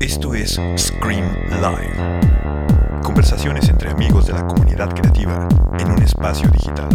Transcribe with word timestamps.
Esto 0.00 0.34
es 0.34 0.60
Scream 0.76 1.24
Live. 1.48 2.20
Conversaciones 3.02 3.68
entre 3.68 3.90
amigos 3.90 4.26
de 4.26 4.32
la 4.34 4.46
comunidad 4.46 4.94
creativa 4.94 5.48
en 5.78 5.90
un 5.90 6.02
espacio 6.02 6.48
digital. 6.50 6.88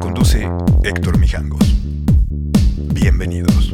Conduce 0.00 0.48
Héctor 0.82 1.18
Mijangos. 1.18 1.76
Bienvenidos. 2.92 3.72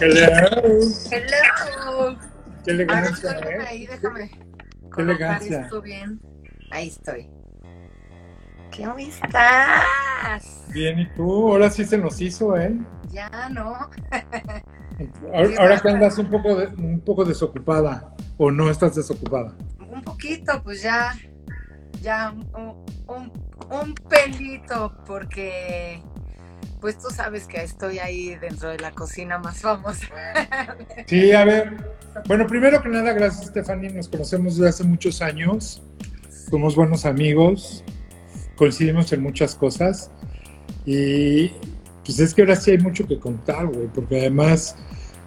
Hello. 0.00 0.26
Hello. 1.10 2.16
Qué 2.64 2.70
elegancia, 2.70 3.32
estoy 3.32 3.52
¿eh? 3.52 3.66
ahí, 3.66 3.86
déjame. 3.86 4.30
Qué 4.30 4.90
colocar 4.90 5.42
elegancia. 5.42 5.60
esto 5.62 5.82
bien. 5.82 6.20
Ahí 6.70 6.88
estoy. 6.88 7.28
¿Cómo 8.76 8.98
estás? 8.98 10.64
Bien, 10.72 10.98
¿y 10.98 11.06
tú? 11.14 11.48
Ahora 11.52 11.70
sí 11.70 11.84
se 11.84 11.98
nos 11.98 12.20
hizo, 12.20 12.56
¿eh? 12.58 12.76
Ya, 13.10 13.30
¿no? 13.50 13.74
Ahora, 15.32 15.80
que 15.80 15.88
andas 15.88 16.18
un 16.18 16.30
poco, 16.30 16.56
de- 16.56 16.66
un 16.68 17.00
poco 17.00 17.24
desocupada, 17.24 18.14
o 18.36 18.50
no 18.50 18.70
estás 18.70 18.94
desocupada. 18.94 19.54
Un 19.78 20.02
poquito, 20.02 20.60
pues 20.62 20.82
ya, 20.82 21.14
ya 22.02 22.32
un, 22.32 22.84
un, 23.06 23.32
un 23.70 23.94
pelito, 24.08 24.92
porque 25.06 26.02
pues 26.80 26.98
tú 26.98 27.08
sabes 27.10 27.46
que 27.46 27.62
estoy 27.62 27.98
ahí 27.98 28.34
dentro 28.36 28.68
de 28.68 28.78
la 28.78 28.90
cocina 28.90 29.38
más 29.38 29.60
famosa. 29.60 30.06
Sí, 31.06 31.32
a 31.32 31.44
ver. 31.44 31.76
Bueno, 32.26 32.46
primero 32.46 32.80
que 32.82 32.88
nada, 32.88 33.12
gracias, 33.12 33.46
Stephanie. 33.46 33.90
Nos 33.90 34.08
conocemos 34.08 34.56
desde 34.56 34.68
hace 34.68 34.84
muchos 34.84 35.20
años. 35.22 35.82
Somos 36.50 36.76
buenos 36.76 37.04
amigos. 37.04 37.82
Coincidimos 38.56 39.12
en 39.12 39.22
muchas 39.22 39.54
cosas. 39.54 40.10
Y 40.86 41.50
pues 42.04 42.20
es 42.20 42.34
que 42.34 42.42
ahora 42.42 42.56
sí 42.56 42.72
hay 42.72 42.78
mucho 42.78 43.06
que 43.06 43.18
contar, 43.18 43.66
güey, 43.66 43.88
porque 43.88 44.20
además, 44.20 44.76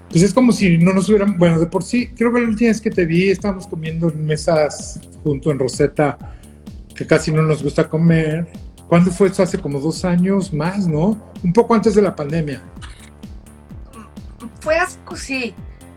pues 0.10 0.24
es 0.24 0.34
como 0.34 0.52
si 0.52 0.78
no 0.78 0.94
nos 0.94 1.10
hubieran, 1.10 1.38
bueno, 1.38 1.60
de 1.60 1.66
por 1.66 1.84
sí, 1.84 2.10
creo 2.10 2.32
que 2.32 2.42
la 2.42 2.48
última 2.48 2.70
vez 2.70 2.82
que 2.82 2.92
te 2.92 3.06
vi 3.06 3.30
estábamos 3.30 3.68
comiendo 3.68 4.10
en 4.10 4.26
mesas 4.26 5.00
junto 5.24 5.52
en 5.52 5.60
Rosetta, 5.60 6.18
que 6.96 7.06
casi 7.08 7.32
no 7.32 7.42
nos 7.42 7.64
gusta 7.64 7.90
comer. 7.90 8.48
¿Cuándo 8.88 9.12
fue 9.12 9.28
eso? 9.28 9.44
Hace 9.44 9.60
como 9.60 9.80
dos 9.80 10.06
años 10.06 10.54
más, 10.54 10.88
¿no? 10.88 11.22
Un 11.44 11.52
poco 11.52 11.74
antes 11.74 11.96
de 11.96 12.02
la 12.02 12.16
pandemia. 12.16 12.62
Fue 14.62 14.78
así, 14.78 14.98
sí. 15.16 15.54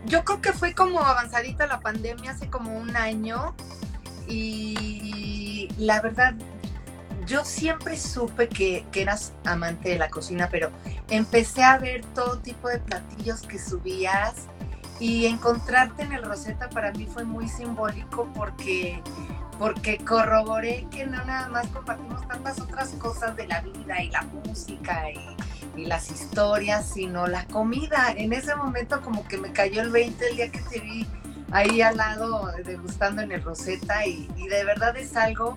Yo 0.06 0.24
creo 0.24 0.40
que 0.40 0.52
fue 0.52 0.74
como 0.74 1.00
avanzadita 1.00 1.66
la 1.66 1.80
pandemia 1.80 2.32
hace 2.32 2.48
como 2.48 2.76
un 2.76 2.96
año 2.96 3.54
y 4.26 5.68
la 5.78 6.00
verdad, 6.00 6.34
yo 7.26 7.44
siempre 7.44 7.96
supe 7.96 8.48
que, 8.48 8.84
que 8.92 9.02
eras 9.02 9.32
amante 9.44 9.90
de 9.90 9.98
la 9.98 10.08
cocina, 10.08 10.48
pero 10.50 10.70
empecé 11.08 11.62
a 11.62 11.78
ver 11.78 12.04
todo 12.14 12.38
tipo 12.38 12.68
de 12.68 12.78
platillos 12.78 13.42
que 13.42 13.58
subías 13.58 14.46
y 15.00 15.26
encontrarte 15.26 16.02
en 16.02 16.12
el 16.12 16.22
Rosetta 16.22 16.68
para 16.68 16.92
mí 16.92 17.06
fue 17.06 17.24
muy 17.24 17.48
simbólico 17.48 18.28
porque 18.34 19.02
porque 19.58 19.98
corroboré 19.98 20.86
que 20.90 21.06
no 21.06 21.22
nada 21.26 21.48
más 21.48 21.66
compartimos 21.68 22.26
tantas 22.26 22.58
otras 22.60 22.88
cosas 22.92 23.36
de 23.36 23.46
la 23.46 23.60
vida 23.60 24.02
y 24.02 24.08
la 24.08 24.22
música 24.22 25.10
y, 25.10 25.36
las 25.76 26.10
historias, 26.10 26.90
sino 26.92 27.26
la 27.26 27.46
comida. 27.46 28.12
En 28.14 28.34
ese 28.34 28.54
momento 28.54 29.00
como 29.00 29.26
que 29.26 29.38
me 29.38 29.50
cayó 29.50 29.80
el 29.80 29.90
20 29.90 30.28
el 30.28 30.36
día 30.36 30.50
que 30.50 30.60
te 30.60 30.78
vi 30.80 31.06
ahí 31.52 31.80
al 31.80 31.96
lado 31.96 32.52
degustando 32.64 33.22
en 33.22 33.32
el 33.32 33.42
Rosetta 33.42 34.04
y, 34.06 34.28
y 34.36 34.48
de 34.48 34.62
verdad 34.64 34.94
es 34.98 35.16
algo 35.16 35.56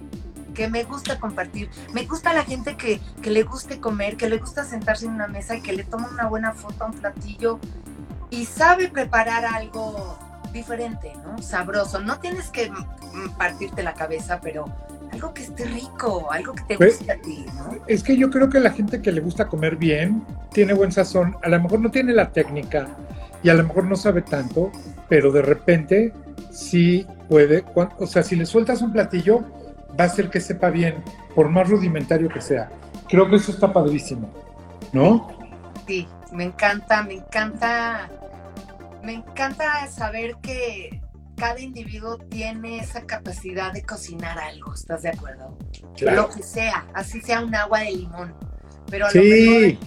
que 0.53 0.67
me 0.67 0.83
gusta 0.83 1.19
compartir. 1.19 1.69
Me 1.93 2.05
gusta 2.05 2.33
la 2.33 2.43
gente 2.43 2.75
que, 2.77 2.99
que 3.21 3.29
le 3.31 3.43
guste 3.43 3.79
comer, 3.79 4.17
que 4.17 4.29
le 4.29 4.37
gusta 4.37 4.63
sentarse 4.65 5.05
en 5.05 5.13
una 5.13 5.27
mesa 5.27 5.55
y 5.55 5.61
que 5.61 5.73
le 5.73 5.83
toma 5.83 6.09
una 6.11 6.27
buena 6.27 6.53
foto 6.53 6.83
a 6.83 6.87
un 6.87 6.93
platillo 6.93 7.59
y 8.29 8.45
sabe 8.45 8.89
preparar 8.89 9.45
algo 9.45 10.17
diferente, 10.51 11.13
¿no? 11.23 11.41
Sabroso. 11.41 11.99
No 11.99 12.19
tienes 12.19 12.49
que 12.49 12.71
partirte 13.37 13.83
la 13.83 13.93
cabeza, 13.93 14.39
pero 14.41 14.65
algo 15.11 15.33
que 15.33 15.43
esté 15.43 15.65
rico, 15.65 16.31
algo 16.31 16.53
que 16.53 16.63
te 16.63 16.77
Pues- 16.77 16.97
guste 16.99 17.11
a 17.11 17.21
ti, 17.21 17.45
¿no? 17.55 17.75
Es 17.87 18.03
que 18.03 18.17
yo 18.17 18.29
creo 18.29 18.49
que 18.49 18.59
la 18.59 18.71
gente 18.71 19.01
que 19.01 19.11
le 19.11 19.21
gusta 19.21 19.47
comer 19.47 19.75
bien, 19.75 20.23
tiene 20.51 20.73
buen 20.73 20.91
sazón, 20.91 21.37
a 21.43 21.49
lo 21.49 21.59
mejor 21.61 21.79
no 21.79 21.91
tiene 21.91 22.13
la 22.13 22.29
técnica 22.31 22.87
y 23.43 23.49
a 23.49 23.53
lo 23.53 23.63
mejor 23.63 23.85
no 23.85 23.95
sabe 23.95 24.21
tanto, 24.21 24.71
pero 25.09 25.31
de 25.31 25.41
repente 25.41 26.13
sí 26.51 27.05
puede, 27.29 27.63
o 27.75 28.07
sea, 28.07 28.23
si 28.23 28.35
le 28.35 28.45
sueltas 28.45 28.81
un 28.81 28.91
platillo, 28.91 29.43
va 29.99 30.05
a 30.05 30.07
hacer 30.07 30.29
que 30.29 30.39
sepa 30.39 30.69
bien, 30.69 31.03
por 31.35 31.49
más 31.49 31.69
rudimentario 31.69 32.29
que 32.29 32.41
sea. 32.41 32.69
Creo 33.09 33.29
que 33.29 33.35
eso 33.35 33.51
está 33.51 33.71
padrísimo, 33.71 34.29
¿no? 34.91 35.27
Sí, 35.87 36.07
me 36.31 36.45
encanta, 36.45 37.03
me 37.03 37.15
encanta, 37.15 38.09
me 39.03 39.13
encanta 39.13 39.87
saber 39.87 40.35
que 40.41 41.01
cada 41.35 41.59
individuo 41.59 42.17
tiene 42.17 42.79
esa 42.79 43.05
capacidad 43.05 43.73
de 43.73 43.83
cocinar 43.83 44.37
algo, 44.39 44.73
¿estás 44.73 45.01
de 45.03 45.09
acuerdo? 45.09 45.57
Lo 45.99 46.29
que 46.29 46.43
sea, 46.43 46.85
así 46.93 47.21
sea 47.21 47.41
un 47.41 47.53
agua 47.53 47.79
de 47.79 47.91
limón, 47.91 48.33
pero 48.89 49.09
Sí. 49.09 49.77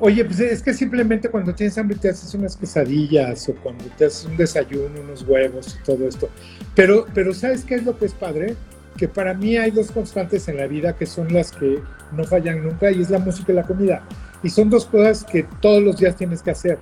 Oye, 0.00 0.24
pues 0.24 0.40
es 0.40 0.62
que 0.62 0.72
simplemente 0.72 1.28
cuando 1.28 1.54
tienes 1.54 1.76
hambre 1.76 1.98
te 1.98 2.08
haces 2.08 2.32
unas 2.34 2.56
quesadillas 2.56 3.46
o 3.48 3.54
cuando 3.56 3.84
te 3.98 4.06
haces 4.06 4.24
un 4.24 4.36
desayuno, 4.36 5.00
unos 5.00 5.22
huevos 5.22 5.78
y 5.78 5.84
todo 5.84 6.08
esto. 6.08 6.30
Pero, 6.74 7.06
pero 7.12 7.34
¿sabes 7.34 7.64
qué 7.64 7.74
es 7.74 7.84
lo 7.84 7.98
que 7.98 8.06
es 8.06 8.14
padre? 8.14 8.56
Que 9.02 9.08
para 9.08 9.34
mí 9.34 9.56
hay 9.56 9.72
dos 9.72 9.90
constantes 9.90 10.46
en 10.46 10.58
la 10.58 10.68
vida 10.68 10.94
que 10.94 11.06
son 11.06 11.32
las 11.32 11.50
que 11.50 11.82
no 12.12 12.22
fallan 12.22 12.62
nunca 12.62 12.88
y 12.92 13.02
es 13.02 13.10
la 13.10 13.18
música 13.18 13.50
y 13.50 13.56
la 13.56 13.64
comida. 13.64 14.04
Y 14.44 14.48
son 14.48 14.70
dos 14.70 14.86
cosas 14.86 15.24
que 15.24 15.42
todos 15.60 15.82
los 15.82 15.96
días 15.96 16.14
tienes 16.14 16.40
que 16.40 16.52
hacer. 16.52 16.78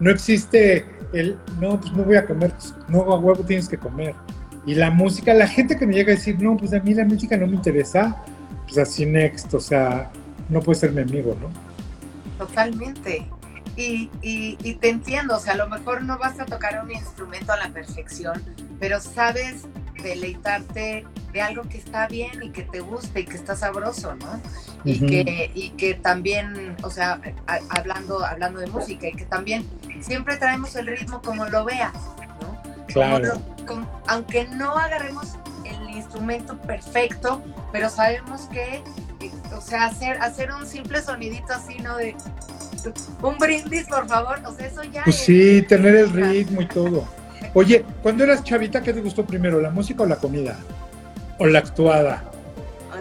No 0.00 0.10
existe 0.10 0.84
el, 1.12 1.38
no, 1.60 1.80
pues 1.80 1.92
no 1.92 2.02
voy 2.02 2.16
a 2.16 2.26
comer, 2.26 2.50
pues, 2.54 2.74
no, 2.88 3.02
a 3.02 3.20
huevo 3.20 3.44
tienes 3.44 3.68
que 3.68 3.78
comer. 3.78 4.16
Y 4.66 4.74
la 4.74 4.90
música, 4.90 5.32
la 5.32 5.46
gente 5.46 5.78
que 5.78 5.86
me 5.86 5.94
llega 5.94 6.12
a 6.12 6.16
decir, 6.16 6.42
no, 6.42 6.56
pues 6.56 6.74
a 6.74 6.80
mí 6.80 6.92
la 6.92 7.04
música 7.04 7.36
no 7.36 7.46
me 7.46 7.54
interesa, 7.54 8.20
pues 8.64 8.76
así 8.76 9.06
next, 9.06 9.54
o 9.54 9.60
sea, 9.60 10.10
no 10.48 10.60
puede 10.62 10.80
ser 10.80 10.90
mi 10.90 11.02
amigo, 11.02 11.38
¿no? 11.40 11.50
Totalmente. 12.44 13.28
Y, 13.76 14.10
y, 14.22 14.58
y 14.64 14.74
te 14.74 14.88
entiendo, 14.88 15.36
o 15.36 15.38
sea, 15.38 15.52
a 15.52 15.56
lo 15.56 15.68
mejor 15.68 16.02
no 16.02 16.18
vas 16.18 16.40
a 16.40 16.46
tocar 16.46 16.82
un 16.82 16.90
instrumento 16.90 17.52
a 17.52 17.58
la 17.58 17.68
perfección, 17.68 18.42
pero 18.80 19.00
sabes 19.00 19.66
deleitarte 20.02 21.06
de 21.32 21.40
algo 21.42 21.62
que 21.68 21.78
está 21.78 22.06
bien 22.08 22.42
y 22.42 22.50
que 22.50 22.62
te 22.62 22.80
guste 22.80 23.20
y 23.20 23.24
que 23.24 23.36
está 23.36 23.54
sabroso, 23.56 24.14
¿no? 24.16 24.40
Y, 24.84 24.98
que, 25.06 25.50
y 25.54 25.70
que 25.70 25.94
también, 25.94 26.74
o 26.82 26.90
sea, 26.90 27.20
a- 27.46 27.58
hablando, 27.78 28.24
hablando 28.24 28.60
de 28.60 28.66
música, 28.66 29.06
y 29.08 29.12
que 29.12 29.24
también 29.26 29.64
siempre 30.00 30.36
traemos 30.38 30.74
el 30.76 30.86
ritmo 30.86 31.20
como 31.22 31.44
lo 31.46 31.64
veas, 31.64 31.92
¿no? 32.40 32.60
Como 32.62 32.86
Claro. 32.86 33.18
lo- 33.18 33.66
como- 33.66 34.00
aunque 34.08 34.46
no 34.48 34.70
agarremos 34.76 35.34
el 35.64 35.90
instrumento 35.90 36.56
perfecto, 36.62 37.42
pero 37.72 37.88
sabemos 37.90 38.42
que, 38.50 38.82
eh, 39.20 39.30
o 39.54 39.60
sea, 39.60 39.84
hacer, 39.84 40.20
hacer 40.22 40.50
un 40.52 40.66
simple 40.66 41.00
sonidito 41.02 41.52
así, 41.52 41.76
¿no? 41.78 41.96
De 41.96 42.16
un 43.22 43.36
brindis, 43.38 43.86
por 43.86 44.08
favor, 44.08 44.40
o 44.46 44.52
sea, 44.54 44.66
eso 44.66 44.82
ya 44.84 45.04
Pues 45.04 45.16
es- 45.16 45.24
sí, 45.26 45.62
tener 45.68 45.94
el 45.94 46.10
ritmo 46.10 46.62
y 46.62 46.66
todo. 46.66 47.06
Oye, 47.52 47.84
cuando 48.02 48.24
eras 48.24 48.44
chavita, 48.44 48.82
¿qué 48.82 48.92
te 48.92 49.00
gustó 49.00 49.26
primero, 49.26 49.60
la 49.60 49.70
música 49.70 50.04
o 50.04 50.06
la 50.06 50.16
comida? 50.16 50.56
¿O 51.38 51.46
la 51.46 51.58
actuada? 51.60 52.24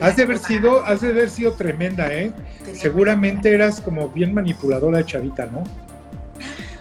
Has 0.01 0.15
de 0.15 0.23
haber 0.23 0.39
sido, 0.39 0.83
has 0.85 1.01
de 1.01 1.09
haber 1.09 1.29
sido 1.29 1.53
tremenda, 1.53 2.11
¿eh? 2.13 2.31
Seguramente 2.73 3.53
eras 3.53 3.81
como 3.81 4.09
bien 4.09 4.33
manipuladora 4.33 4.99
de 4.99 5.05
chavita, 5.05 5.45
¿no? 5.47 5.63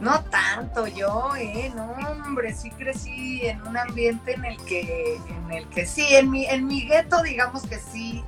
No 0.00 0.24
tanto 0.30 0.86
yo, 0.86 1.32
eh, 1.38 1.70
no, 1.76 1.92
hombre, 2.24 2.54
sí 2.54 2.70
crecí 2.70 3.42
en 3.42 3.60
un 3.60 3.76
ambiente 3.76 4.32
en 4.32 4.46
el 4.46 4.56
que, 4.64 5.16
en 5.16 5.52
el 5.52 5.68
que 5.68 5.84
sí, 5.84 6.06
en 6.12 6.30
mi, 6.30 6.46
en 6.46 6.66
mi 6.66 6.88
gueto, 6.88 7.22
digamos 7.22 7.66
que 7.66 7.76
sí, 7.78 8.24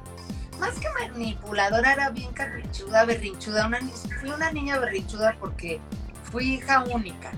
más 0.60 0.78
que 0.78 0.86
manipuladora, 1.00 1.94
era 1.94 2.10
bien 2.10 2.30
carrichuda, 2.34 3.06
berrinchuda, 3.06 3.68
una, 3.68 3.78
fui 4.20 4.28
una 4.28 4.52
niña 4.52 4.78
berrinchuda 4.80 5.34
porque 5.40 5.80
fui 6.30 6.56
hija 6.56 6.84
única, 6.92 7.30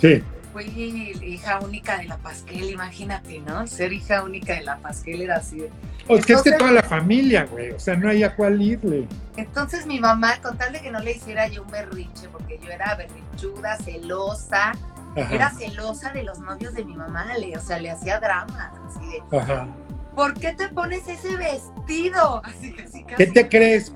Sí. 0.00 0.22
Fui 0.64 1.12
hija 1.22 1.58
única 1.60 1.98
de 1.98 2.04
la 2.04 2.16
Pasquel, 2.16 2.70
imagínate, 2.70 3.40
¿no? 3.40 3.66
Ser 3.66 3.92
hija 3.92 4.22
única 4.22 4.54
de 4.54 4.62
la 4.62 4.78
Pasquel 4.78 5.20
era 5.22 5.36
así. 5.36 5.58
de- 5.58 5.70
O 6.08 6.16
es 6.16 6.24
que 6.24 6.32
es 6.32 6.42
que 6.42 6.48
Entonces- 6.50 6.58
toda 6.58 6.70
la 6.72 6.82
familia, 6.82 7.44
güey. 7.44 7.72
O 7.72 7.78
sea, 7.78 7.94
no 7.96 8.08
hay 8.08 8.22
a 8.22 8.34
cuál 8.34 8.62
irle. 8.62 9.06
Entonces 9.36 9.86
mi 9.86 10.00
mamá, 10.00 10.40
con 10.40 10.56
tal 10.56 10.72
de 10.72 10.80
que 10.80 10.90
no 10.90 11.00
le 11.00 11.12
hiciera 11.12 11.46
yo 11.48 11.62
un 11.62 11.70
berrinche, 11.70 12.28
porque 12.28 12.58
yo 12.64 12.70
era 12.70 12.94
berrinchuda, 12.94 13.76
celosa, 13.78 14.72
era 15.16 15.46
Ajá. 15.48 15.58
celosa 15.58 16.12
de 16.12 16.22
los 16.22 16.38
novios 16.38 16.72
de 16.74 16.84
mi 16.84 16.94
mamá, 16.96 17.26
le, 17.38 17.56
o 17.56 17.60
sea, 17.60 17.78
le 17.78 17.90
hacía 17.90 18.18
drama, 18.20 18.72
así 18.88 19.06
de, 19.30 19.38
Ajá. 19.38 19.66
¿por 20.14 20.34
qué 20.34 20.52
te 20.52 20.68
pones 20.68 21.06
ese 21.08 21.36
vestido? 21.36 22.40
Así, 22.44 22.72
casi, 22.72 23.02
casi. 23.04 23.14
¿Qué 23.16 23.26
te 23.26 23.48
crees? 23.48 23.92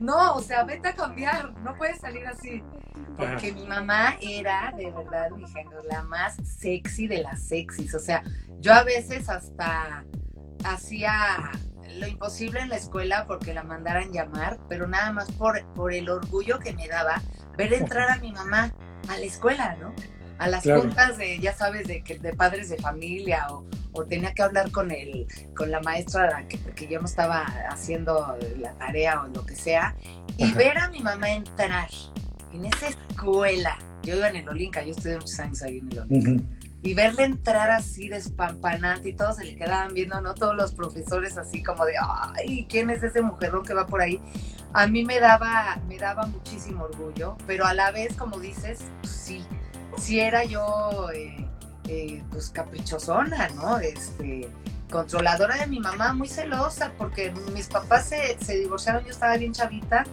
No, 0.00 0.34
o 0.34 0.40
sea, 0.40 0.64
vete 0.64 0.88
a 0.88 0.94
cambiar, 0.94 1.52
no 1.60 1.76
puedes 1.76 2.00
salir 2.00 2.26
así. 2.26 2.62
Porque 3.16 3.52
mi 3.52 3.66
mamá 3.66 4.16
era, 4.20 4.72
de 4.76 4.90
verdad, 4.90 5.30
mi 5.30 5.46
género, 5.46 5.82
la 5.84 6.02
más 6.02 6.36
sexy 6.42 7.06
de 7.06 7.22
las 7.22 7.42
sexys. 7.42 7.94
O 7.94 7.98
sea, 7.98 8.22
yo 8.60 8.72
a 8.72 8.82
veces 8.82 9.28
hasta 9.28 10.04
hacía 10.64 11.50
lo 11.98 12.06
imposible 12.06 12.60
en 12.60 12.70
la 12.70 12.76
escuela 12.76 13.26
porque 13.26 13.52
la 13.52 13.62
mandaran 13.62 14.10
llamar, 14.10 14.58
pero 14.68 14.86
nada 14.86 15.12
más 15.12 15.30
por, 15.32 15.62
por 15.74 15.92
el 15.92 16.08
orgullo 16.08 16.58
que 16.58 16.72
me 16.72 16.88
daba 16.88 17.20
ver 17.58 17.74
entrar 17.74 18.10
a 18.10 18.16
mi 18.16 18.32
mamá 18.32 18.72
a 19.08 19.16
la 19.18 19.24
escuela, 19.24 19.76
¿no? 19.76 19.92
A 20.38 20.48
las 20.48 20.64
juntas 20.64 21.18
de, 21.18 21.38
ya 21.40 21.52
sabes, 21.52 21.86
de, 21.86 22.02
de 22.02 22.34
padres 22.34 22.70
de 22.70 22.78
familia 22.78 23.46
o, 23.50 23.66
o 23.92 24.04
tenía 24.04 24.32
que 24.32 24.42
hablar 24.42 24.70
con 24.70 24.90
el, 24.90 25.26
con 25.56 25.70
la 25.70 25.80
maestra 25.80 26.46
que, 26.48 26.58
porque 26.58 26.86
yo 26.86 27.00
no 27.00 27.06
estaba 27.06 27.44
haciendo 27.68 28.36
la 28.58 28.72
tarea 28.74 29.22
o 29.22 29.28
lo 29.28 29.44
que 29.44 29.56
sea, 29.56 29.94
y 30.36 30.52
ver 30.52 30.78
a 30.78 30.88
mi 30.88 31.00
mamá 31.00 31.30
entrar 31.30 31.90
en 32.52 32.64
esa 32.64 32.88
escuela. 32.88 33.78
Yo 34.02 34.16
iba 34.16 34.28
en 34.28 34.36
el 34.36 34.48
Olinca, 34.48 34.82
yo 34.82 34.92
estudié 34.92 35.16
muchos 35.16 35.38
años 35.40 35.62
ahí 35.62 35.78
en 35.78 35.92
el 35.92 35.98
Olinca. 36.00 36.44
Y 36.82 36.94
verle 36.94 37.24
entrar 37.24 37.70
así 37.70 38.08
despampanante 38.08 39.10
y 39.10 39.12
todos 39.12 39.36
se 39.36 39.44
le 39.44 39.54
quedaban 39.54 39.92
viendo, 39.92 40.18
¿no? 40.22 40.34
Todos 40.34 40.56
los 40.56 40.72
profesores 40.72 41.36
así 41.36 41.62
como 41.62 41.84
de, 41.84 41.92
ay, 42.00 42.66
¿quién 42.70 42.88
es 42.88 43.02
ese 43.02 43.20
mujerón 43.20 43.66
que 43.66 43.74
va 43.74 43.86
por 43.86 44.00
ahí? 44.00 44.18
A 44.72 44.86
mí 44.86 45.04
me 45.04 45.20
daba, 45.20 45.78
me 45.86 45.98
daba 45.98 46.24
muchísimo 46.24 46.84
orgullo, 46.84 47.36
pero 47.46 47.66
a 47.66 47.74
la 47.74 47.90
vez, 47.90 48.16
como 48.16 48.40
dices, 48.40 48.78
pues 49.02 49.12
sí, 49.12 49.44
sí 49.98 50.20
era 50.20 50.44
yo... 50.44 51.10
Eh, 51.14 51.49
eh, 51.88 52.22
pues 52.30 52.50
caprichosona, 52.50 53.48
¿no? 53.50 53.78
Este, 53.78 54.48
controladora 54.90 55.56
de 55.56 55.66
mi 55.66 55.80
mamá, 55.80 56.12
muy 56.12 56.28
celosa, 56.28 56.92
porque 56.98 57.32
mis 57.52 57.68
papás 57.68 58.08
se, 58.08 58.38
se 58.44 58.58
divorciaron, 58.58 59.04
yo 59.04 59.10
estaba 59.10 59.36
bien 59.36 59.52
chavita. 59.52 60.04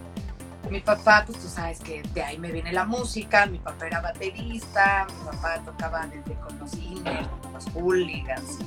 Mi 0.70 0.80
papá, 0.80 1.24
pues 1.26 1.38
tú 1.38 1.48
sabes 1.48 1.78
que 1.80 2.02
de 2.02 2.22
ahí 2.22 2.38
me 2.38 2.52
viene 2.52 2.72
la 2.72 2.84
música, 2.84 3.46
mi 3.46 3.58
papá 3.58 3.86
era 3.86 4.00
baterista, 4.00 5.06
mi 5.08 5.30
papá 5.30 5.60
tocaba 5.64 6.06
desde 6.06 6.34
con 6.40 6.58
los 6.58 6.74
Inners, 6.74 7.28
con 7.42 7.54
los 7.54 7.64
Hooligans, 7.72 8.58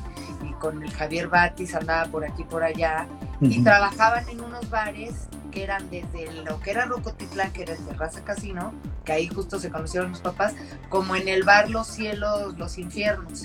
y 0.41 0.51
con 0.53 0.81
el 0.81 0.91
Javier 0.91 1.27
Batis 1.27 1.75
andaba 1.75 2.09
por 2.09 2.25
aquí 2.25 2.43
por 2.43 2.63
allá, 2.63 3.07
y 3.39 3.63
trabajaban 3.63 4.27
en 4.29 4.41
unos 4.41 4.67
bares 4.69 5.27
que 5.51 5.63
eran 5.63 5.89
desde 5.89 6.31
lo 6.43 6.59
que 6.59 6.71
era 6.71 6.85
Rocotitlán, 6.85 7.51
que 7.51 7.63
era 7.63 7.73
el 7.73 7.85
Terraza 7.85 8.23
Casino, 8.23 8.73
que 9.05 9.11
ahí 9.11 9.27
justo 9.27 9.59
se 9.59 9.69
conocieron 9.69 10.11
mis 10.11 10.19
papás, 10.19 10.53
como 10.89 11.15
en 11.15 11.27
el 11.27 11.43
bar 11.43 11.69
Los 11.69 11.87
Cielos, 11.87 12.57
Los 12.57 12.77
Infiernos. 12.77 13.43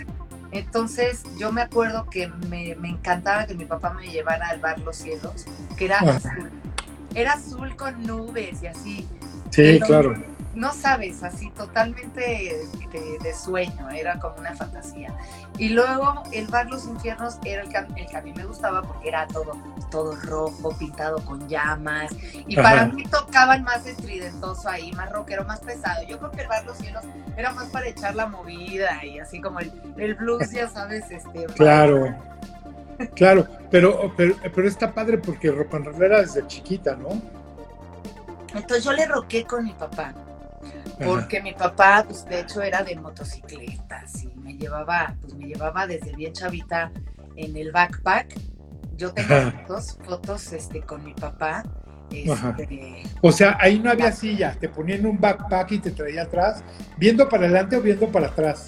Entonces 0.53 1.25
yo 1.39 1.53
me 1.53 1.63
acuerdo 1.63 2.09
que 2.09 2.29
me, 2.49 2.71
encantaba 2.71 3.47
que 3.47 3.55
mi 3.55 3.65
papá 3.65 3.93
me 3.93 4.09
llevara 4.09 4.49
al 4.49 4.61
bar 4.61 4.79
Los 4.79 4.97
Cielos, 4.97 5.45
que 5.77 5.87
era 5.87 5.99
azul. 5.99 6.51
Era 7.15 7.33
azul 7.33 7.77
con 7.77 8.03
nubes 8.03 8.63
y 8.63 8.67
así. 8.67 9.09
Sí, 9.51 9.81
claro 9.81 10.36
no 10.57 10.73
sabes, 10.73 11.23
así 11.23 11.51
totalmente 11.51 12.67
de, 13.23 13.35
sueño, 13.35 13.91
era 13.91 14.19
como 14.19 14.37
una 14.37 14.55
fantasía. 14.55 15.15
Y 15.59 15.69
luego 15.69 16.23
el 16.33 16.47
bar 16.47 16.67
Los 16.71 16.87
Infiernos 16.87 17.37
era 17.45 17.63
el 17.63 17.69
que, 17.69 17.77
a 18.17 18.23
mí 18.23 18.33
me 18.33 18.47
gustaba 18.47 18.83
porque 18.83 19.09
era 19.09 19.27
todo, 19.27 19.53
todo 19.91 20.17
rojo, 20.17 20.77
pintado 20.79 21.23
con 21.27 21.47
llamas. 21.47 22.11
Y 22.47 22.57
para 22.57 22.87
mí 22.87 23.05
tocaban 23.05 23.65
más 23.65 23.87
estridentoso 23.87 24.69
ahí, 24.69 24.93
más 24.93 25.13
rockero, 25.13 25.45
más 25.45 25.61
pesado. 25.61 26.03
Yo 26.09 26.19
creo 26.19 26.31
que 26.31 26.41
el 26.41 26.49
bar 26.49 26.65
Los 26.65 26.79
Cielos 26.79 27.05
era 27.37 27.53
más 27.53 27.69
para 27.69 27.89
echar 27.89 28.15
la 28.15 28.27
movida 28.27 29.05
y 29.05 29.19
así 29.19 29.43
como 29.43 29.61
el, 29.61 29.71
el 29.99 30.15
blues, 30.15 30.51
ya 30.51 30.69
sabes, 30.69 31.11
este. 31.11 31.47
Claro. 31.55 32.17
Claro, 33.15 33.47
pero, 33.71 34.11
pero, 34.17 34.37
pero 34.55 34.67
está 34.67 34.91
padre 34.91 35.19
porque 35.19 35.51
rock 35.51 35.75
and 35.75 35.85
roll 35.85 36.03
era 36.03 36.23
desde 36.23 36.47
chiquita, 36.47 36.97
¿no? 36.97 37.21
Entonces 38.55 38.85
yo 38.85 38.93
le 38.93 39.05
roqué 39.05 39.45
con 39.45 39.65
mi 39.65 39.75
papá 39.75 40.15
porque 41.05 41.43
mi 41.43 41.53
papá, 41.53 42.05
pues 42.07 42.25
de 42.27 42.41
hecho 42.41 42.63
era 42.63 42.83
de 42.83 42.97
motocicletas 42.97 44.25
y 44.25 44.29
me 44.37 44.55
llevaba, 44.55 45.15
pues 45.21 45.35
me 45.35 45.47
llevaba 45.47 45.87
desde 45.87 46.15
bien 46.15 46.33
chavita 46.33 46.91
en 47.37 47.57
el 47.57 47.73
backpack. 47.73 48.35
Yo 48.97 49.13
tengo 49.13 49.51
fotos, 49.51 49.99
fotos 50.05 50.53
este, 50.53 50.81
con 50.81 51.05
mi 51.05 51.13
papá. 51.13 51.65
Este, 52.11 53.03
o 53.21 53.33
sea, 53.33 53.59
ahí 53.61 53.79
no 53.79 53.91
había 53.91 54.13
silla, 54.13 54.57
te 54.59 54.69
ponían 54.69 55.05
un 55.05 55.21
backpack 55.21 55.73
y 55.73 55.79
te 55.81 55.91
traía 55.91 56.23
atrás, 56.23 56.63
viendo 56.97 57.29
para 57.29 57.45
adelante 57.45 57.77
o 57.77 57.83
viendo 57.83 58.09
para 58.11 58.29
atrás. 58.29 58.67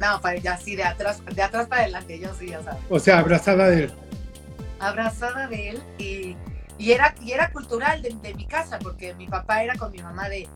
No, 0.00 0.20
para 0.20 0.36
ya 0.38 0.56
sí, 0.56 0.74
de 0.74 0.82
atrás, 0.82 1.22
de 1.24 1.42
atrás 1.42 1.68
para 1.68 1.82
adelante, 1.82 2.18
yo 2.18 2.34
sí, 2.34 2.48
ya 2.48 2.60
sabes. 2.62 2.80
O 2.90 2.98
sea, 2.98 3.20
abrazada 3.20 3.68
de 3.68 3.84
él. 3.84 3.92
Abrazada 4.80 5.46
de 5.46 5.70
él 5.70 5.82
y, 5.96 6.36
y 6.76 6.90
era, 6.90 7.14
y 7.22 7.30
era 7.30 7.52
cultural 7.52 8.02
de, 8.02 8.10
de 8.20 8.34
mi 8.34 8.46
casa, 8.46 8.80
porque 8.80 9.14
mi 9.14 9.28
papá 9.28 9.62
era 9.62 9.76
con 9.76 9.92
mi 9.92 10.02
mamá 10.02 10.28
de, 10.28 10.48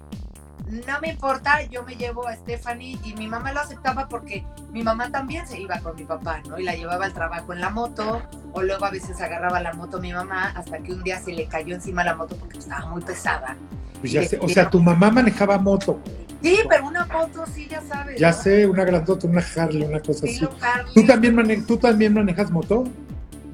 no 0.68 1.00
me 1.00 1.10
importa, 1.10 1.62
yo 1.62 1.84
me 1.84 1.94
llevo 1.94 2.26
a 2.26 2.34
Stephanie 2.34 2.98
y 3.04 3.14
mi 3.14 3.28
mamá 3.28 3.52
lo 3.52 3.60
aceptaba 3.60 4.08
porque 4.08 4.44
mi 4.72 4.82
mamá 4.82 5.10
también 5.10 5.46
se 5.46 5.60
iba 5.60 5.78
con 5.78 5.94
mi 5.94 6.04
papá, 6.04 6.40
¿no? 6.48 6.58
Y 6.58 6.64
la 6.64 6.74
llevaba 6.74 7.04
al 7.04 7.12
trabajo 7.12 7.52
en 7.52 7.60
la 7.60 7.70
moto, 7.70 8.22
o 8.52 8.62
luego 8.62 8.84
a 8.84 8.90
veces 8.90 9.20
agarraba 9.20 9.60
la 9.60 9.72
moto 9.74 10.00
mi 10.00 10.12
mamá, 10.12 10.52
hasta 10.56 10.78
que 10.78 10.92
un 10.92 11.02
día 11.04 11.20
se 11.20 11.32
le 11.32 11.46
cayó 11.46 11.74
encima 11.74 12.02
la 12.02 12.16
moto 12.16 12.36
porque 12.36 12.58
estaba 12.58 12.86
muy 12.86 13.02
pesada. 13.02 13.56
Pues 14.00 14.12
ya 14.12 14.24
sé, 14.24 14.38
o 14.42 14.48
sea, 14.48 14.68
tu 14.68 14.82
mamá 14.82 15.10
manejaba 15.10 15.56
moto. 15.58 16.00
Sí, 16.42 16.58
pero 16.68 16.86
una 16.86 17.06
moto, 17.06 17.44
sí, 17.46 17.68
ya 17.68 17.80
sabes. 17.82 18.20
Ya 18.20 18.32
sé, 18.32 18.66
una 18.66 18.84
grandota, 18.84 19.26
una 19.26 19.44
Harley, 19.56 19.84
una 19.84 20.00
cosa 20.00 20.26
así. 20.26 20.46
¿Tú 20.94 21.06
también, 21.06 21.64
¿Tú 21.64 21.76
también 21.76 22.12
manejas 22.12 22.50
moto? 22.50 22.84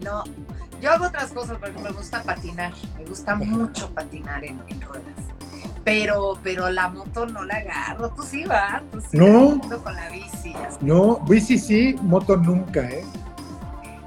No, 0.02 0.24
yo 0.80 0.90
hago 0.90 1.06
otras 1.06 1.30
cosas, 1.30 1.58
porque 1.58 1.78
me 1.78 1.90
gusta 1.90 2.22
patinar, 2.22 2.72
me 2.98 3.04
gusta 3.04 3.34
mucho 3.36 3.88
patinar 3.90 4.44
en 4.44 4.80
ruedas 4.80 5.31
pero, 5.84 6.38
pero 6.42 6.70
la 6.70 6.88
moto 6.88 7.26
no 7.26 7.44
la 7.44 7.56
agarro. 7.56 8.10
Tú 8.10 8.22
sí 8.22 8.44
vas, 8.44 8.82
tú 8.90 9.00
sí 9.00 9.16
no. 9.16 9.60
con 9.82 9.94
la 9.94 10.08
bici. 10.10 10.54
No, 10.80 11.18
bici 11.28 11.58
sí, 11.58 11.96
moto 12.02 12.36
nunca, 12.36 12.88
¿eh? 12.88 13.04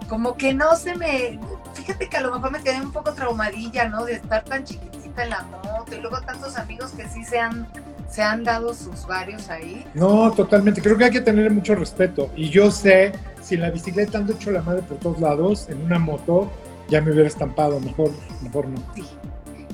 Como 0.09 0.35
que 0.35 0.53
no 0.53 0.75
se 0.75 0.95
me. 0.95 1.39
Fíjate 1.73 2.07
que 2.07 2.17
a 2.17 2.21
lo 2.21 2.31
mejor 2.33 2.51
me 2.51 2.61
quedé 2.61 2.79
un 2.79 2.91
poco 2.91 3.13
traumadilla, 3.13 3.89
¿no? 3.89 4.05
De 4.05 4.13
estar 4.13 4.43
tan 4.43 4.63
chiquitita 4.63 5.23
en 5.23 5.29
la 5.31 5.43
moto 5.63 5.95
y 5.95 5.99
luego 5.99 6.21
tantos 6.21 6.57
amigos 6.57 6.91
que 6.91 7.07
sí 7.07 7.23
se 7.23 7.39
han, 7.39 7.67
se 8.09 8.21
han 8.21 8.43
dado 8.43 8.73
sus 8.73 9.05
varios 9.07 9.49
ahí. 9.49 9.85
No, 9.93 10.31
totalmente. 10.31 10.81
Creo 10.81 10.97
que 10.97 11.05
hay 11.05 11.11
que 11.11 11.21
tener 11.21 11.51
mucho 11.51 11.75
respeto. 11.75 12.29
Y 12.35 12.49
yo 12.49 12.71
sé, 12.71 13.13
si 13.41 13.55
en 13.55 13.61
la 13.61 13.71
bicicleta 13.71 14.19
ando 14.19 14.33
hecho 14.33 14.51
la 14.51 14.61
madre 14.61 14.83
por 14.83 14.97
todos 14.97 15.19
lados, 15.19 15.67
en 15.69 15.81
una 15.81 15.99
moto 15.99 16.51
ya 16.87 17.01
me 17.01 17.11
hubiera 17.11 17.27
estampado. 17.27 17.79
Mejor, 17.79 18.11
mejor 18.41 18.67
no. 18.67 18.77
Sí 18.93 19.03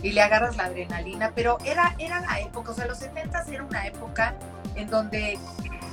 y 0.04 0.12
le 0.12 0.22
agarras 0.22 0.58
la 0.58 0.66
adrenalina, 0.66 1.32
pero 1.36 1.58
era, 1.66 1.96
era 2.00 2.22
la 2.22 2.40
época, 2.40 2.72
o 2.72 2.74
sea, 2.74 2.88
los 2.88 2.98
70 2.98 3.46
era 3.50 3.64
una 3.64 3.88
época 3.88 4.36
en 4.76 4.90
donde 4.90 5.38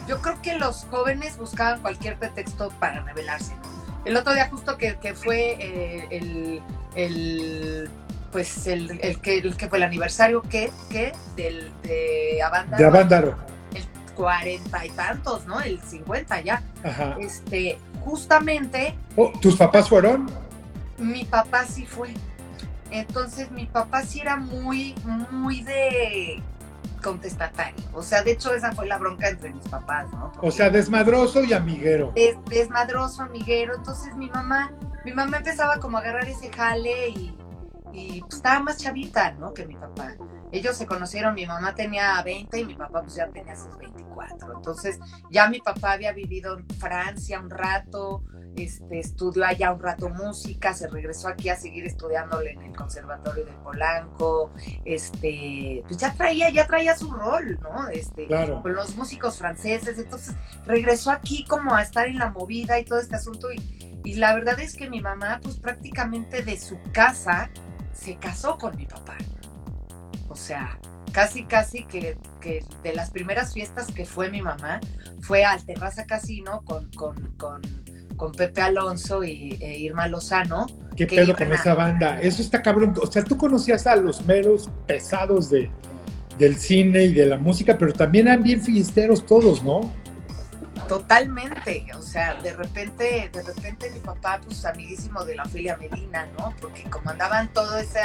yo 0.06 0.20
creo 0.22 0.40
que 0.40 0.58
los 0.58 0.86
jóvenes 0.90 1.36
buscaban 1.36 1.80
cualquier 1.80 2.16
pretexto 2.18 2.70
para 2.80 3.02
rebelarse. 3.02 3.54
El 4.04 4.16
otro 4.16 4.32
día 4.32 4.48
justo 4.48 4.78
que, 4.78 4.96
que 4.96 5.14
fue 5.14 5.56
eh, 5.60 6.06
el, 6.10 6.62
el, 6.94 7.90
pues 8.32 8.66
el, 8.66 8.98
el, 9.02 9.20
que, 9.20 9.38
el 9.38 9.56
que 9.56 9.68
fue 9.68 9.78
el 9.78 9.84
aniversario 9.84 10.40
que, 10.42 10.72
que 10.88 11.12
del, 11.36 11.70
de 11.82 12.42
Avándaro. 12.42 12.82
De 12.82 12.86
Avándaro. 12.86 13.36
El 13.74 13.86
cuarenta 14.14 14.86
y 14.86 14.90
tantos, 14.90 15.46
¿no? 15.46 15.60
El 15.60 15.80
50 15.82 16.40
ya. 16.40 16.62
Ajá. 16.82 17.16
Este, 17.20 17.78
justamente. 18.02 18.94
Oh, 19.16 19.30
¿Tus 19.42 19.56
papás 19.56 19.88
fueron? 19.88 20.30
Mi 20.96 21.24
papá 21.24 21.66
sí 21.66 21.84
fue. 21.84 22.14
Entonces 22.90 23.50
mi 23.50 23.66
papá 23.66 24.02
sí 24.02 24.20
era 24.20 24.36
muy, 24.36 24.94
muy 25.30 25.62
de 25.62 26.42
contestatario. 27.02 27.84
O 27.92 28.02
sea, 28.02 28.22
de 28.22 28.32
hecho 28.32 28.52
esa 28.54 28.72
fue 28.72 28.86
la 28.86 28.98
bronca 28.98 29.28
entre 29.28 29.52
mis 29.52 29.66
papás, 29.68 30.10
¿no? 30.12 30.32
o 30.40 30.50
sea, 30.50 30.70
desmadroso 30.70 31.42
y 31.44 31.52
amiguero. 31.52 32.12
desmadroso, 32.48 33.22
amiguero. 33.22 33.74
Entonces 33.76 34.14
mi 34.16 34.28
mamá, 34.28 34.72
mi 35.04 35.12
mamá 35.12 35.38
empezaba 35.38 35.78
como 35.78 35.98
a 35.98 36.00
agarrar 36.00 36.28
ese 36.28 36.50
jale 36.50 37.10
y, 37.10 37.36
y 37.92 38.20
pues, 38.20 38.34
estaba 38.34 38.60
más 38.60 38.78
chavita, 38.78 39.32
¿no? 39.32 39.54
Que 39.54 39.66
mi 39.66 39.76
papá. 39.76 40.14
Ellos 40.50 40.76
se 40.76 40.86
conocieron, 40.86 41.34
mi 41.34 41.46
mamá 41.46 41.74
tenía 41.74 42.22
20 42.22 42.60
y 42.60 42.64
mi 42.64 42.74
papá 42.74 43.02
pues 43.02 43.14
ya 43.14 43.28
tenía 43.28 43.54
sus 43.54 43.76
24. 43.76 44.56
Entonces 44.56 44.98
ya 45.30 45.48
mi 45.48 45.60
papá 45.60 45.92
había 45.92 46.12
vivido 46.12 46.58
en 46.58 46.66
Francia 46.78 47.38
un 47.38 47.50
rato, 47.50 48.22
este, 48.56 49.00
estudió 49.00 49.44
allá 49.44 49.72
un 49.72 49.80
rato 49.80 50.08
música, 50.08 50.74
se 50.74 50.88
regresó 50.88 51.28
aquí 51.28 51.48
a 51.48 51.56
seguir 51.56 51.84
estudiándole 51.84 52.52
en 52.52 52.62
el 52.62 52.76
Conservatorio 52.76 53.44
de 53.44 53.52
Polanco, 53.52 54.52
este, 54.84 55.82
pues 55.86 55.98
ya 55.98 56.12
traía, 56.14 56.50
ya 56.50 56.66
traía 56.66 56.96
su 56.96 57.10
rol, 57.10 57.58
¿no? 57.62 57.88
Este, 57.88 58.26
con 58.26 58.74
los 58.74 58.96
músicos 58.96 59.38
franceses, 59.38 59.98
entonces 59.98 60.34
regresó 60.66 61.10
aquí 61.10 61.44
como 61.44 61.74
a 61.74 61.82
estar 61.82 62.06
en 62.06 62.18
la 62.18 62.30
movida 62.30 62.78
y 62.78 62.84
todo 62.84 62.98
este 62.98 63.16
asunto 63.16 63.52
y, 63.52 64.00
y 64.04 64.14
la 64.14 64.34
verdad 64.34 64.58
es 64.60 64.74
que 64.74 64.88
mi 64.88 65.00
mamá 65.00 65.40
pues 65.42 65.56
prácticamente 65.56 66.42
de 66.42 66.58
su 66.58 66.78
casa 66.92 67.50
se 67.92 68.16
casó 68.16 68.58
con 68.58 68.76
mi 68.76 68.86
papá. 68.86 69.16
O 70.28 70.36
sea, 70.36 70.78
casi, 71.12 71.44
casi 71.44 71.84
que, 71.84 72.16
que, 72.40 72.64
de 72.82 72.94
las 72.94 73.10
primeras 73.10 73.52
fiestas 73.52 73.88
que 73.92 74.04
fue 74.04 74.30
mi 74.30 74.42
mamá, 74.42 74.80
fue 75.20 75.44
al 75.44 75.64
Terraza 75.64 76.06
Casino 76.06 76.62
con, 76.64 76.90
con, 76.92 77.36
con 77.36 77.62
con 78.18 78.32
Pepe 78.32 78.60
Alonso 78.60 79.24
y, 79.24 79.56
e 79.60 79.78
Irma 79.78 80.06
Lozano. 80.08 80.66
¿Qué 80.94 81.06
pedo 81.06 81.34
con 81.34 81.50
esa 81.52 81.74
banda? 81.74 82.20
Eso 82.20 82.42
está 82.42 82.60
cabrón. 82.60 82.92
O 83.00 83.06
sea, 83.06 83.24
tú 83.24 83.38
conocías 83.38 83.86
a 83.86 83.96
los 83.96 84.26
meros 84.26 84.68
pesados 84.86 85.48
de, 85.48 85.70
del 86.38 86.56
cine 86.56 87.04
y 87.04 87.14
de 87.14 87.24
la 87.24 87.38
música, 87.38 87.78
pero 87.78 87.94
también 87.94 88.26
eran 88.26 88.42
bien 88.42 88.60
filisteros 88.60 89.24
todos, 89.24 89.62
¿no? 89.62 89.90
Totalmente, 90.88 91.86
o 91.96 92.02
sea, 92.02 92.34
de 92.40 92.54
repente, 92.54 93.30
de 93.32 93.42
repente 93.42 93.90
mi 93.90 94.00
papá, 94.00 94.40
pues 94.44 94.64
amiguísimo 94.64 95.24
de 95.24 95.36
la 95.36 95.42
Ofelia 95.44 95.76
Medina, 95.76 96.26
¿no? 96.38 96.54
Porque 96.60 96.84
como 96.84 97.10
andaban 97.10 97.52
todo 97.52 97.78
ese 97.78 98.00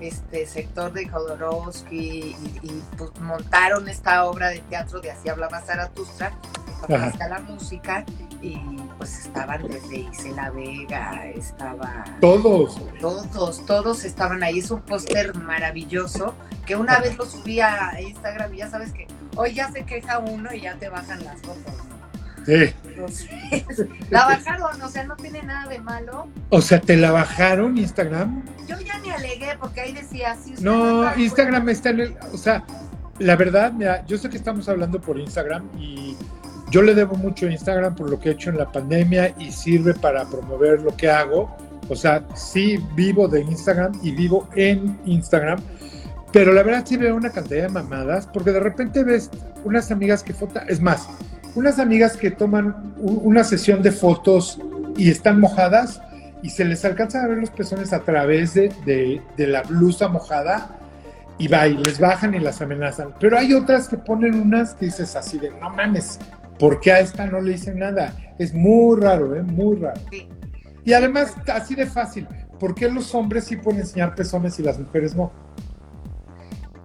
este 0.00 0.46
sector 0.46 0.92
de 0.92 1.08
Jodorowsky 1.08 2.36
y, 2.62 2.82
pues 2.98 3.10
montaron 3.20 3.88
esta 3.88 4.26
obra 4.26 4.48
de 4.50 4.58
teatro 4.60 5.00
de 5.00 5.10
Así 5.10 5.28
hablaba 5.28 5.62
Zaratustra, 5.62 6.32
mi 6.66 6.72
papá 6.82 7.06
está 7.06 7.28
la 7.28 7.40
música 7.40 8.04
y 8.42 8.56
pues 8.98 9.18
estaban 9.20 9.66
desde 9.68 9.98
Isela 9.98 10.50
Vega, 10.50 11.26
estaba... 11.26 12.04
Todos. 12.20 12.80
Todos, 13.00 13.64
todos 13.66 14.04
estaban 14.04 14.42
ahí. 14.42 14.58
Es 14.58 14.70
un 14.70 14.80
póster 14.82 15.34
maravilloso 15.36 16.34
que 16.66 16.76
una 16.76 16.98
vez 16.98 17.16
lo 17.16 17.26
subí 17.26 17.60
a 17.60 18.00
Instagram 18.00 18.54
y 18.54 18.58
ya 18.58 18.70
sabes 18.70 18.92
que 18.92 19.06
hoy 19.36 19.54
ya 19.54 19.70
se 19.70 19.84
queja 19.84 20.18
uno 20.18 20.52
y 20.52 20.62
ya 20.62 20.74
te 20.74 20.88
bajan 20.88 21.24
las 21.24 21.40
fotos, 21.40 21.74
Sí. 22.46 22.72
la 24.10 24.24
bajaron, 24.26 24.80
o 24.80 24.88
sea, 24.88 25.02
no 25.02 25.16
tiene 25.16 25.42
nada 25.42 25.68
de 25.68 25.80
malo. 25.80 26.28
O 26.50 26.62
sea, 26.62 26.80
¿te 26.80 26.96
la 26.96 27.10
bajaron 27.10 27.76
Instagram? 27.76 28.44
Yo 28.68 28.78
ya 28.80 28.98
ni 29.00 29.10
alegué 29.10 29.56
porque 29.60 29.80
ahí 29.80 29.92
decía 29.92 30.36
sí. 30.42 30.54
No, 30.60 31.12
Instagram 31.16 31.68
está 31.68 31.90
en 31.90 32.00
el, 32.00 32.16
o 32.32 32.38
sea, 32.38 32.64
la 33.18 33.34
verdad, 33.34 33.72
mira, 33.72 34.04
yo 34.06 34.16
sé 34.16 34.28
que 34.28 34.36
estamos 34.36 34.68
hablando 34.68 35.00
por 35.00 35.18
Instagram 35.18 35.68
y 35.76 36.16
yo 36.70 36.82
le 36.82 36.94
debo 36.94 37.16
mucho 37.16 37.46
a 37.46 37.52
Instagram 37.52 37.94
por 37.94 38.10
lo 38.10 38.18
que 38.18 38.30
he 38.30 38.32
hecho 38.32 38.50
en 38.50 38.58
la 38.58 38.70
pandemia 38.70 39.34
y 39.38 39.52
sirve 39.52 39.94
para 39.94 40.24
promover 40.24 40.82
lo 40.82 40.96
que 40.96 41.08
hago. 41.10 41.56
O 41.88 41.94
sea, 41.94 42.24
sí 42.34 42.78
vivo 42.94 43.28
de 43.28 43.42
Instagram 43.42 43.92
y 44.02 44.10
vivo 44.10 44.48
en 44.56 44.98
Instagram, 45.04 45.60
pero 46.32 46.52
la 46.52 46.62
verdad 46.62 46.84
sí 46.84 46.96
veo 46.96 47.14
una 47.14 47.30
cantidad 47.30 47.62
de 47.62 47.68
mamadas 47.68 48.26
porque 48.26 48.50
de 48.50 48.60
repente 48.60 49.04
ves 49.04 49.30
unas 49.64 49.90
amigas 49.90 50.22
que 50.22 50.34
foto, 50.34 50.60
es 50.66 50.80
más, 50.80 51.08
unas 51.54 51.78
amigas 51.78 52.16
que 52.16 52.30
toman 52.30 52.94
una 52.98 53.44
sesión 53.44 53.82
de 53.82 53.92
fotos 53.92 54.58
y 54.96 55.10
están 55.10 55.40
mojadas 55.40 56.00
y 56.42 56.50
se 56.50 56.64
les 56.64 56.84
alcanza 56.84 57.22
a 57.22 57.26
ver 57.26 57.38
los 57.38 57.50
pezones 57.50 57.92
a 57.92 58.00
través 58.00 58.54
de, 58.54 59.22
la 59.36 59.62
blusa 59.62 60.08
mojada 60.08 60.78
y 61.38 61.48
va 61.48 61.66
y 61.66 61.76
les 61.76 61.98
bajan 61.98 62.34
y 62.34 62.38
las 62.38 62.60
amenazan. 62.60 63.14
Pero 63.18 63.38
hay 63.38 63.52
otras 63.52 63.88
que 63.88 63.96
ponen 63.96 64.40
unas 64.40 64.74
que 64.74 64.86
dices 64.86 65.16
así 65.16 65.38
de, 65.38 65.50
no 65.50 65.70
mames, 65.70 66.18
¿por 66.58 66.80
qué 66.80 66.92
a 66.92 67.00
esta 67.00 67.26
no 67.26 67.40
le 67.40 67.52
dicen 67.52 67.78
nada? 67.78 68.16
Es 68.38 68.54
muy 68.54 69.00
raro, 69.00 69.34
¿eh? 69.34 69.42
Muy 69.42 69.76
raro. 69.76 70.00
Y 70.84 70.92
además, 70.92 71.34
así 71.52 71.74
de 71.74 71.86
fácil, 71.86 72.28
¿por 72.58 72.74
qué 72.74 72.88
los 72.88 73.14
hombres 73.14 73.44
sí 73.44 73.56
pueden 73.56 73.80
enseñar 73.80 74.14
pezones 74.14 74.58
y 74.58 74.62
las 74.62 74.78
mujeres 74.78 75.14
no? 75.14 75.32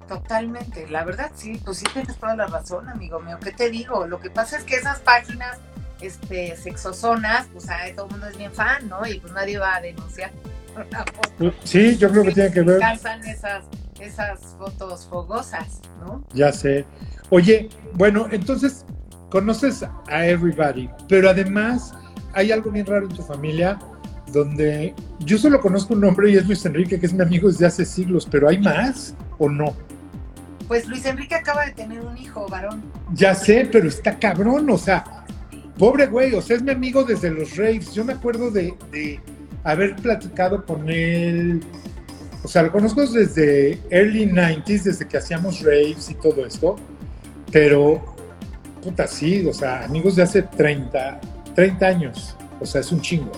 Totalmente, 0.08 0.90
la 0.90 1.06
verdad 1.06 1.32
sí, 1.36 1.62
pues 1.64 1.78
sí 1.78 1.86
tienes 1.94 2.18
toda 2.18 2.36
la 2.36 2.48
razón, 2.48 2.90
amigo 2.90 3.20
mío. 3.22 3.38
¿Qué 3.42 3.52
te 3.52 3.70
digo? 3.70 4.08
Lo 4.08 4.20
que 4.20 4.30
pasa 4.30 4.58
es 4.58 4.64
que 4.64 4.76
esas 4.76 5.00
páginas 5.00 5.58
este, 6.02 6.58
sexozonas, 6.58 7.48
pues 7.54 7.70
ahí 7.70 7.94
todo 7.94 8.08
el 8.08 8.12
mundo 8.14 8.28
es 8.28 8.38
bien 8.38 8.52
fan, 8.52 8.90
¿no? 8.90 9.06
Y 9.06 9.20
pues 9.20 9.32
nadie 9.34 9.58
va 9.58 9.76
a 9.76 9.82
denunciar. 9.82 10.32
Sí, 11.64 11.98
yo 11.98 12.10
creo 12.10 12.24
que 12.24 12.32
tiene 12.32 12.52
que 12.52 12.62
ver. 12.62 12.82
esas, 13.26 13.64
esas 14.00 14.40
fotos 14.58 15.06
fogosas, 15.08 15.80
¿no? 16.00 16.24
Ya 16.34 16.52
sé. 16.52 16.86
Oye, 17.30 17.70
bueno, 17.94 18.28
entonces 18.32 18.86
conoces 19.32 19.84
a 19.84 20.28
everybody, 20.28 20.90
pero 21.10 21.30
además 21.30 21.96
hay 22.34 22.52
algo 22.52 22.70
bien 22.70 22.86
raro 22.86 23.08
en 23.08 23.16
tu 23.16 23.24
familia 23.24 23.80
donde 24.32 24.94
yo 25.20 25.38
solo 25.38 25.60
conozco 25.60 25.94
un 25.94 26.02
nombre 26.02 26.32
y 26.32 26.36
es 26.38 26.46
Luis 26.46 26.66
Enrique, 26.66 27.00
que 27.00 27.06
es 27.06 27.14
mi 27.14 27.24
amigo 27.24 27.50
desde 27.50 27.66
hace 27.66 27.86
siglos, 27.86 28.28
pero 28.30 28.48
¿hay 28.48 28.60
más 28.60 29.16
o 29.40 29.50
no? 29.50 29.76
Pues 30.68 30.88
Luis 30.88 31.06
Enrique 31.06 31.36
acaba 31.36 31.66
de 31.66 31.72
tener 31.72 32.00
un 32.00 32.18
hijo, 32.18 32.48
varón. 32.48 32.82
Ya 33.14 33.36
sé, 33.36 33.68
pero 33.70 33.90
está 33.90 34.18
cabrón, 34.18 34.70
o 34.70 34.78
sea, 34.78 35.26
pobre 35.78 36.08
güey, 36.08 36.34
o 36.34 36.42
sea, 36.42 36.56
es 36.56 36.64
mi 36.64 36.72
amigo 36.72 37.04
desde 37.04 37.30
los 37.30 37.58
raves. 37.58 37.94
Yo 37.94 38.06
me 38.06 38.14
acuerdo 38.14 38.52
de, 38.52 38.74
haber 39.64 39.96
platicado 39.98 40.66
con 40.66 40.90
él, 40.90 41.62
o 42.44 42.48
sea, 42.48 42.64
lo 42.64 42.72
conozco 42.72 43.06
desde 43.06 43.80
early 43.90 44.26
90s, 44.28 44.84
desde 44.84 45.08
que 45.08 45.18
hacíamos 45.18 45.62
raves 45.62 46.10
y 46.10 46.16
todo 46.16 46.46
esto, 46.46 46.78
pero, 47.52 48.16
puta, 48.82 49.08
sí, 49.08 49.46
o 49.48 49.54
sea, 49.54 49.86
amigos 49.86 50.16
de 50.16 50.24
hace 50.24 50.44
30, 50.44 51.20
30 51.56 51.86
años, 51.86 52.36
o 52.60 52.66
sea, 52.66 52.82
es 52.82 52.92
un 52.92 53.02
chingo. 53.02 53.32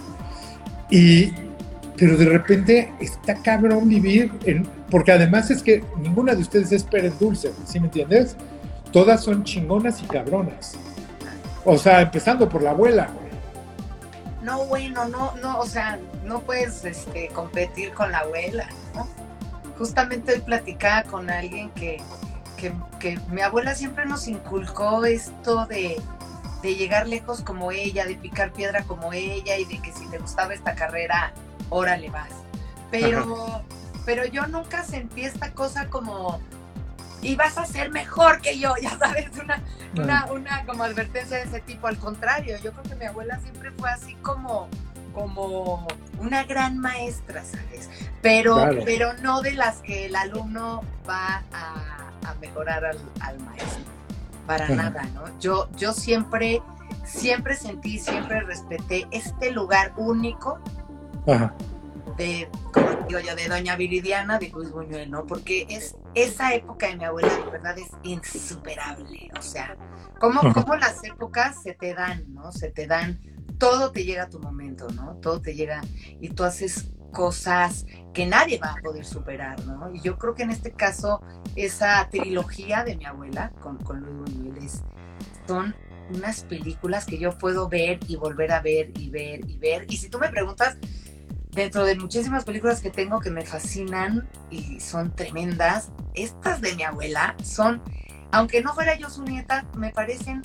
Y, 0.90 1.32
pero 1.98 2.18
de 2.18 2.26
repente 2.26 2.94
está 3.00 3.36
cabrón 3.36 3.88
vivir 3.88 4.32
en, 4.46 4.68
porque 4.90 5.12
además 5.12 5.52
es 5.52 5.62
que 5.62 5.84
ninguna 6.00 6.36
de 6.36 6.42
ustedes 6.42 6.72
es 6.72 6.84
Pérez 6.84 7.18
Dulce, 7.20 7.52
¿sí 7.66 7.80
me 7.80 7.88
entiendes? 7.88 8.36
Todas 8.92 9.24
son 9.24 9.44
chingonas 9.44 10.02
y 10.02 10.06
cabronas. 10.06 10.76
O 11.66 11.78
sea, 11.78 12.02
empezando 12.02 12.48
por 12.48 12.62
la 12.62 12.72
abuela. 12.72 13.10
No, 14.44 14.66
bueno, 14.66 15.06
no, 15.08 15.34
no, 15.38 15.60
o 15.60 15.66
sea, 15.66 15.98
no 16.26 16.42
puedes 16.42 16.84
este, 16.84 17.30
competir 17.30 17.94
con 17.94 18.12
la 18.12 18.20
abuela. 18.20 18.68
Justamente 19.78 20.34
hoy 20.34 20.42
platicaba 20.42 21.04
con 21.04 21.30
alguien 21.30 21.70
que, 21.72 22.02
que, 23.00 23.20
mi 23.30 23.42
abuela 23.42 23.76
siempre 23.76 24.06
nos 24.06 24.28
inculcó 24.28 25.06
esto 25.06 25.66
de, 25.66 26.02
de 26.62 26.76
llegar 26.76 27.08
lejos 27.08 27.42
como 27.42 27.72
ella, 27.72 28.06
de 28.06 28.16
picar 28.16 28.54
piedra 28.54 28.84
como 28.84 29.14
ella 29.14 29.58
y 29.58 29.66
de 29.66 29.82
que 29.82 29.92
si 29.92 30.06
te 30.08 30.20
gustaba 30.20 30.54
esta 30.54 30.76
carrera, 30.76 31.34
órale 31.70 32.10
vas. 32.10 32.30
Pero 32.92 33.64
pero 34.06 34.26
yo 34.26 34.46
nunca 34.48 34.84
sentí 34.84 35.24
esta 35.24 35.52
cosa 35.52 35.88
como, 35.88 36.42
y 37.22 37.36
vas 37.36 37.58
a 37.58 37.66
ser 37.66 37.92
mejor 37.92 38.42
que 38.42 38.60
yo, 38.60 38.74
ya 38.82 38.98
sabes, 38.98 39.30
una, 39.42 39.62
una, 39.96 40.26
una 40.32 40.66
como 40.66 40.84
advertencia 40.84 41.38
de 41.38 41.44
ese 41.44 41.62
tipo. 41.62 41.88
Al 41.88 41.98
contrario, 41.98 42.58
yo 42.62 42.72
creo 42.72 42.84
que 42.84 42.96
mi 42.96 43.06
abuela 43.06 43.40
siempre 43.40 43.72
fue 43.72 43.90
así 43.90 44.16
como, 44.16 44.68
como 45.14 45.88
una 46.20 46.44
gran 46.44 46.80
maestra, 46.80 47.44
¿sabes? 47.44 47.90
Pero, 48.22 48.70
pero 48.86 49.14
no 49.14 49.42
de 49.42 49.54
las 49.54 49.78
que 49.78 50.06
el 50.06 50.16
alumno 50.16 50.82
va 51.08 51.44
a, 51.54 52.03
mejorar 52.40 52.86
al, 52.86 53.40
maestro, 53.40 53.84
para 54.48 54.70
nada, 54.70 55.04
¿no? 55.14 55.24
Yo, 55.40 55.70
yo 55.78 55.94
siempre, 55.94 56.62
siempre 57.06 57.56
sentí, 57.56 58.00
siempre 58.00 58.42
respeté 58.42 59.08
este 59.12 59.52
lugar 59.52 59.94
único 59.98 60.60
Ajá 61.28 61.54
de, 62.18 62.48
como 62.72 62.90
digo 63.08 63.20
yo, 63.20 63.36
de 63.36 63.48
Doña 63.48 63.76
Viridiana 63.76 64.40
de 64.40 64.50
Luis 64.50 64.72
Buñuel, 64.72 65.10
¿no? 65.10 65.26
Porque 65.26 65.66
es 65.70 65.96
esa 66.14 66.54
época 66.54 66.88
de 66.88 66.98
mi 66.98 67.06
abuela 67.06 67.34
de 67.36 67.52
verdad 67.52 67.78
es 67.78 67.90
insuperable, 68.04 69.32
o 69.38 69.42
sea, 69.42 69.76
como 70.20 70.54
cómo 70.54 70.76
las 70.76 71.04
épocas 71.04 71.62
se 71.62 71.74
te 71.74 71.94
dan, 71.94 72.24
¿no? 72.34 72.52
Se 72.52 72.70
te 72.70 72.88
dan, 72.88 73.20
todo 73.58 73.92
te 73.92 74.04
llega 74.04 74.24
a 74.24 74.30
tu 74.30 74.40
momento, 74.40 74.88
¿no? 74.90 75.16
Todo 75.16 75.42
te 75.42 75.56
llega 75.56 75.82
y 76.20 76.30
tú 76.30 76.44
haces 76.44 76.92
cosas 77.14 77.86
que 78.14 78.26
nadie 78.26 78.60
va 78.60 78.74
a 78.74 78.82
poder 78.82 79.06
superar, 79.06 79.64
¿no? 79.66 79.90
Y 79.94 80.02
yo 80.02 80.18
creo 80.18 80.36
que 80.36 80.44
en 80.44 80.52
este 80.52 80.72
caso 80.72 81.22
esa 81.56 82.10
trilogía 82.10 82.84
de 82.84 82.98
mi 82.98 83.06
abuela 83.06 83.52
con, 83.62 83.78
con 83.78 84.02
Luis 84.02 84.36
Buñuel 84.36 84.70
son 85.48 85.76
unas 86.14 86.44
películas 86.44 87.06
que 87.06 87.18
yo 87.18 87.38
puedo 87.38 87.70
ver 87.70 88.00
y 88.08 88.18
volver 88.18 88.52
a 88.52 88.62
ver 88.62 88.92
y 89.00 89.10
ver 89.10 89.50
y 89.50 89.58
ver. 89.58 89.86
Y 89.90 89.98
si 89.98 90.10
tú 90.10 90.20
me 90.20 90.30
preguntas, 90.30 90.78
dentro 91.52 91.86
de 91.86 91.96
muchísimas 91.96 92.44
películas 92.44 92.82
que 92.82 92.90
tengo 92.90 93.20
que 93.20 93.30
me 93.30 93.46
fascinan 93.46 94.28
y 94.50 94.80
son 94.80 95.16
tremendas, 95.16 95.92
estas 96.14 96.62
de 96.62 96.76
mi 96.76 96.84
abuela 96.84 97.36
son, 97.44 97.82
aunque 98.32 98.62
no 98.62 98.74
fuera 98.74 98.98
yo 98.98 99.10
su 99.10 99.24
nieta, 99.24 99.66
me 99.78 99.92
parecen 99.92 100.42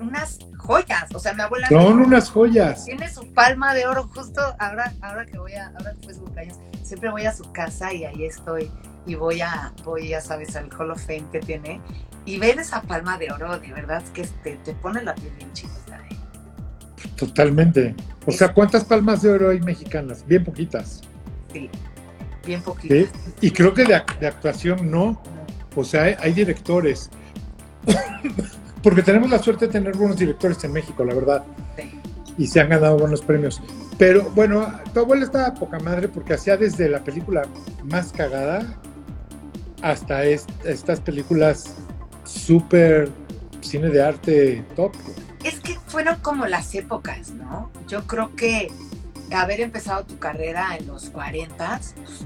unas 0.00 0.38
joyas. 0.56 1.14
O 1.14 1.18
sea, 1.18 1.34
mi 1.34 1.42
abuela. 1.42 1.68
Son 1.68 2.00
unas 2.00 2.30
joyas. 2.30 2.84
Tiene 2.84 3.08
su 3.10 3.32
palma 3.32 3.74
de 3.74 3.86
oro 3.86 4.08
justo 4.14 4.40
ahora, 4.58 4.92
ahora 5.00 5.26
que 5.26 5.38
voy 5.38 5.52
a, 5.54 5.68
ahora 5.68 5.94
que 5.94 6.04
fue 6.04 6.14
su 6.14 6.20
cumpleaños, 6.22 6.58
siempre 6.82 7.10
voy 7.10 7.26
a 7.26 7.32
su 7.32 7.50
casa 7.52 7.92
y 7.92 8.04
ahí 8.04 8.24
estoy 8.24 8.70
y 9.06 9.14
voy 9.14 9.40
a, 9.40 9.72
voy, 9.84 10.08
ya 10.08 10.20
sabes, 10.20 10.56
al 10.56 10.68
Hall 10.76 10.90
of 10.90 11.00
Fame 11.00 11.24
que 11.30 11.40
tiene 11.40 11.80
y 12.24 12.38
ver 12.38 12.58
esa 12.58 12.82
palma 12.82 13.16
de 13.18 13.30
oro, 13.30 13.58
de 13.58 13.72
verdad 13.72 14.02
que 14.12 14.26
te, 14.42 14.56
te 14.56 14.74
pone 14.74 15.02
la 15.02 15.14
piel 15.14 15.32
bien 15.36 15.52
chiquita. 15.52 15.96
¿eh? 16.10 16.16
Totalmente. 17.16 17.94
O 18.26 18.32
sea, 18.32 18.52
¿cuántas 18.52 18.84
palmas 18.84 19.22
de 19.22 19.30
oro 19.30 19.50
hay 19.50 19.60
mexicanas? 19.60 20.26
Bien 20.26 20.44
poquitas. 20.44 21.02
Sí, 21.52 21.70
bien 22.44 22.60
poquitas. 22.62 23.08
Y 23.40 23.50
creo 23.52 23.72
que 23.72 23.84
de, 23.84 23.94
actuación 23.94 24.90
no. 24.90 25.22
O 25.76 25.84
sea, 25.84 26.16
hay, 26.18 26.32
directores. 26.32 27.10
Porque 28.86 29.02
tenemos 29.02 29.28
la 29.28 29.40
suerte 29.40 29.66
de 29.66 29.72
tener 29.72 29.96
buenos 29.96 30.16
directores 30.16 30.62
en 30.62 30.70
México, 30.70 31.04
la 31.04 31.12
verdad. 31.12 31.44
Sí. 31.76 32.00
Y 32.38 32.46
se 32.46 32.60
han 32.60 32.68
ganado 32.68 32.96
buenos 32.96 33.20
premios. 33.20 33.60
Pero 33.98 34.30
bueno, 34.30 34.72
tu 34.94 35.00
abuela 35.00 35.24
estaba 35.24 35.52
poca 35.54 35.80
madre 35.80 36.06
porque 36.06 36.34
hacía 36.34 36.56
desde 36.56 36.88
la 36.88 37.02
película 37.02 37.48
más 37.82 38.12
cagada 38.12 38.78
hasta 39.82 40.24
estas 40.24 41.00
películas 41.00 41.74
súper 42.22 43.10
cine 43.60 43.88
de 43.88 44.04
arte 44.04 44.64
top 44.76 44.92
es 45.42 45.58
que 45.58 45.76
fueron 45.86 46.20
como 46.20 46.46
las 46.46 46.72
épocas, 46.76 47.30
¿no? 47.30 47.72
Yo 47.88 48.06
creo 48.06 48.36
que 48.36 48.68
haber 49.34 49.60
empezado 49.62 50.04
tu 50.04 50.16
carrera 50.20 50.76
en 50.76 50.86
los 50.86 51.10
40, 51.10 51.80
pues, 51.96 52.24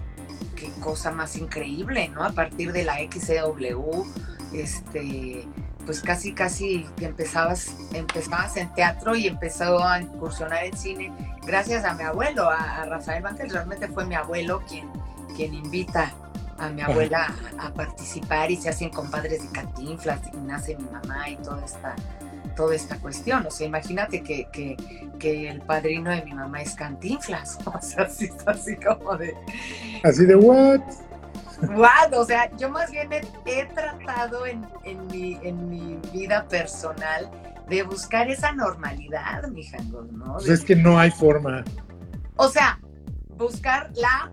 qué 0.60 0.70
cosa 0.80 1.10
más 1.10 1.36
increíble, 1.36 2.08
¿no? 2.08 2.22
A 2.22 2.30
partir 2.30 2.72
de 2.72 2.84
la 2.84 2.98
XCW, 2.98 4.04
este, 4.52 5.48
pues 5.86 6.02
casi, 6.02 6.34
casi 6.34 6.86
empezabas, 7.00 7.74
empezabas 7.94 8.56
en 8.58 8.72
teatro 8.74 9.16
y 9.16 9.26
empezó 9.26 9.82
a 9.82 10.02
incursionar 10.02 10.64
en 10.64 10.76
cine 10.76 11.12
gracias 11.46 11.84
a 11.84 11.94
mi 11.94 12.04
abuelo, 12.04 12.48
a, 12.48 12.84
Rafael 12.84 13.22
Banquel. 13.22 13.50
Realmente 13.50 13.88
fue 13.88 14.04
mi 14.04 14.14
abuelo 14.14 14.62
quien, 14.68 14.88
quien 15.34 15.54
invita 15.54 16.12
a 16.58 16.68
mi 16.68 16.82
abuela 16.82 17.34
a, 17.58 17.70
participar 17.70 18.50
y 18.50 18.56
se 18.56 18.68
hacen 18.68 18.90
compadres 18.90 19.42
de 19.42 19.48
Cantinflas 19.48 20.20
y 20.32 20.36
nace 20.36 20.76
mi 20.76 20.84
mamá 20.90 21.28
y 21.30 21.36
toda 21.36 21.64
esta, 21.64 21.96
toda 22.50 22.74
esta 22.74 22.96
cuestión. 22.98 23.46
O 23.46 23.50
sea, 23.50 23.66
imagínate 23.66 24.22
que, 24.22 24.48
que, 24.52 24.76
que 25.18 25.48
el 25.48 25.60
padrino 25.62 26.10
de 26.10 26.22
mi 26.22 26.34
mamá 26.34 26.62
es 26.62 26.74
Cantinflas. 26.74 27.58
O 27.66 27.80
sea, 27.80 28.04
así, 28.04 28.28
así 28.46 28.76
como 28.76 29.16
de... 29.16 29.34
Así 30.02 30.26
de 30.26 30.36
what? 30.36 30.80
Wow, 31.62 32.18
o 32.20 32.24
sea, 32.24 32.50
yo 32.56 32.70
más 32.70 32.90
bien 32.90 33.10
he, 33.12 33.66
tratado 33.66 34.46
en, 34.46 34.66
en, 34.84 35.06
mi, 35.08 35.38
en 35.42 35.68
mi 35.68 35.98
vida 36.12 36.46
personal 36.48 37.30
de 37.68 37.82
buscar 37.82 38.28
esa 38.30 38.52
normalidad, 38.52 39.46
mi 39.48 39.62
¿no? 40.12 40.34
Pues 40.34 40.48
es 40.48 40.64
que 40.64 40.74
no 40.74 40.98
hay 40.98 41.10
forma. 41.10 41.62
O 42.36 42.48
sea, 42.48 42.80
buscar 43.36 43.90
la 43.94 44.32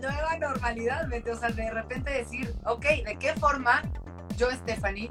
nueva 0.00 0.36
normalidad, 0.38 1.08
o 1.10 1.36
sea, 1.36 1.48
de 1.48 1.70
repente 1.70 2.10
decir, 2.10 2.54
ok, 2.66 2.84
¿de 3.06 3.16
qué 3.18 3.32
forma 3.34 3.82
yo, 4.36 4.50
Stephanie, 4.50 5.10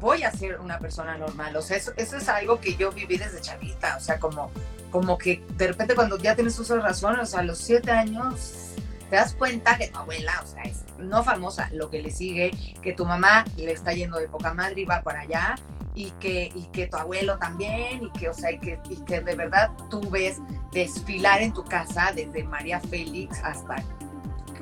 voy 0.00 0.22
a 0.22 0.32
ser 0.32 0.58
una 0.60 0.78
persona 0.78 1.16
normal? 1.16 1.54
O 1.56 1.62
sea, 1.62 1.76
eso, 1.76 1.92
eso 1.96 2.16
es 2.16 2.28
algo 2.28 2.60
que 2.60 2.74
yo 2.76 2.90
viví 2.92 3.16
desde 3.16 3.40
chavita, 3.40 3.96
o 3.96 4.00
sea, 4.00 4.18
como, 4.18 4.50
como 4.90 5.18
que 5.18 5.42
de 5.56 5.68
repente 5.68 5.94
cuando 5.94 6.18
ya 6.18 6.34
tienes 6.34 6.58
uso 6.58 6.74
de 6.74 6.80
razón, 6.80 7.18
o 7.20 7.26
sea, 7.26 7.40
a 7.40 7.44
los 7.44 7.58
siete 7.58 7.90
años 7.90 8.70
te 9.10 9.16
das 9.16 9.34
cuenta 9.34 9.76
que 9.76 9.88
tu 9.88 9.98
abuela, 9.98 10.40
o 10.42 10.46
sea, 10.46 10.62
es 10.62 10.84
no 10.98 11.24
famosa, 11.24 11.68
lo 11.72 11.90
que 11.90 12.00
le 12.00 12.10
sigue, 12.10 12.50
que 12.82 12.92
tu 12.92 13.04
mamá 13.04 13.44
le 13.56 13.72
está 13.72 13.92
yendo 13.92 14.18
de 14.18 14.28
poca 14.28 14.54
madre 14.54 14.82
y 14.82 14.84
va 14.84 15.02
para 15.02 15.20
allá, 15.20 15.56
y 15.94 16.12
que, 16.12 16.50
y 16.54 16.66
que 16.72 16.86
tu 16.86 16.96
abuelo 16.96 17.36
también, 17.38 18.04
y 18.04 18.10
que, 18.18 18.28
o 18.28 18.34
sea, 18.34 18.52
y 18.52 18.58
que, 18.58 18.78
y 18.88 18.96
que 19.04 19.20
de 19.20 19.34
verdad 19.34 19.70
tú 19.90 20.08
ves 20.10 20.38
desfilar 20.72 21.42
en 21.42 21.52
tu 21.52 21.64
casa 21.64 22.12
desde 22.14 22.44
María 22.44 22.80
Félix 22.80 23.38
hasta, 23.42 23.76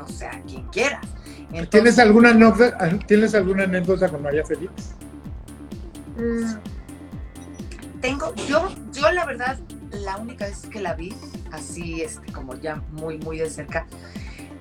o 0.00 0.08
sea, 0.08 0.30
quien 0.46 0.66
quieras. 0.68 1.06
¿Tienes, 1.70 1.98
alguna 1.98 2.30
anécdota, 2.30 2.98
¿Tienes 3.06 3.34
alguna 3.34 3.64
anécdota 3.64 4.08
con 4.08 4.22
María 4.22 4.44
Félix? 4.44 4.94
Mm, 6.18 8.00
tengo, 8.00 8.34
yo, 8.46 8.68
yo 8.92 9.10
la 9.12 9.24
verdad, 9.24 9.58
la 9.90 10.16
única 10.18 10.46
vez 10.46 10.66
que 10.66 10.80
la 10.80 10.94
vi, 10.94 11.14
así, 11.52 12.02
este, 12.02 12.32
como 12.32 12.54
ya 12.54 12.82
muy, 12.92 13.18
muy 13.18 13.38
de 13.38 13.48
cerca, 13.48 13.86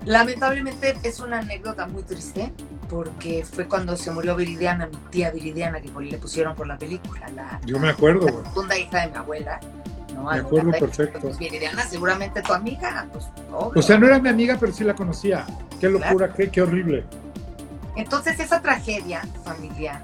Lamentablemente 0.07 0.97
es 1.03 1.19
una 1.19 1.39
anécdota 1.39 1.85
muy 1.85 2.01
triste 2.01 2.53
porque 2.89 3.43
fue 3.43 3.67
cuando 3.67 3.97
se 3.97 4.09
murió 4.09 4.37
Viridiana, 4.37 4.87
mi 4.87 4.95
tía 5.09 5.31
Viridiana, 5.31 5.81
que 5.81 5.89
le 5.99 6.17
pusieron 6.17 6.55
por 6.55 6.65
la 6.65 6.77
película. 6.77 7.27
La, 7.35 7.59
Yo 7.65 7.77
me 7.77 7.89
acuerdo, 7.89 8.25
La 8.25 8.49
segunda 8.49 8.77
hija 8.77 9.01
de 9.01 9.07
mi 9.11 9.17
abuela. 9.17 9.59
¿no? 10.15 10.31
Me 10.31 10.37
acuerdo 10.37 10.71
perfecto. 10.71 11.19
Pues, 11.19 11.37
Viridiana, 11.37 11.83
seguramente 11.83 12.41
tu 12.41 12.53
amiga. 12.53 13.05
Pues, 13.11 13.25
o 13.49 13.81
sea, 13.81 13.99
no 13.99 14.07
era 14.07 14.17
mi 14.19 14.29
amiga, 14.29 14.55
pero 14.57 14.71
sí 14.71 14.85
la 14.85 14.95
conocía. 14.95 15.45
Qué 15.77 15.89
locura, 15.89 16.33
qué, 16.33 16.49
qué, 16.49 16.61
horrible. 16.61 17.03
Entonces, 17.97 18.39
esa 18.39 18.61
tragedia 18.61 19.23
familiar, 19.43 20.01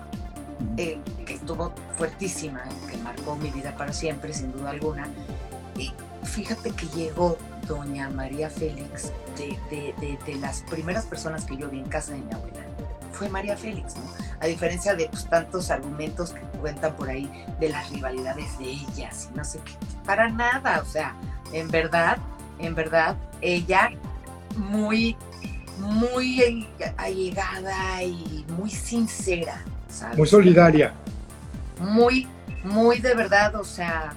eh, 0.77 0.99
que 1.25 1.35
estuvo 1.35 1.73
fuertísima, 1.97 2.63
que 2.89 2.97
marcó 2.97 3.35
mi 3.35 3.49
vida 3.49 3.75
para 3.75 3.93
siempre, 3.93 4.33
sin 4.33 4.51
duda 4.51 4.71
alguna. 4.71 5.07
Y 5.77 5.91
fíjate 6.23 6.71
que 6.71 6.87
llegó 6.87 7.37
doña 7.67 8.09
María 8.09 8.49
Félix, 8.49 9.11
de, 9.37 10.37
las 10.39 10.61
primeras 10.63 11.05
personas 11.05 11.45
que 11.45 11.57
yo 11.57 11.69
vi 11.69 11.79
en 11.79 11.89
casa 11.89 12.13
de 12.13 12.19
mi 12.19 12.33
abuela, 12.33 12.59
fue 13.11 13.29
María 13.29 13.55
Félix, 13.55 13.95
¿no? 13.95 14.03
A 14.39 14.47
diferencia 14.47 14.95
de 14.95 15.07
pues, 15.09 15.29
tantos 15.29 15.69
argumentos 15.71 16.31
que 16.31 16.41
cuentan 16.59 16.95
por 16.95 17.09
ahí 17.09 17.29
de 17.59 17.69
las 17.69 17.89
rivalidades 17.91 18.57
de 18.57 18.65
ellas 18.65 19.29
y 19.31 19.37
no 19.37 19.45
sé 19.45 19.59
qué, 19.63 19.73
para 20.05 20.29
nada, 20.29 20.81
o 20.81 20.85
sea, 20.85 21.15
en 21.53 21.69
verdad, 21.69 22.17
en 22.59 22.75
verdad, 22.75 23.15
ella 23.41 23.91
muy, 24.57 25.15
muy 25.77 26.67
allegada 26.97 28.03
y 28.03 28.45
muy 28.57 28.69
sincera, 28.69 29.63
¿sabes? 29.93 30.17
Muy 30.17 30.27
solidaria. 30.27 30.93
Muy, 31.79 32.27
muy 32.63 32.99
de 32.99 33.13
verdad, 33.13 33.55
o 33.55 33.63
sea, 33.63 34.13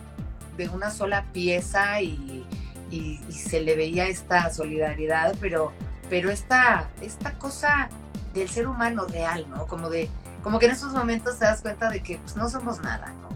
de 0.56 0.68
una 0.68 0.90
sola 0.90 1.24
pieza 1.32 2.00
y 2.00 2.46
y, 2.90 3.20
se 3.32 3.60
le 3.60 3.76
veía 3.76 4.06
esta 4.06 4.52
solidaridad, 4.52 5.34
pero, 5.40 5.72
pero 6.08 6.30
esta, 6.30 6.88
esta 7.00 7.32
cosa 7.38 7.88
del 8.34 8.48
ser 8.48 8.66
humano 8.66 9.06
real, 9.06 9.46
¿no? 9.50 9.66
Como 9.66 9.88
de, 9.88 10.08
como 10.42 10.58
que 10.58 10.66
en 10.66 10.72
esos 10.72 10.92
momentos 10.92 11.38
te 11.38 11.44
das 11.44 11.62
cuenta 11.62 11.90
de 11.90 12.02
que 12.02 12.18
pues, 12.18 12.36
no 12.36 12.48
somos 12.48 12.80
nada, 12.80 13.12
¿no? 13.20 13.28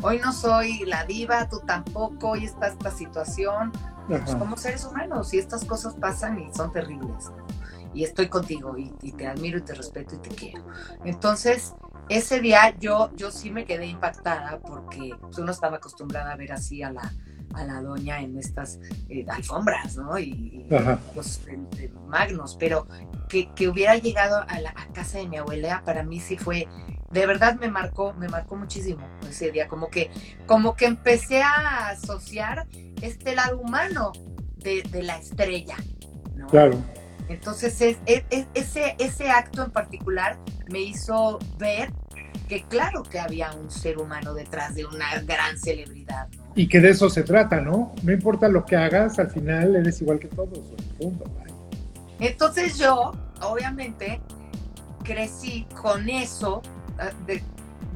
Hoy 0.00 0.20
no 0.20 0.32
soy 0.32 0.84
la 0.84 1.04
diva, 1.04 1.48
tú 1.48 1.60
tampoco, 1.60 2.30
hoy 2.30 2.44
está 2.44 2.68
esta 2.68 2.90
situación. 2.90 3.72
Pues, 4.06 4.34
como 4.36 4.56
seres 4.56 4.86
humanos, 4.86 5.34
y 5.34 5.38
estas 5.38 5.66
cosas 5.66 5.94
pasan 5.94 6.38
y 6.38 6.54
son 6.54 6.72
terribles, 6.72 7.26
¿no? 7.36 7.46
Y 7.92 8.04
estoy 8.04 8.28
contigo, 8.28 8.74
y, 8.78 9.12
te 9.12 9.26
admiro 9.26 9.58
y 9.58 9.62
te 9.62 9.74
respeto 9.74 10.14
y 10.14 10.18
te 10.18 10.28
quiero. 10.30 10.64
Entonces, 11.04 11.74
ese 12.08 12.40
día 12.40 12.74
yo, 12.78 13.10
yo 13.16 13.30
sí 13.30 13.50
me 13.50 13.64
quedé 13.64 13.86
impactada 13.86 14.58
porque 14.60 15.14
pues, 15.20 15.38
uno 15.38 15.52
estaba 15.52 15.76
acostumbrada 15.76 16.32
a 16.32 16.36
ver 16.36 16.52
así 16.52 16.82
a 16.82 16.90
la, 16.90 17.12
a 17.54 17.64
la 17.64 17.80
doña 17.82 18.20
en 18.20 18.38
estas 18.38 18.78
eh, 19.08 19.24
alfombras, 19.28 19.96
¿no? 19.96 20.18
Y, 20.18 20.66
los 21.14 21.40
magnos, 22.06 22.56
pero 22.58 22.86
que, 23.28 23.68
hubiera 23.68 23.96
llegado 23.96 24.44
a 24.48 24.60
la 24.60 24.74
casa 24.92 25.18
de 25.18 25.28
mi 25.28 25.36
abuela, 25.36 25.82
para 25.84 26.02
mí 26.02 26.20
sí 26.20 26.36
fue, 26.36 26.68
de 27.10 27.26
verdad 27.26 27.56
me 27.58 27.68
marcó, 27.68 28.14
me 28.14 28.28
marcó 28.28 28.56
muchísimo 28.56 29.06
ese 29.28 29.50
día, 29.50 29.68
como 29.68 29.88
que, 29.88 30.10
como 30.46 30.76
que 30.76 30.86
empecé 30.86 31.42
a 31.42 31.88
asociar 31.88 32.66
este 33.02 33.34
lado 33.34 33.58
humano 33.58 34.12
de, 34.56 35.02
la 35.02 35.18
estrella, 35.18 35.76
¿no? 36.34 36.46
Claro. 36.48 36.78
Entonces, 37.28 37.80
ese, 37.80 38.96
ese 38.98 39.30
acto 39.30 39.64
en 39.64 39.70
particular 39.70 40.38
me 40.70 40.80
hizo 40.80 41.38
ver 41.58 41.90
que 42.48 42.62
claro 42.62 43.02
que 43.02 43.20
había 43.20 43.52
un 43.52 43.70
ser 43.70 43.98
humano 43.98 44.32
detrás 44.32 44.74
de 44.74 44.86
una 44.86 45.20
gran 45.20 45.58
celebridad, 45.58 46.28
¿no? 46.36 46.52
Y 46.54 46.66
que 46.68 46.80
de 46.80 46.90
eso 46.90 47.10
se 47.10 47.22
trata, 47.22 47.60
¿no? 47.60 47.94
No 48.02 48.12
importa 48.12 48.48
lo 48.48 48.64
que 48.64 48.74
hagas, 48.74 49.18
al 49.18 49.30
final 49.30 49.76
eres 49.76 50.00
igual 50.00 50.18
que 50.18 50.28
todos, 50.28 50.58
punto. 50.98 51.24
Entonces 52.20 52.78
yo, 52.78 53.12
obviamente, 53.42 54.20
crecí 55.04 55.66
con 55.80 56.08
eso, 56.08 56.62
eh, 57.00 57.12
de, 57.26 57.42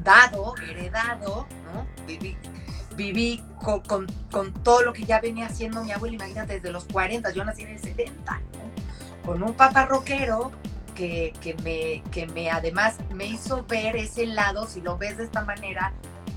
dado, 0.03 0.55
heredado, 0.57 1.47
¿no? 1.73 1.87
Viví, 2.07 2.37
viví 2.95 3.43
con, 3.61 4.07
con, 4.31 4.53
todo 4.63 4.83
lo 4.83 4.93
que 4.93 5.03
ya 5.03 5.19
venía 5.19 5.47
haciendo 5.47 5.83
mi 5.83 5.91
abuelo, 5.91 6.15
imagínate, 6.15 6.53
desde 6.53 6.71
los 6.71 6.85
40, 6.85 7.31
yo 7.31 7.43
nací 7.43 7.63
en 7.63 7.69
el 7.69 7.79
70, 7.79 8.31
¿no? 8.31 8.72
Con 9.25 9.43
un 9.43 9.53
papá 9.53 9.85
rockero 9.85 10.51
que, 10.95 11.33
que, 11.41 11.55
me, 11.55 12.03
que 12.11 12.27
me 12.27 12.49
además 12.49 12.95
me 13.13 13.25
hizo 13.25 13.63
ver 13.65 13.95
ese 13.95 14.25
lado, 14.25 14.67
si 14.67 14.81
lo 14.81 14.97
ves 14.97 15.17
de 15.17 15.23
esta 15.23 15.43
manera, 15.43 15.93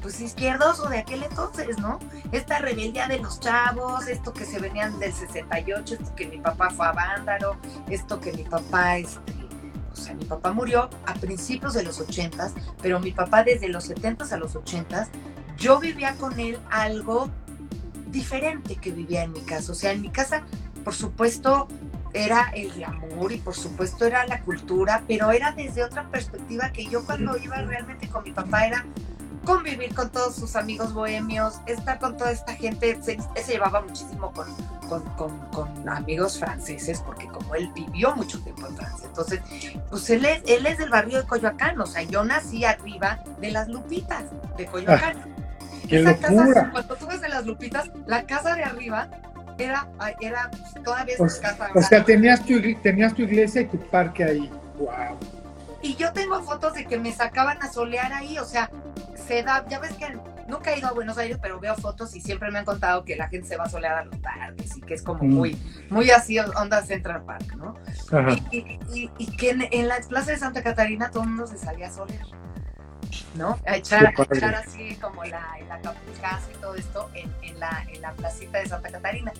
pues 0.07 0.20
izquierdoso 0.20 0.88
de 0.88 0.99
aquel 0.99 1.25
entonces, 1.25 1.79
¿no? 1.79 1.99
Esta 2.33 2.59
rebeldía 2.61 3.09
de 3.09 3.18
los 3.18 3.40
chavos, 3.40 4.07
esto 4.07 4.33
que 4.33 4.44
se 4.44 4.61
venían 4.61 4.99
del 5.01 5.12
68, 5.12 5.94
esto 5.94 6.14
que 6.14 6.27
mi 6.27 6.38
papá 6.38 6.70
fue 6.70 6.87
a 6.87 6.94
esto 7.88 8.20
que 8.20 8.33
mi 8.33 8.44
papá, 8.44 8.99
este, 8.99 9.33
o 9.92 9.96
sea, 9.96 10.14
mi 10.14 10.25
papá 10.25 10.53
murió 10.53 10.90
a 11.07 11.14
principios 11.14 11.75
de 11.75 11.83
los 11.83 12.01
80, 12.01 12.53
pero 12.81 13.01
mi 13.01 13.12
papá 13.12 13.42
desde 13.42 13.68
los 13.68 13.85
70 13.85 14.33
a 14.33 14.37
los 14.37 14.55
80, 14.55 15.09
yo 15.57 15.81
vivía 15.81 16.14
con 16.14 16.38
él 16.38 16.59
algo 16.70 17.31
diferente 18.09 18.77
que 18.77 18.92
vivía 18.92 19.25
en 19.25 19.33
mi 19.33 19.40
casa. 19.40 19.72
O 19.72 19.75
sea, 19.75 19.92
en 19.92 20.03
mi 20.03 20.11
casa, 20.11 20.42
por 20.85 20.94
supuesto, 20.94 21.66
era 22.24 22.50
el 22.55 22.72
glamour 22.72 23.33
y 23.33 23.38
por 23.38 23.55
supuesto 23.55 24.07
era 24.07 24.26
la 24.26 24.40
cultura, 24.40 25.02
pero 25.07 25.31
era 25.31 25.52
desde 25.52 25.85
otra 25.85 26.05
perspectiva 26.05 26.70
que 26.70 26.87
yo 26.87 27.05
cuando 27.05 27.37
iba 27.37 27.57
realmente 27.62 28.09
con 28.09 28.24
mi 28.24 28.33
papá 28.33 28.66
era 28.66 28.85
convivir 29.44 29.94
con 29.94 30.11
todos 30.11 30.35
sus 30.35 30.57
amigos 30.57 30.92
bohemios, 30.92 31.61
estar 31.66 31.98
con 32.00 32.16
toda 32.16 32.33
esta 32.33 32.55
gente, 32.55 32.98
se, 33.02 33.16
llevaba 33.46 33.81
muchísimo 33.81 34.33
con, 34.33 34.52
con, 35.16 35.88
amigos 35.88 36.38
franceses, 36.38 37.00
porque 37.00 37.29
como 37.29 37.55
él 37.55 37.70
vivió 37.74 38.14
mucho 38.16 38.40
tiempo 38.40 38.66
en 38.66 38.76
Francia, 38.76 39.07
entonces, 39.07 39.40
pues 39.88 40.11
él 40.11 40.24
es, 40.24 40.42
él 40.46 40.66
es 40.66 40.79
del 40.79 40.90
barrio 40.90 41.22
de 41.22 41.29
Coyoacán, 41.29 41.81
o 41.81 41.87
sea, 41.87 42.02
yo 42.02 42.24
nací 42.24 42.64
arriba 42.64 43.20
de 43.40 43.52
las 43.52 43.68
Lupitas 43.68 44.24
de 44.57 44.66
Coyoacán. 44.66 45.16
Ah, 45.16 45.87
Esa 45.88 46.16
casa, 46.16 46.70
cuando 46.72 46.96
tú 46.96 47.07
ves 47.07 47.20
de 47.20 47.29
las 47.29 47.46
Lupitas, 47.46 47.90
la 48.07 48.24
casa 48.26 48.57
de 48.57 48.64
arriba 48.64 49.09
era, 49.59 49.88
era 50.21 50.51
todavía 50.85 51.14
es 51.19 51.35
casa. 51.37 51.71
O 51.75 51.83
sea, 51.83 52.05
tenías 52.05 52.45
tu, 52.45 52.55
tenías 52.83 53.14
tu 53.14 53.23
iglesia 53.23 53.62
y 53.62 53.66
tu 53.66 53.79
parque 53.79 54.25
ahí. 54.25 54.51
Wow. 54.79 55.19
Y 55.83 55.95
yo 55.97 56.12
tengo 56.12 56.42
fotos 56.42 56.75
de 56.75 56.87
que 56.87 56.99
me 56.99 57.12
sacaban 57.12 57.62
a 57.62 57.71
solear 57.71 58.12
ahí, 58.12 58.38
o 58.38 58.45
sea, 58.45 58.71
se 59.27 59.42
da, 59.42 59.64
ya 59.69 59.79
ves 59.79 59.92
que 59.92 60.16
nunca 60.49 60.73
he 60.73 60.79
ido 60.79 60.88
a 60.88 60.92
Buenos 60.92 61.19
Aires, 61.19 61.38
pero 61.40 61.61
veo 61.61 61.75
fotos 61.77 62.14
y 62.14 62.21
siempre 62.21 62.51
me 62.51 62.59
han 62.59 62.64
contado 62.64 63.05
que 63.05 63.16
la 63.16 63.29
gente 63.29 63.47
se 63.47 63.57
va 63.57 63.64
a 63.64 63.69
solear 63.69 63.99
a 63.99 64.05
los 64.05 64.16
parques 64.19 64.77
y 64.77 64.81
que 64.81 64.95
es 64.95 65.03
como 65.03 65.23
mm. 65.23 65.31
muy, 65.31 65.59
muy 65.90 66.11
así 66.11 66.38
onda 66.38 66.83
Central 66.83 67.23
Park, 67.25 67.55
¿no? 67.57 67.77
Y, 68.51 69.37
que 69.37 69.51
en, 69.51 69.88
la 69.88 69.97
plaza 70.09 70.33
de 70.33 70.38
Santa 70.38 70.62
Catarina 70.62 71.11
todo 71.11 71.25
el 71.25 71.31
mundo 71.31 71.47
se 71.47 71.59
salía 71.59 71.88
a 71.88 71.92
solear. 71.92 72.27
¿No? 73.35 73.59
A 73.66 73.77
echar, 73.77 74.14
echar 74.31 74.55
así 74.55 74.97
como 74.97 75.25
la, 75.25 75.57
la 75.69 75.81
y 75.81 76.61
todo 76.61 76.75
esto 76.75 77.11
en, 77.14 77.33
en, 77.42 77.61
la, 77.61 77.85
en 77.92 78.03
la 78.03 78.12
placita 78.12 78.59
de 78.59 78.66
Santa 78.66 78.90
Catarina. 78.90 79.33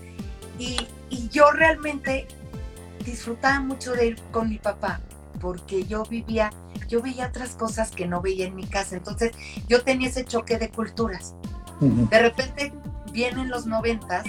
Y, 0.59 0.87
y 1.11 1.29
yo 1.29 1.51
realmente 1.51 2.27
disfrutaba 3.05 3.61
mucho 3.61 3.93
de 3.93 4.07
ir 4.07 4.23
con 4.31 4.49
mi 4.49 4.59
papá 4.59 5.01
porque 5.41 5.85
yo 5.85 6.05
vivía, 6.05 6.51
yo 6.89 7.03
veía 7.03 7.29
otras 7.29 7.51
cosas 7.51 7.91
que 7.91 8.07
no 8.07 8.21
veía 8.21 8.47
en 8.47 8.55
mi 8.55 8.67
casa. 8.67 8.97
Entonces 8.97 9.33
yo 9.69 9.83
tenía 9.83 10.09
ese 10.09 10.25
choque 10.25 10.59
de 10.59 10.71
culturas. 10.71 11.35
De 11.81 12.19
repente 12.19 12.73
vienen 13.13 13.51
los 13.51 13.67
noventas 13.67 14.25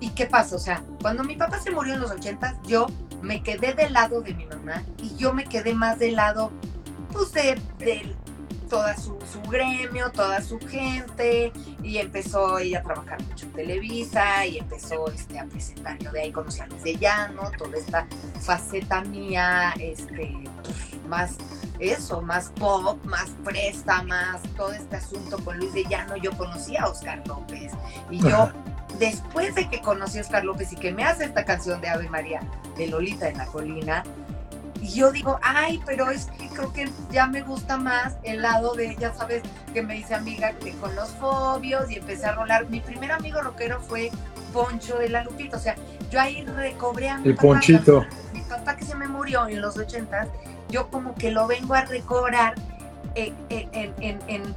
y, 0.00 0.04
y, 0.04 0.10
¿qué 0.10 0.26
pasa? 0.26 0.56
O 0.56 0.58
sea, 0.58 0.82
cuando 1.00 1.22
mi 1.22 1.36
papá 1.36 1.60
se 1.60 1.70
murió 1.70 1.94
en 1.94 2.00
los 2.00 2.10
ochentas, 2.10 2.56
yo 2.66 2.86
me 3.22 3.42
quedé 3.42 3.74
del 3.74 3.92
lado 3.92 4.20
de 4.20 4.34
mi 4.34 4.46
mamá 4.46 4.82
y 4.98 5.14
yo 5.16 5.32
me 5.32 5.44
quedé 5.44 5.74
más 5.74 5.98
del 5.98 6.16
lado, 6.16 6.50
pues, 7.12 7.32
de, 7.32 7.60
de 7.78 8.16
toda 8.68 8.96
su, 8.96 9.18
su, 9.30 9.42
gremio, 9.50 10.10
toda 10.12 10.40
su 10.40 10.58
gente, 10.60 11.52
y 11.82 11.98
empezó 11.98 12.58
ella 12.58 12.78
a 12.78 12.82
trabajar 12.82 13.22
mucho 13.24 13.46
en 13.46 13.52
Televisa, 13.52 14.46
y 14.46 14.58
empezó 14.58 15.08
este, 15.10 15.38
a 15.38 15.44
presentar, 15.44 15.98
yo 15.98 16.12
de 16.12 16.22
ahí 16.22 16.32
Luis 16.32 16.82
de 16.84 16.96
Llano, 16.96 17.50
toda 17.58 17.76
esta 17.76 18.06
faceta 18.40 19.02
mía, 19.02 19.74
este, 19.78 20.32
más 21.08 21.36
eso, 21.80 22.22
más 22.22 22.50
pop, 22.50 23.02
más 23.04 23.30
presta, 23.44 24.02
más 24.02 24.42
todo 24.56 24.72
este 24.72 24.96
asunto 24.96 25.38
con 25.44 25.58
Luis 25.58 25.72
de 25.72 25.84
Llano, 25.84 26.16
yo 26.16 26.30
conocí 26.36 26.76
a 26.76 26.86
Oscar 26.86 27.26
López, 27.26 27.72
y 28.10 28.18
yo 28.20 28.50
después 28.98 29.54
de 29.54 29.68
que 29.68 29.80
conocí 29.80 30.18
a 30.18 30.20
Oscar 30.20 30.44
López 30.44 30.72
y 30.72 30.76
que 30.76 30.92
me 30.92 31.04
hace 31.04 31.24
esta 31.24 31.44
canción 31.44 31.80
de 31.80 31.88
Ave 31.88 32.08
María, 32.08 32.40
de 32.76 32.86
Lolita 32.86 33.28
en 33.28 33.38
la 33.38 33.46
colina, 33.46 34.04
y 34.80 34.94
yo 34.94 35.12
digo, 35.12 35.38
ay, 35.42 35.80
pero 35.84 36.10
es 36.10 36.26
que 36.38 36.48
creo 36.48 36.72
que 36.72 36.90
ya 37.10 37.26
me 37.26 37.42
gusta 37.42 37.76
más 37.76 38.16
el 38.22 38.40
lado 38.40 38.74
de, 38.74 38.96
ya 38.96 39.12
sabes, 39.12 39.42
que 39.74 39.82
me 39.82 39.94
dice 39.94 40.14
amiga 40.14 40.52
que 40.52 40.72
con 40.72 40.94
los 40.96 41.10
fobios 41.10 41.90
y 41.90 41.96
empecé 41.96 42.26
a 42.26 42.32
rolar. 42.32 42.68
Mi 42.70 42.80
primer 42.80 43.12
amigo 43.12 43.42
rockero 43.42 43.80
fue 43.80 44.10
Poncho 44.52 44.98
de 44.98 45.10
la 45.10 45.22
Lupita, 45.22 45.58
o 45.58 45.60
sea, 45.60 45.76
yo 46.10 46.20
ahí 46.20 46.44
recobré 46.44 47.10
a 47.10 47.18
mi 47.18 47.28
El 47.28 47.36
Ponchito. 47.36 48.06
Mi 48.32 48.40
papá 48.40 48.76
que 48.76 48.84
se 48.84 48.94
me 48.94 49.06
murió 49.06 49.46
en 49.48 49.60
los 49.60 49.76
ochentas, 49.76 50.28
yo 50.70 50.88
como 50.88 51.14
que 51.14 51.30
lo 51.30 51.46
vengo 51.46 51.74
a 51.74 51.82
recobrar 51.82 52.54
en, 53.14 53.34
en, 53.50 53.94
en, 54.00 54.18
en 54.28 54.54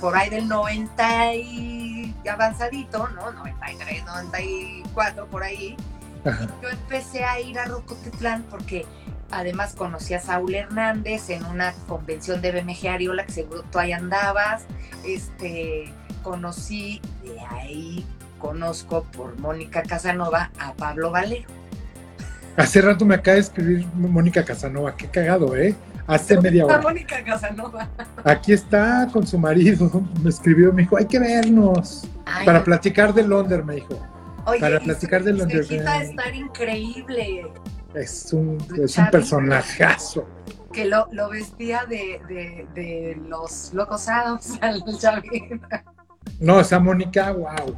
por, 0.00 0.16
ahí 0.16 0.30
del 0.30 0.46
90 0.46 1.34
y 1.34 2.14
avanzadito, 2.30 3.08
¿no? 3.08 3.32
93, 3.32 4.04
94, 4.04 5.26
por 5.26 5.42
ahí. 5.42 5.76
Y 6.24 6.62
yo 6.62 6.68
empecé 6.68 7.24
a 7.24 7.40
ir 7.40 7.58
a 7.58 7.64
Rocotitlán 7.64 8.44
porque 8.50 8.86
además 9.30 9.74
conocí 9.74 10.14
a 10.14 10.20
Saúl 10.20 10.54
Hernández 10.54 11.30
en 11.30 11.44
una 11.44 11.72
convención 11.86 12.40
de 12.40 12.52
BMG 12.52 12.88
Ariola, 12.88 13.26
que 13.26 13.32
seguro 13.32 13.64
tú 13.70 13.78
ahí 13.78 13.92
andabas. 13.92 14.64
Este, 15.04 15.92
conocí, 16.22 17.00
de 17.22 17.38
ahí 17.50 18.06
conozco 18.38 19.04
por 19.16 19.38
Mónica 19.38 19.82
Casanova 19.82 20.50
a 20.58 20.72
Pablo 20.74 21.10
Valero. 21.10 21.48
Hace 22.56 22.80
rato 22.80 23.04
me 23.04 23.14
acaba 23.14 23.36
de 23.36 23.40
escribir 23.40 23.86
Mónica 23.94 24.44
Casanova, 24.44 24.96
qué 24.96 25.06
cagado, 25.06 25.56
¿eh? 25.56 25.74
Hace 26.08 26.40
media 26.40 26.64
hora. 26.64 26.80
Mónica 26.80 27.22
Casanova. 27.22 27.88
Aquí 28.24 28.52
está 28.52 29.08
con 29.12 29.26
su 29.26 29.38
marido, 29.38 29.90
me 30.22 30.30
escribió, 30.30 30.72
me 30.72 30.82
dijo, 30.82 30.96
hay 30.96 31.06
que 31.06 31.18
vernos. 31.18 32.08
Ay, 32.24 32.46
para 32.46 32.60
no. 32.60 32.64
platicar 32.64 33.12
de 33.12 33.22
Londres, 33.24 33.64
me 33.64 33.76
dijo. 33.76 34.00
Oye, 34.46 34.58
para 34.58 34.80
platicar 34.80 35.22
de 35.22 35.34
Londres. 35.34 35.68
Va 35.86 35.92
a 35.92 36.02
estar 36.02 36.34
increíble. 36.34 37.46
Es 37.94 38.32
un, 38.32 38.58
es 38.82 38.98
un 38.98 39.10
personajazo. 39.10 40.28
Que 40.72 40.84
lo, 40.84 41.08
lo 41.12 41.30
vestía 41.30 41.86
de, 41.86 42.20
de, 42.28 42.66
de, 42.74 43.20
los 43.26 43.72
locos 43.72 44.08
Adams 44.08 44.58
al. 44.60 44.84
No, 46.40 46.60
esa 46.60 46.78
Mónica, 46.78 47.32
wow. 47.32 47.76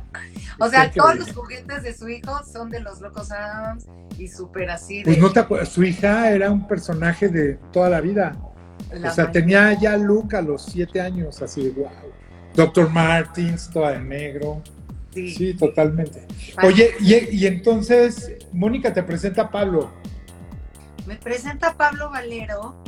O 0.59 0.68
sea, 0.68 0.90
todos 0.90 1.16
los 1.16 1.33
juguetes 1.33 1.83
de 1.83 1.94
su 1.94 2.09
hijo 2.09 2.44
son 2.44 2.68
de 2.68 2.81
los 2.81 3.01
locos 3.01 3.31
Adams 3.31 3.87
y 4.18 4.29
súper 4.29 4.70
así. 4.70 4.99
De... 4.99 5.05
Pues 5.05 5.18
no 5.18 5.33
te 5.33 5.40
acuerdas, 5.40 5.68
su 5.70 5.85
hija 5.85 6.31
era 6.31 6.51
un 6.51 6.66
personaje 6.66 7.29
de 7.29 7.59
toda 7.73 7.88
la 7.88 8.01
vida. 8.01 8.37
La 8.92 9.11
o 9.11 9.14
sea, 9.14 9.31
tenía 9.31 9.73
ya 9.79 9.96
Luke 9.96 10.37
a 10.37 10.42
los 10.42 10.64
siete 10.64 11.01
años, 11.01 11.40
así, 11.40 11.68
wow. 11.70 11.88
Doctor 12.55 12.90
Martins, 12.90 13.70
toda 13.70 13.92
de 13.92 14.01
negro. 14.01 14.62
Sí, 15.14 15.31
sí 15.31 15.55
totalmente. 15.55 16.27
Oye, 16.62 16.90
y, 17.01 17.37
y, 17.37 17.46
entonces, 17.46 18.33
Mónica 18.53 18.93
te 18.93 19.03
presenta 19.03 19.43
a 19.43 19.51
Pablo. 19.51 19.91
Me 21.07 21.17
presenta 21.17 21.69
a 21.69 21.75
Pablo 21.75 22.11
Valero 22.11 22.83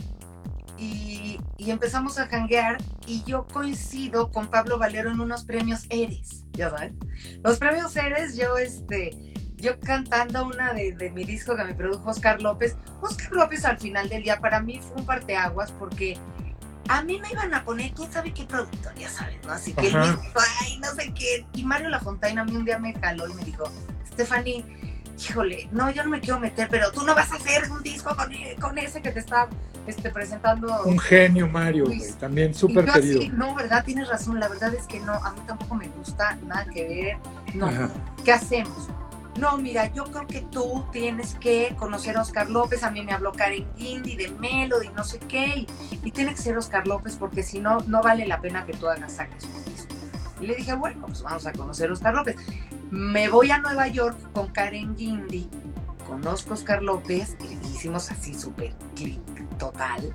y, 0.79 1.39
y, 1.57 1.71
empezamos 1.71 2.19
a 2.19 2.27
janguear 2.27 2.79
y 3.07 3.23
yo 3.25 3.47
coincido 3.47 4.31
con 4.31 4.49
Pablo 4.49 4.79
Valero 4.79 5.11
en 5.11 5.21
unos 5.21 5.45
premios 5.45 5.87
Eres, 5.91 6.45
¿ya 6.53 6.71
saben? 6.71 6.99
Los 7.43 7.59
premios 7.59 7.97
Eres, 7.97 8.37
yo, 8.37 8.57
este, 8.59 9.17
yo 9.57 9.79
cantando 9.81 10.47
una 10.47 10.73
de, 10.73 10.93
de, 10.93 11.11
mi 11.11 11.25
disco 11.25 11.57
que 11.57 11.65
me 11.65 11.75
produjo 11.75 12.11
Oscar 12.11 12.43
López. 12.43 12.77
Oscar 13.01 13.33
López 13.33 13.65
al 13.65 13.79
final 13.79 14.09
del 14.09 14.25
día 14.25 14.41
para 14.41 14.61
mí 14.61 14.81
fue 14.81 14.97
un 14.97 15.07
parteaguas 15.07 15.71
porque 15.73 16.19
a 16.89 17.03
mí 17.03 17.21
me 17.21 17.31
iban 17.31 17.55
a 17.55 17.65
poner, 17.65 17.93
quién 17.93 18.13
sabe 18.13 18.35
qué 18.35 18.45
productor, 18.45 18.95
ya 18.97 19.09
sabes, 19.09 19.37
¿no? 19.45 19.53
Así 19.53 19.73
que 19.73 19.87
él 19.87 19.95
me 19.95 20.07
dijo, 20.07 20.41
ay, 20.61 20.79
no 20.79 20.89
sé 20.95 21.13
qué. 21.15 21.47
Y 21.55 21.65
Mario 21.65 21.89
Lafontaine 21.89 22.41
a 22.41 22.45
mí 22.45 22.57
un 22.57 22.65
día 22.65 22.79
me 22.79 22.93
jaló 22.95 23.29
y 23.29 23.35
me 23.35 23.45
dijo, 23.45 23.65
Stephanie, 24.13 24.65
híjole, 25.19 25.69
no, 25.73 25.91
yo 25.91 26.05
no 26.05 26.11
me 26.11 26.21
quiero 26.21 26.41
meter, 26.41 26.69
pero 26.71 26.91
tú 26.93 27.05
no 27.05 27.15
vas 27.15 27.33
a 27.33 27.37
hacer 27.37 27.71
un 27.71 27.83
disco 27.83 28.15
con, 28.17 28.31
con 28.61 28.79
ese 28.79 29.01
que 29.03 29.11
te 29.11 29.21
está 29.21 29.49
este, 29.87 30.11
presentando. 30.11 30.83
Un 30.85 30.99
genio, 30.99 31.49
Mario, 31.49 31.87
güey, 31.87 32.13
también 32.19 32.55
súper 32.55 32.85
querido. 32.87 33.21
Así, 33.21 33.29
no, 33.29 33.55
¿verdad? 33.55 33.85
Tienes 33.85 34.09
razón, 34.09 34.41
la 34.41 34.49
verdad 34.49 34.75
es 34.75 34.87
que 34.87 35.01
no, 35.01 35.13
a 35.13 35.33
mí 35.33 35.41
tampoco 35.47 35.75
me 35.75 35.89
gusta 35.89 36.37
nada 36.47 36.67
que 36.67 36.87
ver. 36.87 37.17
No, 37.55 37.67
Ajá. 37.67 37.91
¿qué 38.25 38.33
hacemos? 38.33 38.89
No, 39.39 39.57
mira, 39.57 39.91
yo 39.95 40.05
creo 40.05 40.27
que 40.27 40.43
tú 40.43 40.85
tienes 40.93 41.35
que 41.37 41.75
conocer 41.79 42.19
a 42.19 42.21
Oscar 42.21 42.51
López. 42.51 42.83
A 42.83 42.91
mí 42.91 43.03
me 43.03 43.13
habló 43.13 43.33
Karen 43.33 43.67
Guindy 43.77 44.15
de 44.15 44.29
Melody, 44.29 44.91
no 44.91 45.05
sé 45.05 45.19
qué. 45.21 45.67
Y, 45.91 46.01
y 46.05 46.11
tiene 46.11 46.35
que 46.35 46.43
ser 46.43 46.57
Oscar 46.59 46.87
López 46.87 47.17
porque 47.17 47.43
si 47.43 47.59
no, 47.59 47.79
no 47.87 48.03
vale 48.03 48.27
la 48.27 48.41
pena 48.41 48.67
que 48.67 48.75
tú 48.75 48.89
hagas 48.89 49.15
saques. 49.15 49.49
Y 50.39 50.47
le 50.47 50.57
dije, 50.57 50.75
bueno, 50.75 51.07
pues 51.07 51.23
vamos 51.23 51.47
a 51.47 51.53
conocer 51.53 51.89
a 51.89 51.93
Oscar 51.95 52.15
López. 52.15 52.37
Me 52.93 53.27
voy 53.27 53.51
a 53.51 53.57
Nueva 53.57 53.89
York 53.89 54.19
con 54.35 54.49
Karen 54.49 54.95
Guindy. 54.95 55.49
Conozco 56.07 56.51
a 56.51 56.55
Oscar 56.55 56.83
López 56.83 57.39
y 57.41 57.67
hicimos 57.67 58.11
así 58.11 58.35
súper 58.35 58.75
clic 58.95 59.19
total. 59.57 60.13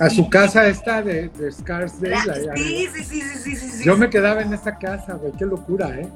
A 0.00 0.10
su 0.10 0.28
casa 0.28 0.66
esta 0.66 1.00
de, 1.00 1.28
de 1.28 1.52
Scarsdale. 1.52 2.56
Sí, 2.56 2.88
sí, 2.92 3.04
sí, 3.04 3.20
sí, 3.20 3.54
sí, 3.54 3.70
sí, 3.70 3.84
Yo 3.84 3.96
me 3.96 4.10
quedaba 4.10 4.42
en 4.42 4.52
esa 4.52 4.76
casa, 4.76 5.14
güey. 5.14 5.30
Qué 5.38 5.46
locura, 5.46 5.90
¿eh? 5.90 6.08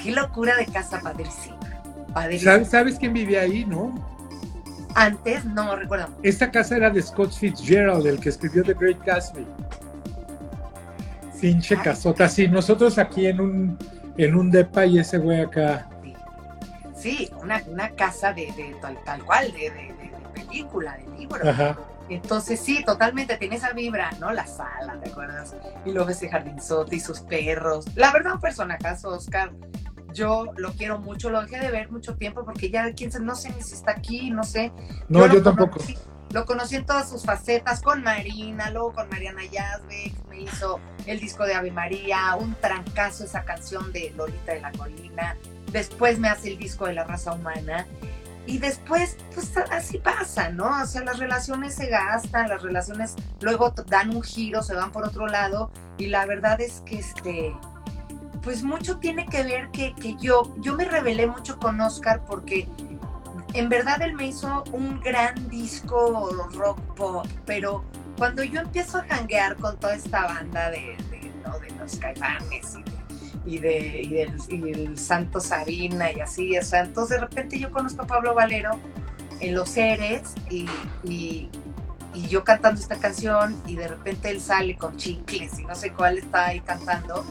Qué 0.00 0.12
locura 0.12 0.54
de 0.56 0.66
casa 0.66 1.00
padrísima. 1.00 1.58
¿Sabes, 2.14 2.68
¿Sabes 2.68 2.96
quién 2.96 3.12
vivía 3.12 3.40
ahí, 3.40 3.64
no? 3.64 3.92
Antes, 4.94 5.44
no 5.46 5.74
recuerdo. 5.74 6.10
Esta 6.22 6.48
casa 6.48 6.76
era 6.76 6.90
de 6.90 7.02
Scott 7.02 7.32
Fitzgerald, 7.32 8.06
el 8.06 8.20
que 8.20 8.28
escribió 8.28 8.62
The 8.62 8.74
Great 8.74 9.04
Gatsby. 9.04 9.44
Pinche 11.40 11.76
casota. 11.76 12.28
Sí, 12.28 12.46
nosotros 12.46 12.98
aquí 12.98 13.26
en 13.26 13.40
un, 13.40 13.78
en 14.18 14.34
un 14.34 14.50
depa 14.50 14.84
y 14.84 14.98
ese 14.98 15.18
güey 15.18 15.40
acá. 15.40 15.88
Sí, 16.94 17.30
una, 17.40 17.62
una 17.68 17.90
casa 17.90 18.32
de, 18.32 18.52
de 18.52 18.76
tal, 18.82 18.98
tal, 19.04 19.24
cual, 19.24 19.52
de, 19.52 19.70
de, 19.70 19.94
de, 19.94 20.12
película, 20.34 20.96
de 20.96 21.18
libro. 21.18 21.48
Ajá. 21.48 21.78
Entonces 22.08 22.58
sí, 22.58 22.82
totalmente 22.84 23.36
tiene 23.36 23.56
esa 23.56 23.72
vibra, 23.72 24.10
¿no? 24.18 24.32
La 24.32 24.46
sala, 24.46 24.98
¿te 25.02 25.10
acuerdas? 25.10 25.54
Y 25.84 25.92
luego 25.92 26.08
ese 26.08 26.28
jardinzote 26.28 26.96
y 26.96 27.00
sus 27.00 27.20
perros. 27.20 27.84
La 27.94 28.12
verdad, 28.12 28.34
un 28.34 28.40
personajazo, 28.40 29.10
Oscar 29.10 29.52
yo 30.12 30.46
lo 30.56 30.72
quiero 30.72 30.98
mucho, 30.98 31.30
lo 31.30 31.42
dejé 31.42 31.60
de 31.60 31.70
ver 31.70 31.90
mucho 31.90 32.16
tiempo 32.16 32.44
porque 32.44 32.70
ya 32.70 32.92
quién 32.92 33.12
sabe, 33.12 33.24
no 33.24 33.34
sé 33.34 33.50
ni 33.50 33.62
si 33.62 33.74
está 33.74 33.92
aquí, 33.92 34.30
no 34.30 34.44
sé. 34.44 34.72
No, 35.08 35.26
yo, 35.26 35.34
yo 35.34 35.42
tampoco. 35.42 35.78
Conocí, 35.78 35.96
lo 36.32 36.44
conocí 36.44 36.76
en 36.76 36.84
todas 36.84 37.08
sus 37.08 37.24
facetas, 37.24 37.80
con 37.80 38.02
Marina, 38.02 38.70
luego 38.70 38.92
con 38.92 39.08
Mariana 39.08 39.44
Yazbek, 39.44 40.14
me 40.28 40.42
hizo 40.42 40.78
el 41.06 41.20
disco 41.20 41.44
de 41.44 41.54
Ave 41.54 41.70
María, 41.70 42.36
un 42.38 42.54
trancazo 42.54 43.24
esa 43.24 43.44
canción 43.44 43.92
de 43.92 44.12
Lolita 44.16 44.52
de 44.52 44.60
la 44.60 44.72
Colina, 44.72 45.36
después 45.72 46.18
me 46.18 46.28
hace 46.28 46.52
el 46.52 46.58
disco 46.58 46.86
de 46.86 46.94
la 46.94 47.04
raza 47.04 47.32
humana. 47.32 47.86
Y 48.46 48.56
después, 48.56 49.18
pues 49.34 49.52
así 49.70 49.98
pasa, 49.98 50.48
¿no? 50.48 50.82
O 50.82 50.86
sea, 50.86 51.04
las 51.04 51.18
relaciones 51.18 51.74
se 51.74 51.88
gastan, 51.88 52.48
las 52.48 52.62
relaciones 52.62 53.14
luego 53.42 53.74
dan 53.86 54.08
un 54.08 54.22
giro, 54.22 54.62
se 54.62 54.74
van 54.74 54.90
por 54.90 55.04
otro 55.04 55.26
lado. 55.26 55.70
Y 55.98 56.06
la 56.06 56.24
verdad 56.24 56.58
es 56.58 56.80
que 56.86 56.98
este, 56.98 57.54
pues 58.42 58.62
mucho 58.62 58.98
tiene 58.98 59.26
que 59.26 59.42
ver 59.42 59.70
que, 59.70 59.94
que, 59.94 60.16
yo, 60.16 60.54
yo 60.58 60.74
me 60.74 60.84
rebelé 60.84 61.26
mucho 61.26 61.58
con 61.58 61.80
Oscar 61.80 62.24
porque 62.26 62.68
en 63.54 63.68
verdad 63.68 64.02
él 64.02 64.14
me 64.14 64.26
hizo 64.26 64.64
un 64.72 65.00
gran 65.00 65.48
disco 65.48 66.48
rock 66.52 66.80
pop, 66.94 67.26
pero 67.46 67.84
cuando 68.16 68.42
yo 68.42 68.60
empiezo 68.60 68.98
a 68.98 69.04
janguear 69.04 69.56
con 69.56 69.78
toda 69.78 69.94
esta 69.94 70.26
banda 70.26 70.70
de, 70.70 70.96
¿no? 71.44 71.58
de 71.58 71.70
los 71.78 71.96
caifanes 71.96 72.76
y, 73.46 73.58
de, 73.58 74.02
y, 74.02 74.08
de, 74.08 74.32
y, 74.48 74.58
del, 74.60 74.98
Santo 74.98 75.40
Sabina 75.40 76.12
y 76.12 76.20
así, 76.20 76.58
o 76.58 76.62
sea, 76.62 76.84
entonces 76.84 77.20
de 77.20 77.26
repente 77.26 77.58
yo 77.58 77.70
conozco 77.70 78.02
a 78.02 78.06
Pablo 78.06 78.34
Valero 78.34 78.78
en 79.40 79.54
Los 79.54 79.76
Eres 79.76 80.34
y 80.50 81.48
y 82.14 82.26
yo 82.28 82.44
cantando 82.44 82.80
esta 82.80 82.96
canción 82.96 83.60
y 83.66 83.76
de 83.76 83.88
repente 83.88 84.30
él 84.30 84.40
sale 84.40 84.76
con 84.76 84.96
chicles 84.96 85.58
y 85.58 85.64
no 85.64 85.74
sé 85.74 85.92
cuál 85.92 86.18
está 86.18 86.46
ahí 86.46 86.60
cantando. 86.60 87.24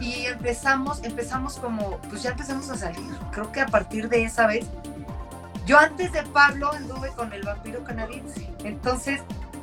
Y 0.00 0.26
empezamos, 0.26 1.02
empezamos 1.02 1.56
como, 1.58 1.98
pues 2.08 2.22
ya 2.22 2.30
empezamos 2.30 2.70
a 2.70 2.76
salir. 2.76 3.10
Creo 3.32 3.50
que 3.50 3.60
a 3.60 3.66
partir 3.66 4.08
de 4.08 4.24
esa 4.24 4.46
vez, 4.46 4.66
yo 5.66 5.78
antes 5.78 6.12
de 6.12 6.22
Pablo 6.22 6.70
anduve 6.72 7.10
con 7.10 7.32
el 7.32 7.42
vampiro 7.42 7.82
canadiense. 7.82 8.48
Entonces, 8.62 9.20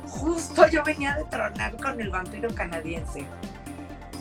justo 0.08 0.68
yo 0.68 0.84
venía 0.84 1.16
de 1.16 1.24
tronar 1.24 1.76
con 1.76 2.00
el 2.00 2.10
vampiro 2.10 2.54
canadiense. 2.54 3.26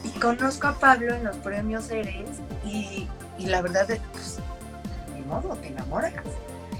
Y 0.04 0.10
conozco 0.20 0.68
a 0.68 0.74
Pablo 0.76 1.14
en 1.14 1.26
los 1.26 1.36
premios 1.38 1.92
Eres 1.92 2.30
y, 2.66 3.08
y 3.38 3.46
la 3.48 3.62
verdad, 3.62 3.88
pues, 4.14 4.40
ni 5.14 5.22
modo, 5.24 5.56
te 5.58 5.68
enamoras. 5.68 6.14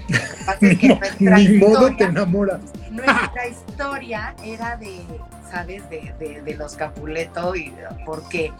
ni 1.20 1.58
modo 1.58 1.94
te 1.96 2.04
enamoras. 2.04 2.60
Nuestra 2.90 3.46
historia 3.48 4.34
era 4.44 4.76
de, 4.76 5.00
¿sabes? 5.50 5.88
De, 5.90 6.14
de, 6.18 6.42
de 6.42 6.54
los 6.56 6.74
Capuleto 6.74 7.54
y 7.56 7.72
porque 8.04 8.52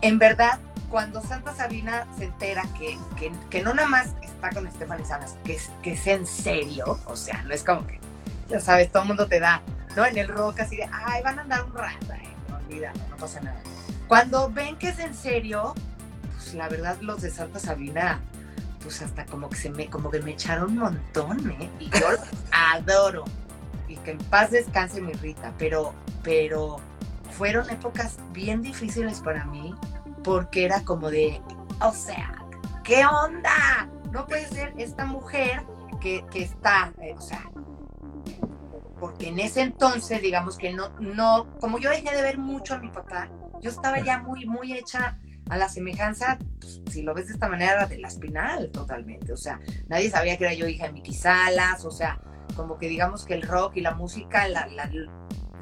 en 0.00 0.18
verdad 0.18 0.58
cuando 0.94 1.20
Santa 1.22 1.52
Sabina 1.56 2.06
se 2.16 2.26
entera 2.26 2.62
que, 2.78 2.96
que, 3.18 3.32
que, 3.50 3.62
no 3.64 3.74
nada 3.74 3.88
más 3.88 4.14
está 4.22 4.50
con 4.50 4.70
Stephanie 4.70 5.04
Salas, 5.04 5.36
que, 5.44 5.58
que 5.82 5.94
es 5.94 6.06
en 6.06 6.24
serio, 6.24 7.00
o 7.06 7.16
sea, 7.16 7.42
no 7.42 7.52
es 7.52 7.64
como 7.64 7.84
que, 7.84 7.98
ya 8.48 8.60
sabes, 8.60 8.92
todo 8.92 9.02
el 9.02 9.08
mundo 9.08 9.26
te 9.26 9.40
da, 9.40 9.60
¿no? 9.96 10.06
En 10.06 10.16
el 10.16 10.28
rock 10.28 10.60
así 10.60 10.76
de, 10.76 10.88
ay, 10.92 11.20
van 11.24 11.40
a 11.40 11.42
andar 11.42 11.64
un 11.64 11.74
rato, 11.74 12.12
eh, 12.12 12.28
no 12.48 12.58
olvídalo, 12.58 13.00
no 13.10 13.16
pasa 13.16 13.40
nada. 13.40 13.60
Cuando 14.06 14.48
ven 14.52 14.76
que 14.76 14.90
es 14.90 15.00
en 15.00 15.14
serio, 15.16 15.74
pues 16.36 16.54
la 16.54 16.68
verdad 16.68 16.96
los 17.00 17.22
de 17.22 17.30
Santa 17.32 17.58
Sabina, 17.58 18.20
pues 18.84 19.00
hasta 19.00 19.24
como 19.24 19.48
que 19.48 19.56
se 19.56 19.70
me, 19.70 19.88
como 19.88 20.10
que 20.10 20.20
me 20.20 20.32
echaron 20.32 20.72
un 20.72 20.78
montón, 20.78 21.50
¿eh? 21.50 21.70
Y 21.80 21.90
yo 21.90 22.06
adoro. 22.52 23.24
Y 23.88 23.96
que 23.96 24.12
en 24.12 24.18
paz 24.18 24.50
descanse 24.50 25.00
mi 25.00 25.14
Rita, 25.14 25.52
pero, 25.58 25.94
pero 26.22 26.76
fueron 27.32 27.68
épocas 27.70 28.18
bien 28.32 28.62
difíciles 28.62 29.20
para 29.20 29.46
mí, 29.46 29.74
porque 30.22 30.64
era 30.64 30.84
como 30.84 31.10
de, 31.10 31.40
o 31.80 31.92
sea, 31.92 32.44
¿qué 32.84 33.04
onda? 33.06 33.88
No 34.12 34.26
puede 34.26 34.46
ser 34.48 34.74
esta 34.76 35.06
mujer 35.06 35.64
que, 36.00 36.24
que 36.30 36.42
está, 36.42 36.92
eh, 37.00 37.14
o 37.16 37.20
sea, 37.20 37.50
porque 39.00 39.28
en 39.28 39.40
ese 39.40 39.62
entonces, 39.62 40.20
digamos 40.20 40.58
que 40.58 40.72
no, 40.72 40.90
no, 41.00 41.46
como 41.58 41.78
yo 41.78 41.90
dejé 41.90 42.14
de 42.14 42.22
ver 42.22 42.38
mucho 42.38 42.74
a 42.74 42.78
mi 42.78 42.88
papá, 42.88 43.28
yo 43.60 43.70
estaba 43.70 43.98
ya 44.00 44.18
muy, 44.18 44.44
muy 44.44 44.74
hecha 44.74 45.18
a 45.48 45.56
la 45.56 45.68
semejanza, 45.68 46.38
pues, 46.60 46.80
si 46.90 47.02
lo 47.02 47.14
ves 47.14 47.28
de 47.28 47.34
esta 47.34 47.48
manera, 47.48 47.72
era 47.72 47.86
de 47.86 47.98
la 47.98 48.08
espinal 48.08 48.70
totalmente, 48.70 49.32
o 49.32 49.36
sea, 49.36 49.60
nadie 49.88 50.10
sabía 50.10 50.36
que 50.36 50.44
era 50.44 50.54
yo 50.54 50.66
hija 50.68 50.86
de 50.86 50.92
Miki 50.92 51.14
Salas, 51.14 51.84
o 51.84 51.90
sea, 51.90 52.20
como 52.56 52.78
que 52.78 52.88
digamos 52.88 53.24
que 53.24 53.34
el 53.34 53.42
rock 53.42 53.76
y 53.76 53.80
la 53.80 53.94
música 53.94 54.48
la, 54.48 54.66
la, 54.68 54.90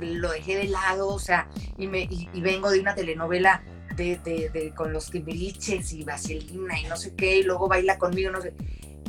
lo 0.00 0.30
dejé 0.30 0.56
de 0.56 0.68
lado, 0.68 1.08
o 1.08 1.18
sea, 1.18 1.48
y, 1.78 1.86
me, 1.86 2.02
y, 2.02 2.28
y 2.32 2.40
vengo 2.40 2.70
de 2.70 2.80
una 2.80 2.94
telenovela 2.94 3.62
de, 3.96 4.18
de, 4.18 4.50
de, 4.50 4.74
con 4.74 4.92
los 4.92 5.10
Timbiriches 5.10 5.92
y 5.92 6.04
Vaselina 6.04 6.78
y 6.80 6.84
no 6.84 6.96
sé 6.96 7.14
qué, 7.14 7.38
y 7.38 7.42
luego 7.42 7.68
baila 7.68 7.98
conmigo, 7.98 8.30
no 8.30 8.40
sé. 8.40 8.54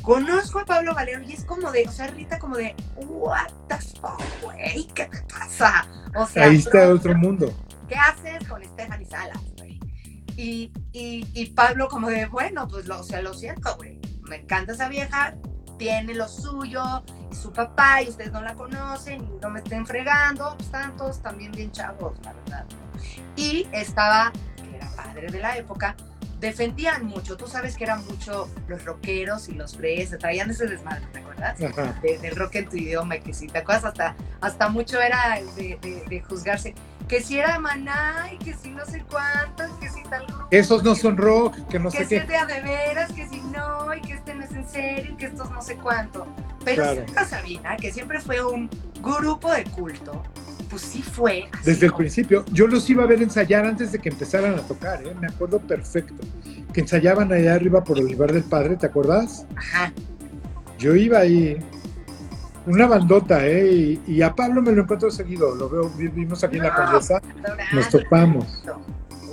Conozco 0.01 0.59
a 0.59 0.65
Pablo 0.65 0.93
Valero 0.93 1.21
y 1.21 1.31
es 1.31 1.45
como 1.45 1.71
de, 1.71 1.87
o 1.87 1.91
sea, 1.91 2.07
Rita 2.07 2.37
como 2.37 2.57
de, 2.57 2.75
what 2.97 3.47
the 3.69 3.77
fuck, 4.01 4.21
güey, 4.41 4.85
¿qué 4.93 5.05
te 5.05 5.21
pasa? 5.33 5.87
O 6.15 6.25
sea, 6.25 6.45
ahí 6.45 6.57
está 6.57 6.89
otro 6.89 7.15
mundo. 7.15 7.53
¿Qué 7.87 7.95
haces 7.95 8.45
con 8.47 8.61
Stephanie 8.63 9.05
Salas? 9.05 9.39
Y, 10.35 10.71
y, 10.91 11.27
y, 11.33 11.45
Pablo 11.47 11.87
como 11.87 12.09
de, 12.09 12.25
bueno, 12.25 12.67
pues, 12.67 12.85
lo, 12.87 12.99
o 12.99 13.03
sea, 13.03 13.21
lo 13.21 13.33
siento, 13.33 13.75
güey, 13.77 13.99
me 14.23 14.37
encanta 14.37 14.73
esa 14.73 14.89
vieja, 14.89 15.35
tiene 15.77 16.15
lo 16.15 16.27
suyo, 16.27 16.83
y 17.31 17.35
su 17.35 17.51
papá, 17.51 18.01
y 18.01 18.09
ustedes 18.09 18.31
no 18.31 18.41
la 18.41 18.55
conocen, 18.55 19.21
y 19.23 19.39
no 19.41 19.49
me 19.49 19.59
estén 19.59 19.85
fregando, 19.85 20.53
pues, 20.55 20.65
están 20.65 20.97
todos 20.97 21.21
también 21.21 21.51
bien 21.51 21.71
chavos, 21.71 22.17
la 22.23 22.33
verdad. 22.33 22.65
Y 23.35 23.67
estaba 23.71 24.31
padre 24.95 25.27
de 25.27 25.39
la 25.39 25.57
época, 25.57 25.95
defendían 26.39 27.05
mucho. 27.05 27.37
Tú 27.37 27.47
sabes 27.47 27.75
que 27.75 27.83
eran 27.83 28.05
mucho 28.05 28.49
los 28.67 28.83
rockeros 28.83 29.49
y 29.49 29.53
los 29.53 29.75
fres, 29.75 30.15
traían 30.17 30.49
ese 30.49 30.67
desmadre, 30.67 31.05
¿te 31.11 31.19
acuerdas? 31.19 31.57
De, 31.57 32.17
del 32.19 32.35
rock 32.35 32.55
en 32.55 32.69
tu 32.69 32.77
idioma, 32.77 33.17
que 33.19 33.33
si 33.33 33.47
te 33.47 33.59
acuerdas, 33.59 33.85
hasta, 33.85 34.15
hasta 34.41 34.69
mucho 34.69 35.01
era 35.01 35.39
de, 35.55 35.77
de, 35.81 36.03
de, 36.07 36.21
juzgarse. 36.21 36.75
Que 37.07 37.21
si 37.21 37.37
era 37.37 37.59
maná 37.59 38.29
y 38.33 38.37
que 38.37 38.53
si 38.53 38.69
no 38.71 38.85
sé 38.85 39.03
cuánto, 39.09 39.63
que 39.79 39.89
si 39.89 40.01
tal 40.03 40.25
grupo. 40.25 40.47
Esos 40.51 40.83
no 40.83 40.95
son 40.95 41.17
rock, 41.17 41.55
que 41.67 41.77
no 41.79 41.89
que 41.89 41.97
sé 41.99 42.03
si 42.05 42.09
qué. 42.09 42.21
de 42.25 42.35
a 42.37 42.45
de 42.45 42.61
veras, 42.61 43.11
que 43.11 43.27
si 43.27 43.41
no, 43.41 43.93
y 43.93 44.01
que 44.01 44.13
este 44.13 44.33
no 44.35 44.43
es 44.43 44.51
en 44.51 44.67
serio, 44.67 45.11
y 45.11 45.15
que 45.15 45.25
estos 45.27 45.51
no 45.51 45.61
sé 45.61 45.75
cuánto. 45.75 46.25
Pero 46.65 46.83
Claro. 46.83 47.03
Santa 47.05 47.25
Sabina, 47.25 47.75
que 47.77 47.91
siempre 47.91 48.19
fue 48.19 48.43
un 48.43 48.69
grupo 49.01 49.51
de 49.51 49.63
culto, 49.65 50.23
pues 50.69 50.81
sí 50.81 51.01
fue. 51.03 51.49
así 51.51 51.71
Desde 51.71 51.87
el 51.87 51.93
principio, 51.93 52.45
yo 52.51 52.67
los 52.67 52.89
iba 52.89 53.03
a 53.03 53.07
ver 53.07 53.21
ensayar 53.21 53.65
antes 53.65 53.91
de 53.91 53.99
que 53.99 54.09
empezaran 54.09 54.55
a 54.55 54.61
tocar, 54.61 55.05
¿eh? 55.05 55.13
me 55.19 55.27
acuerdo 55.27 55.59
perfecto. 55.59 56.15
Que 56.73 56.81
ensayaban 56.81 57.31
allá 57.31 57.53
arriba 57.55 57.83
por 57.83 57.99
el 57.99 58.07
lugar 58.07 58.31
del 58.33 58.43
padre, 58.43 58.75
¿te 58.77 58.87
acuerdas? 58.87 59.45
Ajá. 59.55 59.91
Yo 60.79 60.95
iba 60.95 61.19
ahí, 61.19 61.57
una 62.65 62.87
bandota, 62.87 63.45
¿eh? 63.45 63.99
Y, 64.05 64.13
y 64.13 64.21
a 64.21 64.33
Pablo 64.33 64.61
me 64.61 64.71
lo 64.71 64.83
encuentro 64.83 65.11
seguido, 65.11 65.53
lo 65.55 65.69
veo, 65.69 65.89
vivimos 65.89 66.43
aquí 66.43 66.57
en 66.57 66.63
la. 66.63 66.73
Condesa, 66.73 67.17
adorado, 67.17 67.75
nos 67.75 67.89
topamos. 67.89 68.63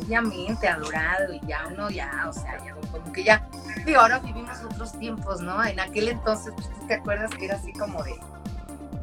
Obviamente, 0.02 0.66
adorado, 0.66 1.32
y 1.34 1.40
ya 1.46 1.68
uno 1.72 1.90
ya, 1.90 2.26
o 2.28 2.32
sea, 2.32 2.58
ya 2.64 2.74
como 2.74 3.12
que 3.12 3.22
ya, 3.22 3.48
digo, 3.86 4.00
ahora 4.00 4.18
vivimos 4.18 4.58
otros 4.64 4.98
tiempos, 4.98 5.40
¿no? 5.40 5.64
En 5.64 5.78
aquel 5.78 6.08
entonces, 6.08 6.52
pues 6.54 6.68
tú 6.68 6.86
te 6.86 6.94
acuerdas 6.94 7.30
que 7.30 7.44
era 7.44 7.56
así 7.56 7.72
como 7.72 8.02
de, 8.02 8.14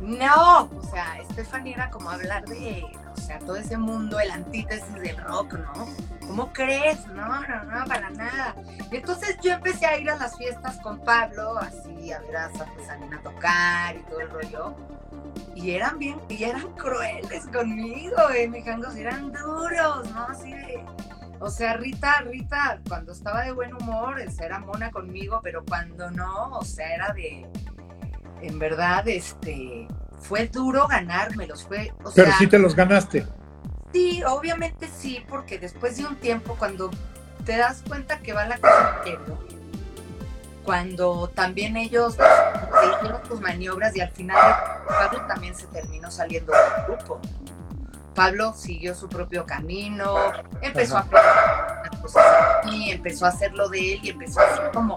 no, 0.08 0.70
o 0.74 0.84
sea, 0.90 1.18
Stephanie 1.32 1.74
era 1.74 1.90
como 1.90 2.10
hablar 2.10 2.46
de, 2.46 2.82
o 3.14 3.18
sea, 3.20 3.40
todo 3.40 3.58
ese 3.58 3.78
mundo, 3.78 4.18
el 4.22 4.32
antítesis 4.32 4.94
del 4.94 5.18
rock, 5.18 5.56
¿no? 5.56 5.86
¿Cómo 6.26 6.54
crees? 6.54 7.06
No, 7.08 7.42
no, 7.42 7.64
no, 7.66 7.86
para 7.86 8.10
nada. 8.12 8.56
Y 8.90 8.96
entonces 8.96 9.38
yo 9.44 9.52
empecé 9.52 9.86
a 9.86 9.98
ir 9.98 10.10
a 10.10 10.16
las 10.16 10.38
fiestas 10.38 10.80
con 10.80 11.00
Pablo, 11.00 11.58
así, 11.58 12.14
a 12.14 12.20
ver 12.22 12.38
a 12.38 12.50
Santa 12.52 12.86
Sabina 12.86 13.22
tocar 13.22 13.98
y 13.98 14.04
todo 14.04 14.22
el 14.22 14.30
rollo. 14.30 14.76
Y 15.56 15.72
eran 15.72 16.00
bien, 16.00 16.22
y 16.30 16.42
eran 16.42 16.72
crueles 16.76 17.46
conmigo, 17.48 18.30
eh, 18.34 18.48
mexicanos, 18.48 18.96
eran 18.96 19.34
duros, 19.34 20.10
¿no? 20.12 20.24
Así 20.24 20.54
de. 20.54 20.86
O 21.40 21.50
sea, 21.50 21.74
Rita, 21.74 22.22
Rita, 22.22 22.80
cuando 22.88 23.12
estaba 23.12 23.44
de 23.44 23.52
buen 23.52 23.74
humor, 23.74 24.22
era 24.22 24.60
mona 24.60 24.90
conmigo, 24.90 25.42
pero 25.44 25.66
cuando 25.66 26.10
no, 26.12 26.52
o 26.52 26.64
sea, 26.64 26.96
era 26.96 27.12
de. 27.12 27.46
En 28.42 28.60
verdad, 28.60 29.08
este. 29.08 29.88
Fue 30.20 30.48
duro 30.48 30.88
ganármelos, 30.88 31.64
fue. 31.64 31.94
O 32.04 32.12
Pero 32.14 32.30
sea, 32.30 32.38
sí 32.38 32.48
te 32.48 32.60
los 32.60 32.76
ganaste. 32.76 33.26
Sí, 33.94 34.22
obviamente 34.24 34.88
sí, 34.88 35.24
porque 35.30 35.60
después 35.60 35.98
de 35.98 36.06
un 36.06 36.16
tiempo, 36.18 36.56
cuando 36.58 36.92
te 37.46 37.58
das 37.58 37.84
cuenta 37.88 38.20
que 38.20 38.34
va 38.34 38.46
la 38.46 38.58
cosa 38.58 38.98
en 38.98 39.04
serio, 39.04 39.38
cuando 40.64 41.30
también 41.30 41.78
ellos 41.78 42.16
se 42.16 42.98
hicieron 42.98 43.26
sus 43.26 43.40
maniobras 43.40 43.96
y 43.96 44.02
al 44.02 44.12
final 44.12 44.38
Pablo 44.86 45.22
también 45.26 45.56
se 45.56 45.66
terminó 45.68 46.12
saliendo 46.12 46.52
del 46.52 46.86
grupo. 46.98 47.22
Pablo 48.14 48.54
siguió 48.54 48.94
su 48.94 49.08
propio 49.08 49.46
camino, 49.46 50.16
empezó 50.62 50.98
Ajá. 50.98 51.08
a 51.16 51.82
hacer 51.84 52.02
cosas 52.02 52.26
y 52.66 52.92
empezó 52.92 53.26
a 53.28 53.30
hacerlo 53.30 53.70
de 53.70 53.94
él 53.94 54.00
y 54.04 54.10
empezó 54.10 54.42
a 54.42 54.44
hacer 54.44 54.72
como, 54.74 54.96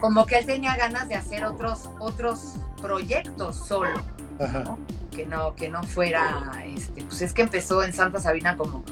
como 0.00 0.26
que 0.26 0.38
él 0.38 0.46
tenía 0.46 0.76
ganas 0.76 1.08
de 1.08 1.14
hacer 1.14 1.44
otros, 1.44 1.88
otros 1.98 2.54
proyectos 2.80 3.56
solo 3.56 4.02
Ajá. 4.38 4.60
¿no? 4.60 4.78
que 5.10 5.26
no 5.26 5.54
que 5.54 5.68
no 5.68 5.82
fuera 5.82 6.52
este 6.64 7.02
pues 7.02 7.20
es 7.22 7.32
que 7.34 7.42
empezó 7.42 7.82
en 7.82 7.92
Santa 7.92 8.20
Sabina 8.20 8.56
como 8.56 8.82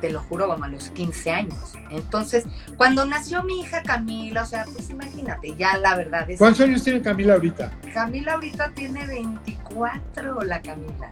te 0.00 0.10
lo 0.10 0.20
juro 0.20 0.48
como 0.48 0.64
a 0.64 0.68
los 0.68 0.90
15 0.90 1.30
años 1.30 1.72
entonces 1.90 2.44
cuando 2.76 3.04
nació 3.06 3.42
mi 3.44 3.60
hija 3.60 3.82
Camila 3.82 4.42
o 4.42 4.46
sea 4.46 4.64
pues 4.72 4.90
imagínate 4.90 5.54
ya 5.56 5.78
la 5.78 5.94
verdad 5.96 6.28
es 6.28 6.38
¿Cuántos 6.38 6.62
años 6.66 6.82
tiene 6.82 7.00
Camila 7.00 7.34
ahorita? 7.34 7.70
Camila 7.94 8.34
ahorita 8.34 8.70
tiene 8.74 9.06
24 9.06 10.42
la 10.42 10.60
Camila 10.60 11.08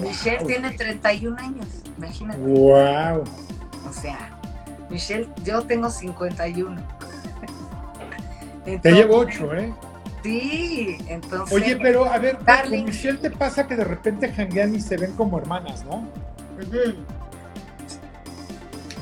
Michelle 0.00 0.44
tiene 0.44 0.70
31 0.72 1.36
años 1.38 1.66
imagínate 1.96 2.38
Wow. 2.38 3.24
o 3.88 3.92
sea 3.92 4.38
Michelle 4.90 5.28
yo 5.44 5.62
tengo 5.62 5.90
51 5.90 6.97
Te 8.76 8.92
llevo 8.92 9.18
ocho, 9.18 9.54
¿eh? 9.54 9.72
sí 10.22 10.98
entonces 11.08 11.54
Oye, 11.54 11.76
pero 11.76 12.04
a 12.04 12.18
ver, 12.18 12.42
Darling. 12.44 12.78
con 12.78 12.90
Michelle 12.90 13.18
te 13.18 13.30
pasa 13.30 13.66
que 13.66 13.76
de 13.76 13.84
repente 13.84 14.32
janguean 14.32 14.74
y 14.74 14.80
se 14.80 14.96
ven 14.96 15.12
como 15.12 15.38
hermanas, 15.38 15.84
¿no? 15.84 16.06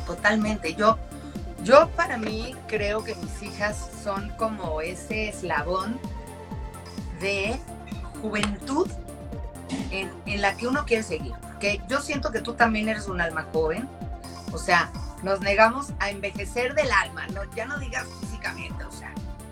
Totalmente. 0.07 0.74
Yo, 0.74 0.98
yo 1.64 1.88
para 1.96 2.16
mí 2.16 2.55
creo 2.68 3.02
que 3.02 3.14
mis 3.16 3.42
hijas 3.42 3.90
son 4.05 4.31
como 4.37 4.81
ese 4.81 5.31
eslabón 5.31 5.98
de 7.20 7.57
juventud 8.20 8.88
en, 9.90 10.11
en 10.26 10.42
la 10.42 10.57
que 10.57 10.68
uno 10.68 10.85
quiere 10.85 11.02
seguir. 11.02 11.33
Porque 11.42 11.81
yo 11.88 12.00
siento 12.00 12.31
que 12.31 12.40
tú 12.40 12.55
también 12.55 12.88
eres 12.88 13.09
un 13.09 13.20
alma 13.20 13.46
joven. 13.52 13.88
O 14.52 14.59
sea, 14.59 14.92
nos 15.22 15.40
negamos 15.40 15.88
a 15.98 16.11
envejecer 16.11 16.74
del 16.74 16.90
alma, 16.92 17.26
no, 17.29 17.42
ya 17.55 17.66
no 17.66 17.79
digas 17.79 18.07
físicamente, 18.20 18.85
o 18.85 18.92
sea, 18.92 19.06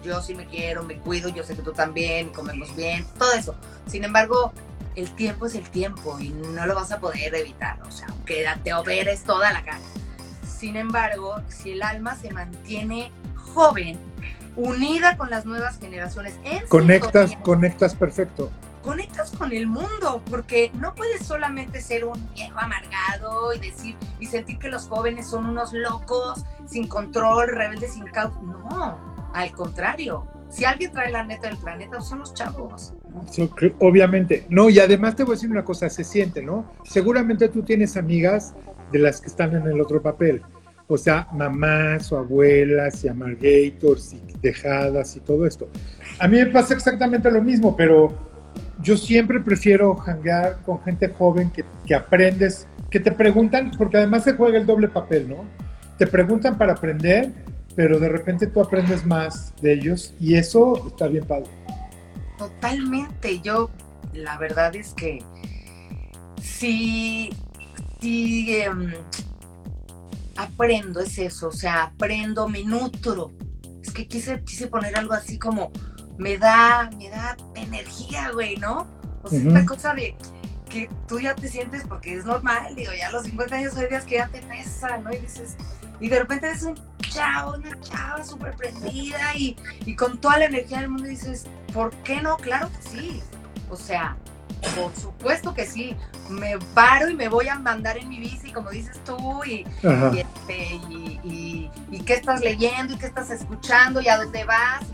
yo 0.04 0.20
sí 0.20 0.34
me 0.34 0.46
quiero, 0.46 0.84
me 0.84 0.98
cuido, 0.98 1.28
yo 1.30 1.42
sé 1.42 1.56
que 1.56 1.62
tú 1.62 1.72
también, 1.72 2.28
comemos 2.30 2.74
bien, 2.76 3.06
todo 3.18 3.32
eso. 3.32 3.54
Sin 3.86 4.04
embargo, 4.04 4.52
el 4.94 5.10
tiempo 5.14 5.46
es 5.46 5.54
el 5.54 5.68
tiempo 5.70 6.18
y 6.20 6.30
no 6.30 6.66
lo 6.66 6.74
vas 6.74 6.92
a 6.92 7.00
poder 7.00 7.34
evitar, 7.34 7.80
o 7.82 7.90
sea, 7.90 8.06
aunque 8.08 8.46
te 8.62 8.74
operes 8.74 9.24
toda 9.24 9.52
la 9.52 9.64
cara. 9.64 9.80
Sin 10.46 10.76
embargo, 10.76 11.42
si 11.48 11.72
el 11.72 11.82
alma 11.82 12.16
se 12.16 12.30
mantiene 12.32 13.10
joven, 13.36 13.98
unida 14.56 15.16
con 15.16 15.30
las 15.30 15.46
nuevas 15.46 15.78
generaciones, 15.78 16.34
en 16.44 16.66
conectas, 16.68 17.32
conectas 17.42 17.94
perfecto. 17.94 18.50
Conectas 18.82 19.30
con 19.30 19.50
el 19.52 19.66
mundo, 19.66 20.22
porque 20.28 20.70
no 20.74 20.94
puedes 20.94 21.26
solamente 21.26 21.80
ser 21.80 22.04
un 22.04 22.30
viejo 22.34 22.58
amargado 22.58 23.54
y 23.54 23.58
decir 23.58 23.96
y 24.20 24.26
sentir 24.26 24.58
que 24.58 24.68
los 24.68 24.88
jóvenes 24.88 25.26
son 25.26 25.46
unos 25.46 25.72
locos, 25.72 26.44
sin 26.66 26.86
control, 26.86 27.48
rebeldes, 27.48 27.94
sin 27.94 28.04
causa. 28.04 28.38
No, 28.42 29.13
al 29.34 29.50
contrario, 29.50 30.26
si 30.48 30.64
alguien 30.64 30.92
trae 30.92 31.10
la 31.10 31.24
neta 31.24 31.48
del 31.48 31.58
planeta, 31.58 32.00
son 32.00 32.20
los 32.20 32.32
chavos. 32.34 32.94
obviamente. 33.80 34.46
No, 34.48 34.70
y 34.70 34.78
además 34.78 35.16
te 35.16 35.24
voy 35.24 35.32
a 35.32 35.34
decir 35.34 35.50
una 35.50 35.64
cosa, 35.64 35.90
se 35.90 36.04
siente, 36.04 36.40
¿no? 36.40 36.72
Seguramente 36.84 37.48
tú 37.48 37.62
tienes 37.62 37.96
amigas 37.96 38.54
de 38.92 39.00
las 39.00 39.20
que 39.20 39.26
están 39.26 39.54
en 39.56 39.66
el 39.66 39.80
otro 39.80 40.00
papel. 40.00 40.40
O 40.86 40.96
sea, 40.96 41.26
mamás 41.32 42.12
o 42.12 42.18
abuelas 42.18 43.04
y 43.04 43.08
amargators 43.08 44.12
y 44.12 44.22
dejadas 44.40 45.16
y 45.16 45.20
todo 45.20 45.46
esto. 45.46 45.68
A 46.20 46.28
mí 46.28 46.36
me 46.36 46.46
pasa 46.46 46.74
exactamente 46.74 47.28
lo 47.30 47.42
mismo, 47.42 47.76
pero 47.76 48.14
yo 48.80 48.96
siempre 48.96 49.40
prefiero 49.40 50.00
hangar 50.06 50.58
con 50.64 50.80
gente 50.82 51.08
joven 51.08 51.50
que, 51.50 51.64
que 51.84 51.94
aprendes, 51.96 52.68
que 52.88 53.00
te 53.00 53.10
preguntan, 53.10 53.72
porque 53.76 53.96
además 53.96 54.22
se 54.22 54.34
juega 54.34 54.58
el 54.58 54.66
doble 54.66 54.86
papel, 54.86 55.28
¿no? 55.28 55.44
Te 55.98 56.06
preguntan 56.06 56.56
para 56.56 56.74
aprender 56.74 57.32
pero 57.76 57.98
de 57.98 58.08
repente 58.08 58.46
tú 58.46 58.60
aprendes 58.60 59.04
más 59.04 59.52
de 59.60 59.72
ellos 59.74 60.14
y 60.20 60.34
eso 60.36 60.88
está 60.88 61.08
bien 61.08 61.24
padre. 61.24 61.50
Totalmente, 62.38 63.40
yo 63.40 63.70
la 64.12 64.38
verdad 64.38 64.74
es 64.76 64.92
que 64.94 65.22
sí, 66.40 67.30
sí 68.00 68.54
em, 68.54 68.92
aprendo, 70.36 71.00
es 71.00 71.18
eso, 71.18 71.48
o 71.48 71.52
sea, 71.52 71.84
aprendo, 71.84 72.48
me 72.48 72.64
nutro. 72.64 73.32
Es 73.82 73.92
que 73.92 74.06
quise, 74.06 74.42
quise 74.44 74.66
poner 74.68 74.96
algo 74.96 75.12
así 75.14 75.38
como, 75.38 75.70
me 76.16 76.38
da, 76.38 76.90
me 76.96 77.10
da 77.10 77.36
energía, 77.54 78.30
güey, 78.32 78.56
¿no? 78.56 78.86
O 79.22 79.28
sea, 79.28 79.38
esta 79.38 79.64
cosa 79.64 79.94
de 79.94 80.16
que 80.68 80.88
tú 81.06 81.20
ya 81.20 81.34
te 81.34 81.48
sientes, 81.48 81.84
porque 81.86 82.14
es 82.14 82.24
normal, 82.24 82.74
digo, 82.74 82.92
ya 82.96 83.08
a 83.08 83.12
los 83.12 83.24
50 83.24 83.56
años 83.56 83.76
hay 83.76 83.88
días 83.88 84.04
que 84.04 84.16
ya 84.16 84.28
te 84.28 84.42
pesa, 84.42 84.98
¿no? 84.98 85.12
Y 85.12 85.18
dices, 85.18 85.56
y 86.00 86.08
de 86.08 86.18
repente 86.18 86.48
ves 86.48 86.62
un 86.62 86.78
chavo, 87.00 87.54
una 87.54 87.80
chava 87.80 88.24
súper 88.24 88.54
prendida 88.56 89.34
y, 89.36 89.56
y, 89.86 89.94
con 89.94 90.18
toda 90.20 90.38
la 90.38 90.44
energía 90.46 90.80
del 90.80 90.90
mundo 90.90 91.08
dices, 91.08 91.46
¿por 91.72 91.90
qué 92.02 92.20
no? 92.20 92.36
Claro 92.36 92.70
que 92.70 92.88
sí. 92.88 93.22
O 93.70 93.76
sea, 93.76 94.16
por 94.76 94.94
supuesto 94.96 95.54
que 95.54 95.66
sí. 95.66 95.96
Me 96.30 96.58
paro 96.74 97.10
y 97.10 97.14
me 97.14 97.28
voy 97.28 97.48
a 97.48 97.58
mandar 97.58 97.98
en 97.98 98.08
mi 98.08 98.18
bici, 98.18 98.50
como 98.50 98.70
dices 98.70 98.98
tú, 99.04 99.44
y, 99.44 99.66
y, 99.82 100.18
este, 100.18 100.74
y, 100.88 101.70
y, 101.90 102.00
qué 102.00 102.14
estás 102.14 102.40
leyendo 102.40 102.94
y 102.94 102.98
qué 102.98 103.06
estás 103.06 103.30
escuchando 103.30 104.00
y 104.00 104.08
a 104.08 104.16
dónde 104.16 104.44
vas. 104.44 104.84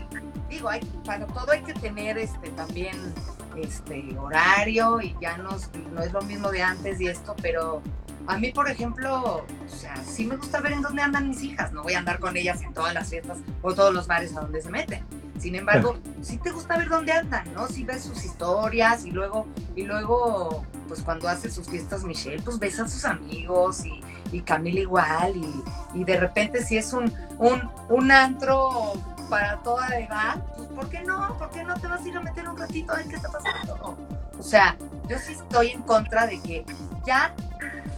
digo, 0.49 0.69
hay, 0.69 0.81
para 1.05 1.25
todo 1.27 1.51
hay 1.51 1.61
que 1.61 1.73
tener 1.73 2.17
este 2.17 2.49
también 2.49 3.13
este 3.57 4.15
horario 4.17 5.01
y 5.01 5.15
ya 5.21 5.37
no, 5.37 5.57
no 5.93 6.01
es 6.01 6.11
lo 6.11 6.21
mismo 6.21 6.51
de 6.51 6.63
antes 6.63 6.99
y 7.01 7.07
esto, 7.07 7.35
pero 7.41 7.81
a 8.27 8.37
mí, 8.37 8.51
por 8.51 8.69
ejemplo, 8.69 9.45
o 9.45 9.45
sea, 9.67 9.95
sí 9.97 10.25
me 10.25 10.37
gusta 10.37 10.61
ver 10.61 10.73
en 10.73 10.81
dónde 10.81 11.01
andan 11.01 11.29
mis 11.29 11.41
hijas. 11.43 11.71
No 11.71 11.83
voy 11.83 11.93
a 11.93 11.99
andar 11.99 12.19
con 12.19 12.37
ellas 12.37 12.61
en 12.61 12.73
todas 12.73 12.93
las 12.93 13.09
fiestas 13.09 13.39
o 13.61 13.73
todos 13.73 13.93
los 13.93 14.07
bares 14.07 14.35
a 14.35 14.41
donde 14.41 14.61
se 14.61 14.69
meten. 14.69 15.03
Sin 15.39 15.55
embargo, 15.55 15.97
sí 16.21 16.37
te 16.37 16.51
gusta 16.51 16.77
ver 16.77 16.87
dónde 16.87 17.13
andan, 17.13 17.51
¿no? 17.53 17.67
Sí 17.67 17.83
ves 17.83 18.03
sus 18.03 18.23
historias 18.23 19.05
y 19.05 19.11
luego, 19.11 19.47
y 19.75 19.83
luego, 19.83 20.63
pues 20.87 21.01
cuando 21.01 21.27
hace 21.27 21.49
sus 21.49 21.67
fiestas 21.67 22.03
Michelle, 22.03 22.43
pues 22.43 22.59
ves 22.59 22.79
a 22.79 22.87
sus 22.87 23.05
amigos 23.05 23.83
y, 23.83 24.01
y 24.31 24.41
Camila 24.41 24.81
igual 24.81 25.35
y, 25.35 25.99
y, 25.99 26.03
de 26.03 26.19
repente 26.19 26.63
si 26.63 26.77
es 26.77 26.93
un, 26.93 27.11
un, 27.39 27.67
un 27.89 28.11
antro 28.11 28.93
para 29.31 29.57
toda 29.63 29.87
edad, 29.97 30.45
pues 30.55 30.67
¿por 30.67 30.89
qué 30.89 31.01
no? 31.01 31.35
¿Por 31.39 31.49
qué 31.49 31.63
no 31.63 31.73
te 31.73 31.87
vas 31.87 32.05
a 32.05 32.07
ir 32.07 32.17
a 32.17 32.21
meter 32.21 32.47
un 32.47 32.57
ratito 32.57 32.93
a 32.93 32.97
ver 32.97 33.07
qué 33.07 33.15
está 33.15 33.29
pasando? 33.29 33.97
O 34.37 34.43
sea, 34.43 34.77
yo 35.09 35.17
sí 35.17 35.33
estoy 35.33 35.69
en 35.69 35.81
contra 35.81 36.27
de 36.27 36.39
que 36.39 36.65
ya 37.03 37.33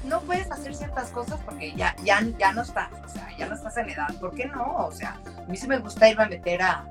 no 0.03 0.21
puedes 0.21 0.51
hacer 0.51 0.75
ciertas 0.75 1.09
cosas 1.09 1.39
porque 1.45 1.73
ya, 1.73 1.95
ya, 2.03 2.21
ya 2.37 2.53
no 2.53 2.61
estás, 2.61 2.89
o 3.05 3.07
sea, 3.07 3.27
ya 3.37 3.47
no 3.47 3.55
estás 3.55 3.77
en 3.77 3.89
edad. 3.89 4.13
¿Por 4.19 4.33
qué 4.35 4.47
no? 4.47 4.85
O 4.85 4.91
sea, 4.91 5.19
a 5.37 5.49
mí 5.49 5.57
sí 5.57 5.67
me 5.67 5.79
gusta 5.79 6.09
irme 6.09 6.23
a 6.23 6.29
meter 6.29 6.61
a, 6.61 6.85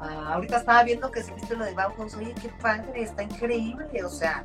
ahorita 0.00 0.58
estaba 0.58 0.82
viendo 0.84 1.10
que 1.10 1.22
se 1.22 1.32
viste 1.34 1.56
lo 1.56 1.64
de 1.64 1.74
Bauhaus, 1.74 2.14
oye, 2.14 2.34
qué 2.40 2.50
padre, 2.60 3.02
está 3.02 3.22
increíble, 3.22 3.86
o 4.04 4.08
sea, 4.08 4.44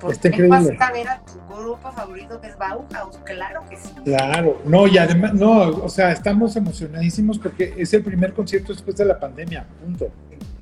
¿por 0.00 0.18
qué 0.18 0.48
vas 0.48 0.66
a 0.78 0.92
ver 0.92 1.08
a 1.08 1.20
tu 1.20 1.54
grupo 1.54 1.92
favorito 1.92 2.40
que 2.40 2.48
es 2.48 2.58
Bauhaus? 2.58 3.18
Claro 3.24 3.62
que 3.68 3.76
sí. 3.76 3.90
Claro, 4.04 4.60
no, 4.64 4.86
y 4.86 4.98
además, 4.98 5.34
no, 5.34 5.68
o 5.68 5.88
sea, 5.88 6.12
estamos 6.12 6.56
emocionadísimos 6.56 7.38
porque 7.38 7.74
es 7.76 7.92
el 7.92 8.02
primer 8.02 8.32
concierto 8.32 8.72
después 8.72 8.96
de 8.96 9.04
la 9.04 9.18
pandemia, 9.18 9.66
punto. 9.82 10.08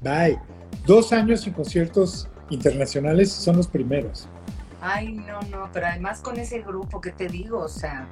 Bye. 0.02 0.38
Dos 0.86 1.12
años 1.12 1.42
sin 1.42 1.52
conciertos 1.52 2.28
internacionales 2.50 3.32
son 3.32 3.56
los 3.56 3.66
primeros. 3.66 4.28
Ay, 4.80 5.12
no, 5.12 5.40
no, 5.50 5.68
pero 5.72 5.86
además 5.86 6.20
con 6.20 6.38
ese 6.38 6.60
grupo 6.60 7.00
que 7.00 7.10
te 7.10 7.28
digo, 7.28 7.58
o 7.58 7.68
sea, 7.68 8.06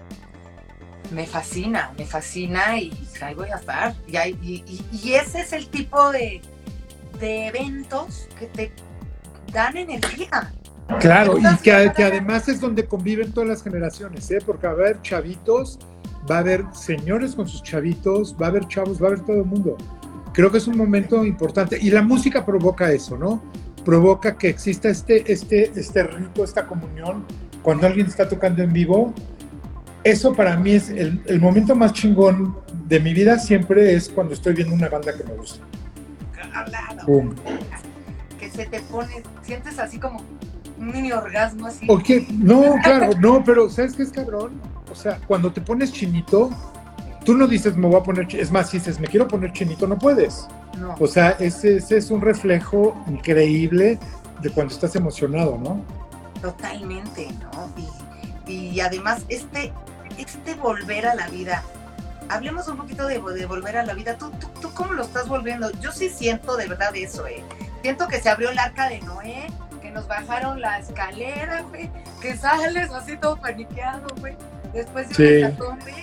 me 1.13 1.27
fascina, 1.27 1.93
me 1.97 2.05
fascina 2.05 2.79
y 2.79 2.93
ahí 3.21 3.35
voy 3.35 3.51
a 3.51 3.57
estar. 3.57 3.95
Y, 4.09 4.65
y, 4.93 5.13
ese 5.13 5.41
es 5.41 5.53
el 5.53 5.69
tipo 5.69 6.11
de, 6.11 6.41
eventos 7.21 8.29
que 8.39 8.47
te 8.47 8.73
dan 9.53 9.77
energía. 9.77 10.53
Claro, 11.01 11.39
y 11.39 11.57
que, 11.59 11.73
además 11.73 12.49
es 12.49 12.61
donde 12.61 12.87
conviven 12.87 13.33
todas 13.33 13.49
las 13.49 13.63
generaciones, 13.63 14.31
¿eh? 14.31 14.39
porque 14.45 14.67
va 14.67 14.73
a 14.73 14.77
haber 14.77 15.03
chavitos, 15.03 15.79
va 16.31 16.37
a 16.37 16.39
haber 16.41 16.65
señores 16.73 17.35
con 17.35 17.49
sus 17.49 17.63
chavitos, 17.63 18.37
va 18.41 18.47
a 18.47 18.49
haber 18.51 18.69
chavos, 18.69 19.01
va 19.01 19.07
a 19.07 19.09
haber 19.11 19.21
todo 19.25 19.37
el 19.39 19.45
mundo. 19.45 19.77
Creo 20.33 20.53
que 20.53 20.59
es 20.59 20.67
un 20.69 20.77
momento 20.77 21.25
importante 21.25 21.79
y 21.81 21.91
la 21.91 22.03
música 22.03 22.45
provoca 22.45 22.93
eso, 22.93 23.17
¿no? 23.17 23.43
Provoca 23.87 24.37
que 24.37 24.49
exista 24.49 24.88
este, 24.88 25.33
este, 25.33 25.70
este 25.77 26.03
rito, 26.03 26.42
esta 26.42 26.66
comunión, 26.66 27.25
cuando 27.62 27.87
alguien 27.87 28.09
está 28.09 28.29
tocando 28.29 28.62
en 28.64 28.72
vivo. 28.72 29.14
Eso 30.03 30.35
para 30.35 30.57
mí 30.57 30.72
es 30.72 30.90
el, 30.90 31.22
el 31.27 31.40
momento 31.40 31.75
más 31.77 31.92
chingón 31.92 32.57
de 32.88 32.99
mi 32.99 33.14
vida, 33.14 33.38
siempre 33.38 33.94
es 33.94 34.09
cuando 34.09 34.35
estoy 34.35 34.55
viendo 34.55 34.75
una 34.75 34.88
banda 34.88 35.16
que 35.16 35.22
me 35.22 35.35
gusta. 35.35 35.64
Que 38.38 38.51
se 38.51 38.66
te 38.66 38.81
pone, 38.81 39.22
sientes 39.42 39.79
así 39.79 39.99
como 40.01 40.20
un 40.79 40.90
mini 40.90 41.12
orgasmo 41.12 41.66
así. 41.66 41.87
no, 42.33 42.75
claro, 42.83 43.11
no, 43.20 43.44
pero 43.44 43.70
¿sabes 43.70 43.94
qué 43.94 44.03
es 44.03 44.11
cabrón? 44.11 44.61
O 44.90 44.94
sea, 44.96 45.20
cuando 45.29 45.53
te 45.53 45.61
pones 45.61 45.92
chinito, 45.92 46.51
tú 47.27 47.35
no 47.35 47.47
dices 47.49 47.77
me 47.77 47.89
voy 47.89 47.97
a 47.97 48.03
poner, 48.03 48.35
es 48.35 48.51
más, 48.51 48.71
si 48.71 48.79
dices 48.79 48.99
me 49.01 49.09
quiero 49.09 49.29
poner 49.29 49.53
chinito, 49.53 49.87
no 49.87 49.99
puedes. 49.99 50.47
O 50.99 51.07
sea, 51.07 51.31
ese, 51.41 51.77
es 51.77 52.11
un 52.11 52.21
reflejo 52.21 52.97
increíble 53.09 53.99
de 54.41 54.51
cuando 54.51 54.73
estás 54.73 54.95
emocionado, 54.95 55.59
¿no? 55.59 55.83
Totalmente, 56.41 57.29
¿no? 57.41 57.71
Y, 58.47 58.79
además, 58.81 59.25
este, 59.29 59.73
este 60.19 60.55
volver 60.55 61.07
a 61.07 61.15
la 61.15 61.29
vida, 61.29 61.65
hablemos 62.29 62.69
un 62.69 62.77
poquito 62.77 63.07
de, 63.07 63.19
volver 63.19 63.77
a 63.77 63.85
la 63.85 63.95
vida. 63.95 64.17
¿Tú, 64.17 64.31
¿Tú, 64.61 64.71
cómo 64.75 64.93
lo 64.93 65.03
estás 65.03 65.27
volviendo? 65.27 65.73
Yo 65.81 65.91
sí 65.91 66.11
siento 66.11 66.57
de 66.57 66.69
verdad 66.69 66.95
eso, 66.95 67.27
¿eh? 67.27 67.43
Siento 67.83 68.07
que 68.07 68.21
se 68.21 68.29
abrió 68.29 68.51
el 68.51 68.59
arca 68.59 68.89
de 68.89 69.01
Noé, 69.01 69.47
que 69.81 69.91
nos 69.91 70.07
bajaron 70.07 70.61
la 70.61 70.79
escalera, 70.79 71.62
güey, 71.62 71.91
que 72.21 72.37
sales 72.37 72.91
así 72.91 73.17
todo 73.17 73.37
paniqueado, 73.37 74.07
güey, 74.21 74.37
después 74.73 75.09
de 75.09 75.15
sí. 75.15 75.23
un 75.23 75.51
hecatombe. 75.51 75.95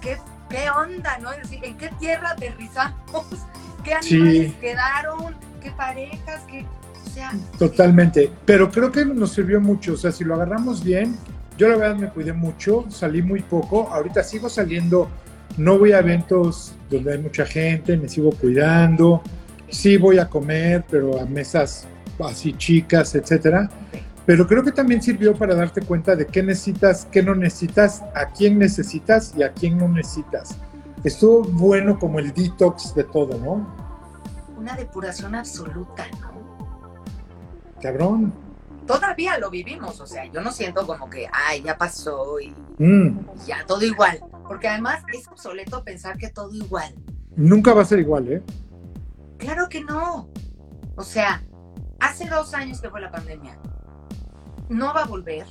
¿Qué, 0.00 0.18
¿Qué 0.48 0.70
onda, 0.70 1.18
no? 1.18 1.32
Es 1.32 1.42
decir, 1.42 1.64
¿en 1.64 1.76
qué 1.76 1.90
tierra 1.98 2.30
aterrizamos? 2.30 3.26
qué 3.84 3.94
animales 3.94 4.54
quedaron, 4.60 5.34
qué 5.62 5.70
parejas, 5.72 6.42
qué, 6.50 6.64
o 7.06 7.10
sea. 7.10 7.32
Totalmente, 7.58 8.30
pero 8.44 8.70
creo 8.70 8.90
que 8.90 9.04
nos 9.04 9.32
sirvió 9.32 9.60
mucho, 9.60 9.94
o 9.94 9.96
sea, 9.96 10.12
si 10.12 10.24
lo 10.24 10.34
agarramos 10.34 10.82
bien, 10.82 11.16
yo 11.56 11.68
la 11.68 11.76
verdad 11.76 11.96
me 11.96 12.08
cuidé 12.08 12.32
mucho, 12.32 12.86
salí 12.88 13.20
muy 13.20 13.42
poco, 13.42 13.88
ahorita 13.92 14.22
sigo 14.22 14.48
saliendo, 14.48 15.08
no 15.56 15.78
voy 15.78 15.92
a 15.92 15.98
eventos 15.98 16.72
donde 16.88 17.12
hay 17.12 17.18
mucha 17.18 17.44
gente, 17.44 17.96
me 17.96 18.08
sigo 18.08 18.30
cuidando, 18.30 19.22
sí 19.68 19.96
voy 19.96 20.18
a 20.18 20.28
comer, 20.28 20.84
pero 20.88 21.20
a 21.20 21.26
mesas 21.26 21.86
así 22.24 22.52
chicas, 22.54 23.14
etcétera. 23.14 23.68
Pero 24.28 24.46
creo 24.46 24.62
que 24.62 24.72
también 24.72 25.02
sirvió 25.02 25.34
para 25.34 25.56
darte 25.56 25.80
cuenta 25.80 26.14
de 26.14 26.26
qué 26.26 26.42
necesitas, 26.42 27.08
qué 27.10 27.22
no 27.22 27.34
necesitas, 27.34 28.02
a 28.14 28.26
quién 28.26 28.58
necesitas 28.58 29.34
y 29.36 29.42
a 29.42 29.52
quién 29.52 29.76
no 29.76 29.88
necesitas 29.88 30.56
estuvo 31.04 31.42
bueno 31.42 31.98
como 31.98 32.18
el 32.18 32.32
detox 32.32 32.94
de 32.94 33.04
todo, 33.04 33.38
¿no? 33.38 33.66
Una 34.56 34.74
depuración 34.76 35.34
absoluta, 35.34 36.06
¿no? 36.20 36.32
Cabrón. 37.80 38.32
Todavía 38.86 39.38
lo 39.38 39.50
vivimos, 39.50 40.00
o 40.00 40.06
sea, 40.06 40.24
yo 40.26 40.40
no 40.40 40.50
siento 40.50 40.86
como 40.86 41.10
que, 41.10 41.28
ay, 41.30 41.62
ya 41.62 41.76
pasó 41.76 42.40
y 42.40 42.54
mm. 42.78 43.44
ya 43.46 43.64
todo 43.66 43.84
igual, 43.84 44.18
porque 44.46 44.66
además 44.66 45.02
es 45.12 45.28
obsoleto 45.28 45.84
pensar 45.84 46.16
que 46.16 46.30
todo 46.30 46.54
igual. 46.54 46.94
Nunca 47.36 47.74
va 47.74 47.82
a 47.82 47.84
ser 47.84 47.98
igual, 47.98 48.32
¿eh? 48.32 48.42
Claro 49.36 49.68
que 49.68 49.84
no. 49.84 50.30
O 50.96 51.02
sea, 51.02 51.42
hace 52.00 52.28
dos 52.28 52.54
años 52.54 52.80
que 52.80 52.88
fue 52.88 53.00
la 53.00 53.10
pandemia. 53.10 53.58
No 54.68 54.94
va 54.94 55.02
a 55.02 55.06
volver. 55.06 55.46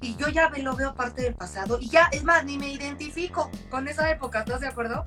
Y 0.00 0.16
yo 0.16 0.28
ya 0.28 0.50
lo 0.62 0.76
veo 0.76 0.94
parte 0.94 1.22
del 1.22 1.34
pasado. 1.34 1.78
Y 1.80 1.88
ya, 1.88 2.08
es 2.12 2.22
más, 2.24 2.44
ni 2.44 2.56
me 2.56 2.72
identifico 2.72 3.50
con 3.70 3.88
esa 3.88 4.10
época, 4.10 4.40
¿estás 4.40 4.60
de 4.60 4.68
acuerdo? 4.68 5.04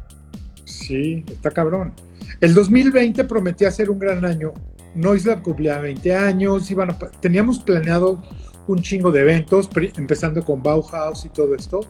Sí, 0.66 1.24
está 1.28 1.52
cabrón. 1.52 1.94
El 2.40 2.54
2020 2.54 3.24
prometía 3.26 3.72
ser 3.72 3.90
un 3.90 4.00
gran 4.00 4.26
año. 4.26 4.54
Noislab 4.96 5.42
cumplía 5.42 5.80
20 5.80 6.16
años, 6.16 6.70
iban 6.70 6.98
teníamos 7.22 7.60
planeado 7.60 8.22
un 8.68 8.82
chingo 8.82 9.12
de 9.12 9.22
eventos, 9.22 9.70
empezando 9.96 10.44
con 10.44 10.62
Bauhaus 10.62 11.26
y 11.26 11.30
todo 11.30 11.56
esto. 11.56 11.82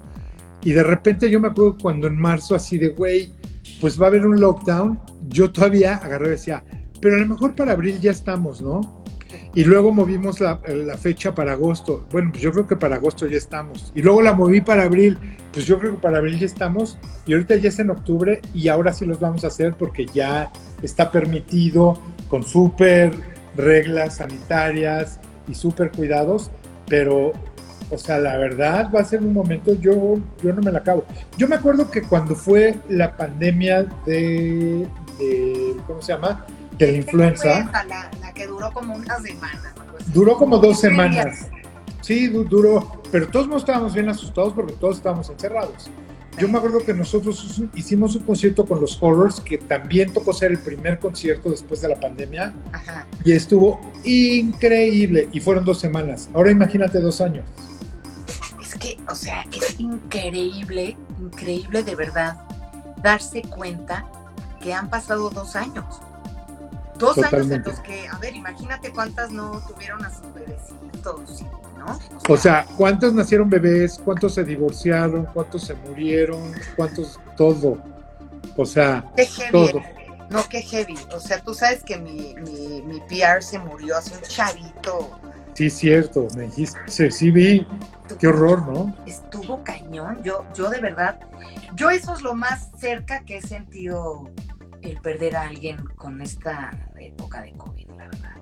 Y 0.63 0.73
de 0.73 0.83
repente 0.83 1.29
yo 1.29 1.39
me 1.39 1.47
acuerdo 1.47 1.77
cuando 1.81 2.07
en 2.07 2.15
marzo 2.17 2.55
así 2.55 2.77
de, 2.77 2.89
güey, 2.89 3.33
pues 3.79 3.99
va 3.99 4.05
a 4.05 4.09
haber 4.09 4.25
un 4.25 4.39
lockdown, 4.39 4.99
yo 5.27 5.51
todavía 5.51 5.95
agarré 5.95 6.27
y 6.27 6.31
decía, 6.31 6.63
pero 7.01 7.15
a 7.15 7.19
lo 7.19 7.27
mejor 7.27 7.55
para 7.55 7.71
abril 7.71 7.99
ya 7.99 8.11
estamos, 8.11 8.61
¿no? 8.61 9.00
Y 9.53 9.65
luego 9.65 9.91
movimos 9.91 10.39
la, 10.39 10.59
fecha 10.97 11.35
para 11.35 11.53
agosto. 11.53 12.05
Bueno, 12.11 12.29
pues 12.31 12.41
yo 12.41 12.51
creo 12.51 12.67
que 12.67 12.77
para 12.77 12.95
agosto 12.95 13.27
ya 13.27 13.37
estamos. 13.37 13.91
Y 13.93 14.01
luego 14.01 14.21
la 14.21 14.33
moví 14.33 14.61
para 14.61 14.83
abril. 14.83 15.17
Pues 15.51 15.65
yo 15.65 15.77
creo 15.77 15.93
que 15.93 16.01
para 16.01 16.19
abril 16.19 16.39
ya 16.39 16.45
estamos. 16.45 16.97
Y 17.25 17.33
ahorita 17.33 17.55
ya 17.57 17.67
es 17.67 17.79
en 17.79 17.89
octubre 17.89 18.41
y 18.53 18.69
ahora 18.69 18.93
sí 18.93 19.05
los 19.05 19.19
vamos 19.19 19.43
a 19.43 19.47
hacer 19.47 19.73
porque 19.73 20.05
ya 20.05 20.51
está 20.81 21.11
permitido 21.11 21.99
con 22.29 22.43
súper 22.43 23.13
reglas 23.57 24.17
sanitarias 24.17 25.19
y 25.49 25.53
súper 25.53 25.91
cuidados. 25.91 26.49
Pero, 26.87 27.33
o 27.89 27.97
sea, 27.97 28.19
la 28.19 28.37
verdad 28.37 28.89
va 28.95 29.01
a 29.01 29.05
ser 29.05 29.19
un 29.19 29.33
momento, 29.33 29.73
yo, 29.73 30.17
yo 30.41 30.53
no 30.53 30.61
me 30.61 30.71
la 30.71 30.79
acabo. 30.79 31.03
Yo 31.37 31.49
me 31.49 31.55
acuerdo 31.55 31.91
que 31.91 32.03
cuando 32.03 32.35
fue 32.35 32.75
la 32.87 33.17
pandemia 33.17 33.83
de, 34.05 34.87
de 35.19 35.75
¿cómo 35.87 36.01
se 36.01 36.13
llama? 36.13 36.45
De 36.85 36.91
la 36.93 36.97
influenza. 36.99 37.71
La, 37.87 38.33
que 38.33 38.47
duró 38.47 38.71
como 38.71 38.95
una 38.95 39.19
semana. 39.19 39.73
Duró 40.13 40.37
como 40.37 40.57
dos 40.57 40.79
semanas. 40.79 41.47
Sí, 42.01 42.27
duró, 42.27 43.01
pero 43.11 43.27
todos 43.27 43.47
no 43.47 43.57
estábamos 43.57 43.93
bien 43.93 44.09
asustados 44.09 44.53
porque 44.53 44.73
todos 44.73 44.97
estábamos 44.97 45.29
encerrados. 45.29 45.89
Yo 46.37 46.47
me 46.47 46.57
acuerdo 46.57 46.79
que 46.79 46.93
nosotros 46.93 47.61
hicimos 47.75 48.15
un 48.15 48.23
concierto 48.23 48.65
con 48.65 48.79
los 48.79 48.97
Horrors, 49.01 49.41
que 49.41 49.57
también 49.57 50.13
tocó 50.13 50.33
ser 50.33 50.51
el 50.51 50.59
primer 50.59 50.97
concierto 50.97 51.49
después 51.49 51.81
de 51.81 51.89
la 51.89 51.99
pandemia, 51.99 52.53
y 53.23 53.33
estuvo 53.33 53.81
increíble, 54.05 55.27
y 55.31 55.39
fueron 55.41 55.65
dos 55.65 55.79
semanas. 55.79 56.29
Ahora 56.33 56.49
imagínate 56.49 56.99
dos 56.99 57.19
años. 57.19 57.45
Es 58.61 58.75
que, 58.75 58.97
o 59.09 59.13
sea, 59.13 59.45
es 59.51 59.77
increíble, 59.79 60.95
increíble 61.19 61.83
de 61.83 61.95
verdad 61.95 62.37
darse 63.03 63.41
cuenta 63.41 64.05
que 64.61 64.73
han 64.73 64.89
pasado 64.89 65.29
dos 65.29 65.55
años. 65.55 65.85
Dos 67.01 67.17
años 67.17 67.51
en 67.51 67.63
los 67.63 67.79
que, 67.79 68.07
a 68.07 68.17
ver, 68.19 68.35
imagínate 68.35 68.91
cuántas 68.91 69.31
no 69.31 69.59
tuvieron 69.67 70.05
a 70.05 70.09
sus 70.09 70.33
bebecitos, 70.33 71.43
¿no? 71.77 71.99
O 72.29 72.37
sea, 72.37 72.65
¿cuántos 72.77 73.13
nacieron 73.13 73.49
bebés? 73.49 73.99
¿Cuántos 74.03 74.35
se 74.35 74.43
divorciaron? 74.43 75.25
¿Cuántos 75.33 75.63
se 75.63 75.73
murieron? 75.73 76.53
¿Cuántos? 76.75 77.19
Todo. 77.35 77.77
O 78.55 78.65
sea, 78.65 79.03
todo. 79.51 79.81
No, 80.29 80.47
qué 80.47 80.61
heavy. 80.61 80.95
O 81.13 81.19
sea, 81.19 81.41
tú 81.41 81.53
sabes 81.53 81.83
que 81.83 81.97
mi, 81.97 82.35
mi, 82.35 82.81
mi 82.83 82.99
PR 83.01 83.41
se 83.41 83.59
murió 83.59 83.97
hace 83.97 84.15
un 84.15 84.21
chavito. 84.21 85.19
Sí, 85.53 85.69
cierto, 85.69 86.27
me 86.35 86.43
dijiste, 86.43 86.79
sí, 86.87 87.11
sí 87.11 87.31
vi, 87.31 87.67
qué 88.19 88.27
horror, 88.27 88.65
¿no? 88.67 88.95
Estuvo 89.05 89.63
cañón, 89.63 90.23
yo, 90.23 90.45
yo 90.55 90.69
de 90.69 90.79
verdad, 90.79 91.19
yo 91.75 91.89
eso 91.89 92.13
es 92.13 92.21
lo 92.21 92.35
más 92.35 92.69
cerca 92.79 93.19
que 93.25 93.37
he 93.37 93.41
sentido 93.41 94.29
el 94.81 94.99
perder 95.01 95.35
a 95.35 95.43
alguien 95.43 95.77
con 95.95 96.21
esta 96.21 96.71
época 96.99 97.41
de 97.41 97.53
COVID, 97.53 97.87
la 97.97 98.07
verdad. 98.07 98.35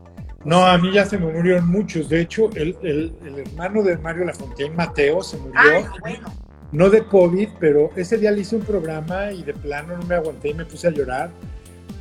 No, 0.45 0.65
a 0.65 0.77
mí 0.77 0.91
ya 0.93 1.05
se 1.05 1.17
me 1.17 1.31
murieron 1.31 1.67
muchos. 1.67 2.07
De 2.07 2.21
hecho, 2.21 2.49
el, 2.55 2.77
el, 2.81 3.13
hermano 3.45 3.83
de 3.83 3.97
Mario 3.97 4.25
Lafontaine, 4.25 4.73
Mateo, 4.73 5.21
se 5.21 5.37
murió. 5.37 5.61
bueno. 6.01 6.33
No 6.71 6.89
de 6.89 7.03
COVID, 7.03 7.49
pero 7.59 7.89
ese 7.95 8.17
día 8.17 8.31
le 8.31 8.41
hice 8.41 8.55
un 8.55 8.61
programa 8.61 9.31
y 9.31 9.43
de 9.43 9.53
plano 9.53 9.97
no 9.97 10.05
me 10.05 10.15
aguanté 10.15 10.49
y 10.49 10.53
me 10.53 10.65
puse 10.65 10.87
a 10.87 10.91
llorar. 10.91 11.31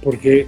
Porque 0.02 0.46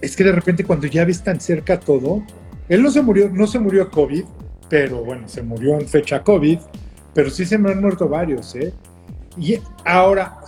es 0.00 0.16
que 0.16 0.24
de 0.24 0.32
repente 0.32 0.64
cuando 0.64 0.86
ya 0.86 1.04
ves 1.04 1.22
tan 1.22 1.40
cerca 1.40 1.78
todo, 1.78 2.22
él 2.68 2.82
no 2.82 2.90
se 2.90 3.02
murió, 3.02 3.28
no 3.28 3.46
se 3.46 3.58
murió 3.58 3.90
COVID, 3.90 4.24
pero 4.68 5.04
bueno, 5.04 5.28
se 5.28 5.42
murió 5.42 5.78
en 5.78 5.88
fecha 5.88 6.22
COVID, 6.22 6.58
pero 7.12 7.30
sí 7.30 7.44
se 7.44 7.58
me 7.58 7.72
han 7.72 7.80
muerto 7.80 8.08
varios, 8.08 8.54
¿eh? 8.54 8.72
Y 9.36 9.58
ahora, 9.84 10.38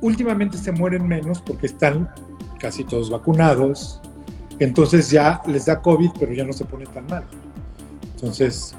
últimamente 0.00 0.58
se 0.58 0.72
mueren 0.72 1.06
menos 1.06 1.40
porque 1.40 1.66
están 1.66 2.08
casi 2.58 2.84
todos 2.84 3.10
vacunados, 3.10 4.00
entonces 4.58 5.10
ya 5.10 5.40
les 5.46 5.66
da 5.66 5.80
COVID, 5.80 6.10
pero 6.18 6.32
ya 6.32 6.44
no 6.44 6.52
se 6.52 6.64
pone 6.64 6.86
tan 6.86 7.06
mal. 7.06 7.24
Entonces, 8.14 8.74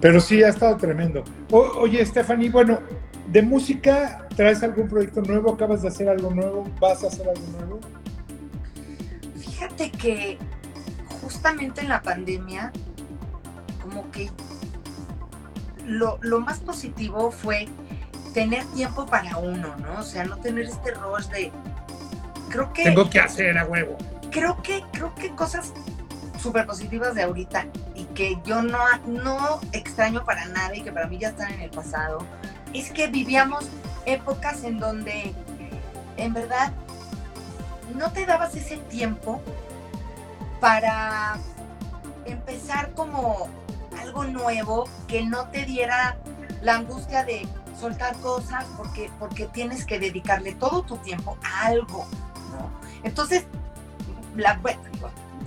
pero 0.00 0.20
sí 0.20 0.42
ha 0.42 0.48
estado 0.48 0.76
tremendo. 0.76 1.22
oye, 1.50 2.04
Stephanie, 2.04 2.50
bueno, 2.50 2.80
de 3.28 3.42
música, 3.42 4.26
¿traes 4.34 4.62
algún 4.62 4.88
proyecto 4.88 5.22
nuevo? 5.22 5.52
¿Acabas 5.52 5.82
de 5.82 5.88
hacer 5.88 6.08
algo 6.08 6.30
nuevo? 6.30 6.66
¿Vas 6.80 7.04
a 7.04 7.08
hacer 7.08 7.28
algo 7.28 7.46
nuevo? 7.58 7.80
Fíjate 9.36 9.90
que 9.90 10.38
justamente 11.20 11.82
en 11.82 11.88
la 11.88 12.02
pandemia, 12.02 12.72
como 13.82 14.10
que 14.10 14.30
lo, 15.86 16.18
lo 16.22 16.40
más 16.40 16.60
positivo 16.60 17.30
fue 17.30 17.68
tener 18.32 18.64
tiempo 18.66 19.06
para 19.06 19.38
uno, 19.38 19.76
¿no? 19.76 20.00
O 20.00 20.02
sea, 20.02 20.24
no 20.24 20.36
tener 20.38 20.64
este 20.64 20.92
rush 20.92 21.26
de 21.26 21.52
creo 22.48 22.72
que 22.72 22.84
tengo 22.84 23.08
que 23.08 23.20
hacer 23.20 23.56
a 23.58 23.64
huevo. 23.64 23.96
Creo 24.30 24.62
que 24.62 24.82
creo 24.92 25.14
que 25.14 25.30
cosas 25.30 25.72
súper 26.40 26.66
positivas 26.66 27.14
de 27.14 27.22
ahorita 27.22 27.66
y 27.94 28.04
que 28.06 28.38
yo 28.44 28.62
no 28.62 28.78
no 29.06 29.60
extraño 29.72 30.24
para 30.24 30.46
nada 30.46 30.74
y 30.74 30.82
que 30.82 30.90
para 30.90 31.06
mí 31.06 31.18
ya 31.18 31.28
están 31.28 31.52
en 31.52 31.60
el 31.60 31.70
pasado 31.70 32.26
es 32.74 32.90
que 32.90 33.06
vivíamos 33.06 33.68
épocas 34.06 34.64
en 34.64 34.78
donde 34.80 35.34
en 36.16 36.32
verdad 36.32 36.72
no 37.94 38.10
te 38.12 38.26
dabas 38.26 38.56
ese 38.56 38.78
tiempo 38.78 39.40
para 40.60 41.36
empezar 42.24 42.92
como 42.94 43.48
algo 44.00 44.24
nuevo 44.24 44.88
que 45.06 45.22
no 45.22 45.48
te 45.48 45.64
diera 45.64 46.16
la 46.60 46.76
angustia 46.76 47.24
de 47.24 47.46
soltar 47.82 48.16
cosas 48.18 48.64
porque, 48.76 49.10
porque 49.18 49.46
tienes 49.46 49.84
que 49.84 49.98
dedicarle 49.98 50.54
todo 50.54 50.82
tu 50.82 50.98
tiempo 50.98 51.36
a 51.42 51.66
algo, 51.66 52.06
¿no? 52.52 52.70
Entonces, 53.02 53.44
la, 54.36 54.54
bueno, 54.58 54.80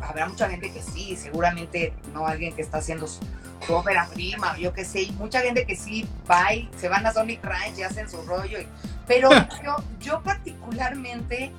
habrá 0.02 0.28
mucha 0.28 0.50
gente 0.50 0.70
que 0.70 0.82
sí, 0.82 1.16
seguramente 1.16 1.94
no 2.14 2.28
alguien 2.28 2.54
que 2.54 2.62
está 2.62 2.80
haciendo 2.80 3.08
su, 3.08 3.22
ópera 3.70 4.08
prima, 4.14 4.58
yo 4.58 4.74
qué 4.74 4.84
sé, 4.84 5.04
y 5.04 5.12
mucha 5.14 5.40
gente 5.40 5.66
que 5.66 5.78
sí 5.78 6.06
va 6.30 6.54
y 6.54 6.70
se 6.78 6.90
van 6.90 7.06
a 7.06 7.14
Sonic 7.14 7.42
Ranch 7.42 7.78
y 7.78 7.84
hacen 7.84 8.10
su 8.10 8.22
rollo, 8.24 8.60
pero 9.08 9.30
yo, 9.64 9.78
yo 10.02 10.22
particularmente, 10.22 11.54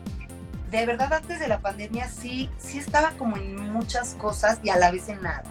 de 0.70 0.86
verdad 0.86 1.10
antes 1.14 1.40
de 1.40 1.48
la 1.48 1.58
pandemia 1.58 2.06
sí, 2.10 2.50
sí 2.58 2.78
estaba 2.78 3.12
como 3.12 3.38
en 3.38 3.72
muchas 3.72 4.14
cosas 4.14 4.60
y 4.62 4.68
a 4.68 4.76
la 4.76 4.90
vez 4.90 5.08
en 5.08 5.22
nada, 5.22 5.50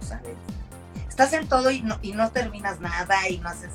¿sabes? 0.00 0.36
Estás 1.08 1.32
en 1.32 1.48
todo 1.48 1.72
y 1.72 1.82
no, 1.82 1.98
y 2.00 2.12
no 2.12 2.30
terminas 2.30 2.80
nada 2.80 3.28
y 3.28 3.38
no 3.38 3.48
haces 3.48 3.72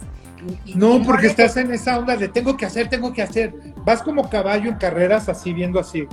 no, 0.76 1.02
porque 1.04 1.28
estás 1.28 1.58
en 1.58 1.72
esa 1.72 1.98
onda 1.98 2.16
de 2.16 2.28
tengo 2.28 2.56
que 2.58 2.66
hacer, 2.66 2.90
tengo 2.90 3.14
que 3.14 3.22
hacer. 3.22 3.54
Vas 3.78 4.02
como 4.02 4.30
caballo 4.30 4.70
en 4.70 4.78
carreras 4.78 5.30
así, 5.30 5.54
viendo 5.54 5.80
así. 5.80 6.08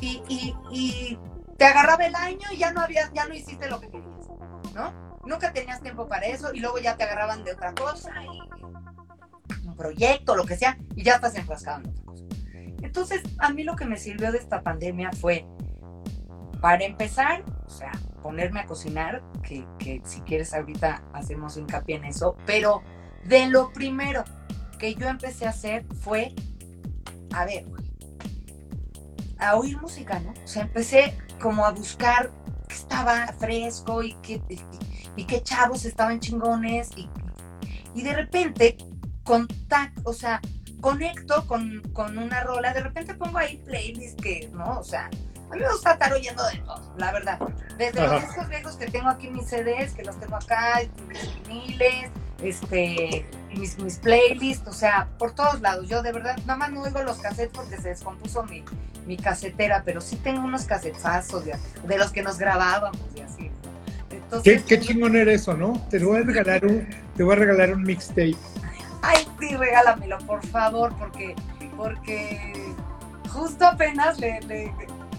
Y, 0.00 1.18
te 1.56 1.64
agarraba 1.64 2.04
el 2.04 2.14
año 2.16 2.46
y 2.50 2.56
ya 2.56 2.72
no 2.72 2.80
habías, 2.80 3.12
ya 3.12 3.26
no 3.26 3.32
hiciste 3.32 3.68
lo 3.68 3.80
que 3.80 3.88
querías, 3.88 4.28
¿no? 4.74 4.92
Nunca 5.24 5.52
tenías 5.52 5.80
tiempo 5.80 6.08
para 6.08 6.26
eso 6.26 6.52
y 6.52 6.58
luego 6.58 6.78
ya 6.78 6.96
te 6.96 7.04
agarraban 7.04 7.44
de 7.44 7.52
otra 7.52 7.72
cosa 7.74 8.10
y 8.24 9.66
un 9.66 9.76
proyecto, 9.76 10.34
lo 10.34 10.44
que 10.44 10.56
sea, 10.56 10.76
y 10.96 11.04
ya 11.04 11.14
estás 11.14 11.36
enfrascado 11.36 11.82
en 11.82 11.90
otra 11.90 12.04
cosa. 12.04 12.24
Entonces, 12.82 13.22
a 13.38 13.52
mí 13.52 13.62
lo 13.62 13.76
que 13.76 13.86
me 13.86 13.96
sirvió 13.96 14.32
de 14.32 14.38
esta 14.38 14.62
pandemia 14.62 15.10
fue, 15.12 15.46
para 16.60 16.84
empezar, 16.84 17.44
o 17.66 17.70
sea, 17.70 17.92
ponerme 18.24 18.60
a 18.60 18.64
cocinar, 18.64 19.22
que, 19.42 20.00
si 20.02 20.22
quieres 20.22 20.54
ahorita 20.54 21.04
hacemos 21.12 21.58
hincapié 21.58 21.96
en 21.96 22.06
eso, 22.06 22.38
pero 22.46 22.82
de 23.26 23.48
lo 23.48 23.70
primero 23.70 24.24
que 24.78 24.94
yo 24.94 25.08
empecé 25.08 25.44
a 25.44 25.50
hacer 25.50 25.84
fue, 26.00 26.34
a 27.34 27.44
ver, 27.44 27.66
a 29.38 29.56
oír 29.56 29.78
música, 29.78 30.20
¿no? 30.20 30.32
O 30.42 30.46
sea, 30.46 30.62
empecé 30.62 31.14
como 31.38 31.66
a 31.66 31.72
buscar 31.72 32.30
qué 32.66 32.74
estaba 32.74 33.26
fresco 33.38 34.02
y 34.02 34.14
qué, 34.22 34.40
y, 35.16 35.24
qué 35.26 35.42
chavos 35.42 35.84
estaban 35.84 36.18
chingones 36.18 36.92
y, 36.96 37.10
y 37.94 38.04
de 38.04 38.14
repente 38.14 38.78
contacto, 39.22 40.00
o 40.08 40.14
sea, 40.14 40.40
conecto 40.80 41.46
con, 41.46 41.82
con, 41.92 42.16
una 42.16 42.42
rola, 42.42 42.72
de 42.72 42.84
repente 42.84 43.12
pongo 43.12 43.36
ahí 43.36 43.58
playlists 43.66 44.22
que, 44.22 44.48
¿no? 44.50 44.78
O 44.78 44.82
sea, 44.82 45.10
a 45.50 45.54
mí 45.54 45.60
me 45.60 45.68
gusta 45.70 45.92
estar 45.92 46.12
oyendo 46.12 46.44
de 46.46 46.58
todo, 46.58 46.94
la 46.96 47.12
verdad. 47.12 47.38
Desde 47.78 48.06
los 48.06 48.22
discos 48.22 48.48
viejos 48.48 48.76
que 48.76 48.86
tengo 48.86 49.08
aquí 49.08 49.28
mis 49.28 49.46
CDs, 49.46 49.94
que 49.94 50.04
los 50.04 50.18
tengo 50.18 50.36
acá, 50.36 50.80
mis 51.08 51.46
viniles, 51.46 52.10
este, 52.42 53.26
mis, 53.56 53.78
mis 53.78 53.98
playlists, 53.98 54.66
o 54.68 54.72
sea, 54.72 55.08
por 55.18 55.32
todos 55.32 55.60
lados. 55.60 55.88
Yo 55.88 56.02
de 56.02 56.12
verdad, 56.12 56.36
nada 56.46 56.56
más 56.56 56.72
no 56.72 56.82
oigo 56.82 57.02
los 57.02 57.18
cassettes 57.18 57.52
porque 57.54 57.76
se 57.76 57.90
descompuso 57.90 58.42
mi, 58.44 58.64
mi 59.06 59.16
casetera, 59.16 59.82
pero 59.84 60.00
sí 60.00 60.16
tengo 60.16 60.40
unos 60.40 60.64
casetazos 60.64 61.44
de, 61.44 61.56
de 61.86 61.98
los 61.98 62.10
que 62.10 62.22
nos 62.22 62.38
grabábamos 62.38 63.00
y 63.14 63.20
así. 63.20 63.50
Entonces, 64.10 64.62
¿Qué, 64.62 64.78
qué 64.78 64.84
chingón 64.84 65.16
era 65.16 65.32
eso, 65.32 65.54
¿no? 65.54 65.80
Te 65.90 65.98
voy 65.98 66.20
a 66.20 66.22
regalar 66.22 66.64
un, 66.64 66.88
te 67.16 67.22
voy 67.22 67.34
a 67.34 67.38
regalar 67.38 67.74
un 67.74 67.82
mixtape. 67.82 68.36
Ay, 69.02 69.26
sí, 69.38 69.54
regálamelo, 69.56 70.18
por 70.18 70.44
favor, 70.46 70.94
porque, 70.98 71.34
porque 71.76 72.52
justo 73.28 73.66
apenas 73.66 74.18
le, 74.18 74.40
le, 74.42 74.72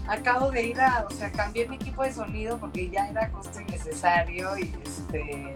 acabo 0.07 0.51
de 0.51 0.67
ir 0.67 0.81
a, 0.81 1.05
o 1.09 1.13
sea, 1.13 1.31
cambié 1.31 1.67
mi 1.67 1.75
equipo 1.75 2.03
de 2.03 2.13
sonido 2.13 2.57
porque 2.57 2.89
ya 2.89 3.07
era 3.07 3.29
costo 3.31 3.59
innecesario 3.61 4.57
y 4.57 4.73
este 4.83 5.53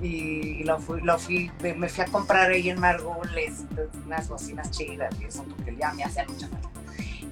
y 0.00 0.62
lo 0.64 0.78
fui, 0.78 1.00
lo 1.00 1.18
fui, 1.18 1.50
me 1.76 1.88
fui 1.88 2.04
a 2.04 2.06
comprar 2.06 2.50
ahí 2.50 2.70
en 2.70 2.78
Margules 2.78 3.64
unas 4.06 4.28
bocinas 4.28 4.70
chidas 4.70 5.12
y 5.20 5.24
eso 5.24 5.42
porque 5.44 5.76
ya 5.76 5.92
me 5.92 6.04
hacía 6.04 6.24
mucha 6.28 6.48
falta. 6.48 6.68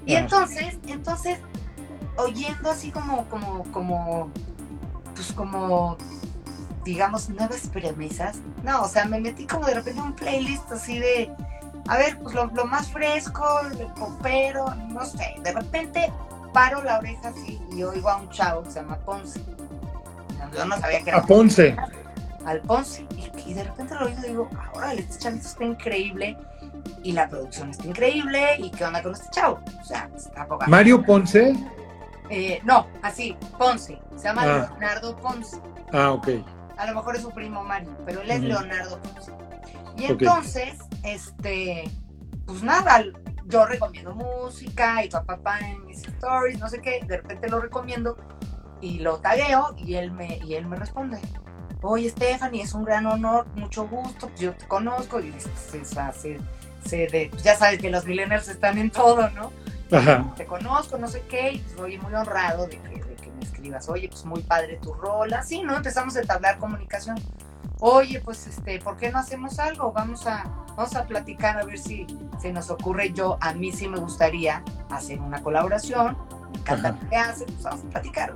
Y 0.04 0.14
entonces, 0.14 0.78
entonces, 0.86 1.38
oyendo 2.16 2.70
así 2.70 2.90
como, 2.90 3.28
como, 3.28 3.64
como, 3.72 4.30
pues 5.14 5.32
como, 5.32 5.96
digamos, 6.84 7.28
nuevas 7.28 7.68
premisas, 7.68 8.38
no, 8.62 8.82
o 8.82 8.88
sea, 8.88 9.04
me 9.04 9.20
metí 9.20 9.46
como 9.46 9.66
de 9.66 9.74
repente 9.74 10.00
en 10.00 10.06
un 10.06 10.14
playlist 10.14 10.70
así 10.72 10.98
de, 10.98 11.30
a 11.88 11.96
ver, 11.96 12.18
pues 12.20 12.34
lo, 12.34 12.46
lo 12.46 12.64
más 12.64 12.90
fresco, 12.90 13.44
el 13.60 13.86
popero, 13.94 14.74
no 14.88 15.04
sé, 15.04 15.36
de 15.42 15.52
repente 15.52 16.12
paro 16.56 16.82
la 16.82 17.00
oreja 17.00 17.28
así 17.28 17.60
y 17.70 17.82
oigo 17.82 18.08
a 18.08 18.16
un 18.16 18.30
chavo 18.30 18.62
que 18.62 18.70
se 18.70 18.80
llama 18.80 18.96
Ponce. 19.04 19.38
Yo 20.54 20.64
no 20.64 20.78
sabía 20.78 21.02
que 21.02 21.10
era. 21.10 21.18
A 21.18 21.22
Ponce. 21.22 21.76
Al 22.46 22.62
Ponce. 22.62 23.06
Y, 23.46 23.52
de 23.52 23.62
repente 23.62 23.94
lo 23.94 24.06
oigo 24.06 24.18
y 24.24 24.28
digo, 24.28 24.48
ahora 24.72 24.94
este 24.94 25.18
chavito 25.18 25.46
está 25.46 25.64
increíble 25.64 26.34
y 27.02 27.12
la 27.12 27.28
producción 27.28 27.70
está 27.70 27.86
increíble 27.86 28.56
y 28.58 28.70
qué 28.70 28.84
onda 28.86 29.02
con 29.02 29.12
este 29.12 29.28
chavo. 29.32 29.60
O 29.78 29.84
sea, 29.84 30.08
está 30.16 30.46
poca. 30.46 30.66
¿Mario 30.66 31.04
Ponce? 31.04 31.54
Eh, 32.30 32.58
no, 32.64 32.86
así, 33.02 33.36
Ponce. 33.58 33.98
Se 34.16 34.24
llama 34.24 34.42
ah. 34.44 34.70
Leonardo 34.70 35.14
Ponce. 35.18 35.58
Ah, 35.92 36.12
ok. 36.12 36.28
A 36.78 36.86
lo 36.86 36.94
mejor 36.94 37.16
es 37.16 37.22
su 37.22 37.30
primo 37.32 37.64
Mario, 37.64 37.94
pero 38.06 38.22
él 38.22 38.30
es 38.30 38.40
Leonardo 38.40 38.98
Ponce. 39.02 39.30
Y 39.98 40.06
entonces, 40.06 40.78
este, 41.02 41.90
pues 42.46 42.62
nada, 42.62 43.04
yo 43.48 43.66
recomiendo 43.66 44.14
música 44.14 45.04
y 45.04 45.08
papá 45.08 45.36
pa, 45.38 45.58
en 45.60 45.84
mis 45.86 46.06
stories, 46.06 46.58
no 46.58 46.68
sé 46.68 46.80
qué, 46.80 47.00
de 47.06 47.18
repente 47.18 47.48
lo 47.48 47.60
recomiendo 47.60 48.16
y 48.80 48.98
lo 48.98 49.18
tagueo 49.18 49.74
y 49.78 49.94
él 49.94 50.10
me, 50.10 50.38
y 50.38 50.54
él 50.54 50.66
me 50.66 50.76
responde. 50.76 51.18
Oye, 51.82 52.08
Stephanie, 52.10 52.62
es 52.62 52.74
un 52.74 52.84
gran 52.84 53.06
honor, 53.06 53.46
mucho 53.54 53.86
gusto, 53.86 54.30
yo 54.38 54.52
te 54.54 54.66
conozco 54.66 55.20
y 55.20 55.32
se, 55.38 55.84
se, 55.84 56.38
se 56.84 57.06
de, 57.06 57.28
pues 57.30 57.42
ya 57.42 57.56
sabes 57.56 57.80
que 57.80 57.90
los 57.90 58.04
millennials 58.06 58.48
están 58.48 58.78
en 58.78 58.90
todo, 58.90 59.28
¿no? 59.30 59.52
Ajá. 59.92 60.32
Te 60.36 60.46
conozco, 60.46 60.98
no 60.98 61.06
sé 61.06 61.22
qué, 61.28 61.52
y 61.52 61.58
pues, 61.58 61.78
oye, 61.78 61.98
muy 61.98 62.12
honrado 62.14 62.66
de 62.66 62.78
que, 62.78 62.88
de 62.88 63.14
que 63.14 63.30
me 63.30 63.44
escribas, 63.44 63.88
oye, 63.88 64.08
pues 64.08 64.24
muy 64.24 64.42
padre 64.42 64.78
tu 64.82 64.94
rol, 64.94 65.32
así, 65.32 65.62
¿no? 65.62 65.76
Empezamos 65.76 66.16
a 66.16 66.20
entablar 66.20 66.58
comunicación 66.58 67.16
oye, 67.80 68.20
pues 68.20 68.46
este, 68.46 68.78
¿por 68.80 68.96
qué 68.96 69.10
no 69.10 69.18
hacemos 69.18 69.58
algo? 69.58 69.92
Vamos 69.92 70.26
a, 70.26 70.44
vamos 70.76 70.94
a 70.96 71.04
platicar 71.04 71.58
a 71.58 71.64
ver 71.64 71.78
si 71.78 72.06
se 72.40 72.52
nos 72.52 72.70
ocurre. 72.70 73.12
Yo, 73.12 73.38
a 73.40 73.52
mí 73.52 73.72
sí 73.72 73.88
me 73.88 73.98
gustaría 73.98 74.62
hacer 74.90 75.20
una 75.20 75.42
colaboración, 75.42 76.16
me 76.52 76.58
encanta 76.58 76.92
lo 76.92 77.08
que 77.08 77.16
hace, 77.16 77.44
pues 77.44 77.62
vamos 77.62 77.84
a 77.84 77.88
platicar. 77.88 78.34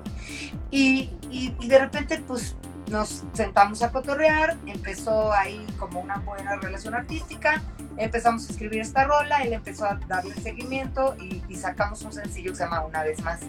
Y, 0.70 1.10
y, 1.30 1.54
y, 1.60 1.68
de 1.68 1.78
repente, 1.78 2.22
pues 2.26 2.56
nos 2.88 3.24
sentamos 3.32 3.82
a 3.82 3.92
cotorrear, 3.92 4.56
empezó 4.66 5.32
ahí 5.32 5.64
como 5.78 6.00
una 6.00 6.18
buena 6.18 6.56
relación 6.56 6.94
artística, 6.94 7.62
empezamos 7.96 8.48
a 8.48 8.52
escribir 8.52 8.80
esta 8.80 9.04
rola, 9.04 9.42
él 9.42 9.52
empezó 9.52 9.84
a 9.84 9.98
darle 10.08 10.34
seguimiento 10.34 11.14
y, 11.20 11.42
y 11.48 11.54
sacamos 11.56 12.02
un 12.02 12.12
sencillo 12.12 12.50
que 12.50 12.56
se 12.56 12.64
llama 12.64 12.84
Una 12.84 13.04
vez 13.04 13.22
más. 13.22 13.40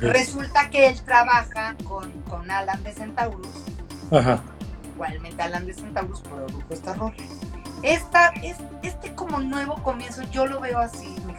Resulta 0.00 0.68
que 0.70 0.88
él 0.88 1.00
trabaja 1.02 1.74
con, 1.84 2.12
con 2.22 2.50
Alan 2.50 2.82
de 2.82 2.92
Centaurus. 2.92 3.48
Ajá 4.12 4.42
igualmente 5.00 5.42
Alan 5.42 5.64
de 5.64 5.72
Centaurus 5.72 6.20
produjo 6.20 6.62
esta 6.68 6.92
rola. 6.92 7.14
Esta, 7.82 8.28
es, 8.42 8.58
este 8.82 9.14
como 9.14 9.40
nuevo 9.40 9.82
comienzo, 9.82 10.22
yo 10.30 10.44
lo 10.44 10.60
veo 10.60 10.78
así, 10.78 11.16
mi 11.24 11.34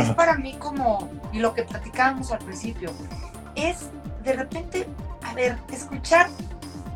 Es 0.00 0.08
para 0.14 0.38
mí 0.38 0.56
como, 0.58 1.10
y 1.32 1.40
lo 1.40 1.52
que 1.52 1.64
platicábamos 1.64 2.32
al 2.32 2.38
principio, 2.38 2.90
es 3.54 3.90
de 4.24 4.32
repente, 4.32 4.88
a 5.22 5.34
ver, 5.34 5.58
escuchar 5.70 6.30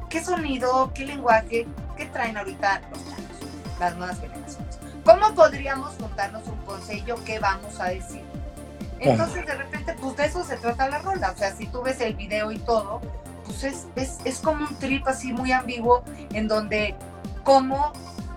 qué 0.08 0.24
sonido, 0.24 0.92
qué 0.94 1.04
lenguaje, 1.04 1.66
qué 1.94 2.06
traen 2.06 2.38
ahorita 2.38 2.80
los 2.90 3.00
las 3.78 3.94
nuevas 3.96 4.18
generaciones. 4.18 4.78
¿Cómo 5.04 5.34
podríamos 5.34 5.92
contarnos 5.96 6.46
un 6.48 6.56
consejo? 6.64 7.22
¿Qué 7.26 7.38
vamos 7.38 7.78
a 7.78 7.88
decir? 7.88 8.22
Entonces, 8.98 9.44
de 9.44 9.54
repente, 9.54 9.94
pues 10.00 10.16
de 10.16 10.24
eso 10.24 10.42
se 10.42 10.56
trata 10.56 10.88
la 10.88 11.00
rola. 11.00 11.32
O 11.32 11.36
sea, 11.36 11.54
si 11.54 11.66
tú 11.66 11.82
ves 11.82 12.00
el 12.00 12.14
video 12.14 12.50
y 12.50 12.58
todo, 12.60 13.02
pues 13.47 13.64
es, 13.64 13.86
es, 13.97 14.18
es 14.24 14.38
como 14.40 14.66
un 14.66 14.78
trip 14.78 15.07
así 15.07 15.32
muy 15.32 15.53
ambiguo 15.53 16.05
en 16.32 16.49
donde 16.49 16.94
como 17.44 17.92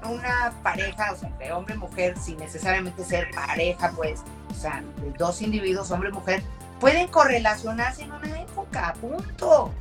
una 0.08 0.54
pareja, 0.64 1.12
o 1.12 1.18
sea, 1.18 1.30
de 1.40 1.52
hombre 1.52 1.76
y 1.76 1.78
mujer, 1.78 2.18
sin 2.18 2.38
necesariamente 2.38 3.04
ser 3.04 3.30
pareja, 3.32 3.92
pues, 3.96 4.22
o 4.50 4.54
sea, 4.54 4.84
de 5.02 5.12
dos 5.18 5.42
individuos, 5.42 5.92
hombre 5.92 6.10
y 6.10 6.14
mujer, 6.14 6.44
pueden 6.80 7.08
correlacionarse 7.08 8.04
en 8.04 8.12
una 8.12 8.42
época, 8.42 8.94
punto. 9.02 9.72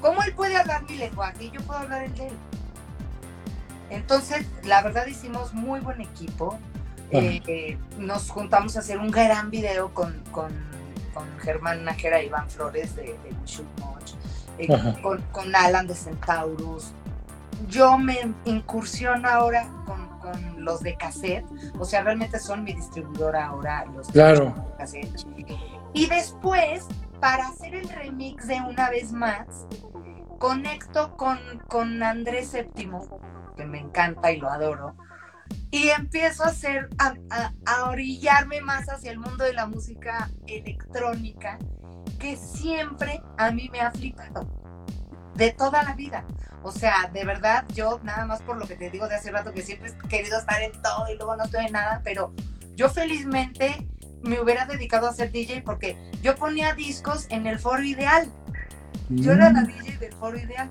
¿Cómo 0.00 0.22
él 0.22 0.32
puede 0.34 0.56
hablar 0.56 0.84
mi 0.84 0.96
lenguaje 0.96 1.44
y 1.44 1.50
yo 1.50 1.60
puedo 1.62 1.80
hablar 1.80 2.04
el 2.04 2.14
de 2.14 2.28
él? 2.28 2.36
Entonces, 3.90 4.46
la 4.64 4.82
verdad 4.82 5.06
hicimos 5.06 5.52
muy 5.54 5.80
buen 5.80 6.00
equipo. 6.00 6.58
Eh, 7.10 7.78
nos 7.96 8.30
juntamos 8.30 8.76
a 8.76 8.80
hacer 8.80 8.98
un 8.98 9.10
gran 9.10 9.50
video 9.50 9.92
con, 9.94 10.22
con, 10.30 10.52
con 11.14 11.26
Germán 11.40 11.84
Nájera 11.84 12.22
y 12.22 12.26
Iván 12.26 12.50
Flores 12.50 12.94
de, 12.94 13.02
de 13.04 13.34
eh, 14.58 14.68
con, 15.32 15.54
Alan 15.54 15.86
de 15.86 15.94
Centaurus. 15.94 16.92
Yo 17.68 17.98
me 17.98 18.32
incursiono 18.44 19.28
ahora 19.28 19.68
con, 19.84 20.08
los 20.58 20.82
de 20.82 20.94
cassette, 20.96 21.46
o 21.78 21.84
sea, 21.86 22.02
realmente 22.02 22.38
son 22.38 22.62
mi 22.62 22.74
distribuidora 22.74 23.46
ahora, 23.46 23.86
los 23.86 24.08
claro. 24.08 24.54
de 24.72 24.76
cassette. 24.76 25.26
Y 25.94 26.06
después, 26.06 26.84
para 27.18 27.48
hacer 27.48 27.74
el 27.74 27.88
remix 27.88 28.46
de 28.46 28.60
una 28.60 28.90
vez 28.90 29.10
más, 29.10 29.46
conecto 30.38 31.16
con, 31.16 31.38
con 31.68 32.02
Andrés 32.02 32.48
Séptimo, 32.48 33.20
que 33.56 33.64
me 33.64 33.80
encanta 33.80 34.30
y 34.30 34.38
lo 34.38 34.50
adoro, 34.50 34.94
y 35.70 35.88
empiezo 35.88 36.44
a 36.44 36.48
hacer, 36.48 36.88
a, 36.98 37.14
a, 37.64 37.88
orillarme 37.88 38.60
más 38.60 38.88
hacia 38.88 39.10
el 39.10 39.18
mundo 39.18 39.44
de 39.44 39.54
la 39.54 39.66
música 39.66 40.30
electrónica 40.46 41.58
que 42.18 42.36
siempre 42.36 43.22
a 43.36 43.50
mí 43.50 43.68
me 43.72 43.80
ha 43.80 43.90
flipado, 43.90 44.46
de 45.34 45.52
toda 45.52 45.82
la 45.82 45.94
vida. 45.94 46.24
O 46.62 46.72
sea, 46.72 47.10
de 47.12 47.24
verdad, 47.24 47.64
yo 47.74 48.00
nada 48.02 48.26
más 48.26 48.42
por 48.42 48.56
lo 48.56 48.66
que 48.66 48.74
te 48.74 48.90
digo 48.90 49.08
de 49.08 49.14
hace 49.14 49.30
rato, 49.30 49.52
que 49.52 49.62
siempre 49.62 49.90
he 49.90 50.08
querido 50.08 50.38
estar 50.38 50.60
en 50.62 50.72
todo 50.82 51.06
y 51.12 51.16
luego 51.16 51.36
no 51.36 51.44
estoy 51.44 51.66
en 51.66 51.72
nada, 51.72 52.00
pero 52.04 52.32
yo 52.74 52.88
felizmente 52.88 53.86
me 54.22 54.40
hubiera 54.40 54.66
dedicado 54.66 55.08
a 55.08 55.12
ser 55.12 55.30
DJ 55.30 55.62
porque 55.62 55.96
yo 56.22 56.34
ponía 56.34 56.74
discos 56.74 57.26
en 57.30 57.46
el 57.46 57.58
foro 57.58 57.82
ideal. 57.82 58.28
Yo 59.08 59.32
era 59.32 59.50
la 59.50 59.62
mm. 59.62 59.66
DJ 59.66 59.98
del 59.98 60.12
foro 60.12 60.38
ideal. 60.38 60.70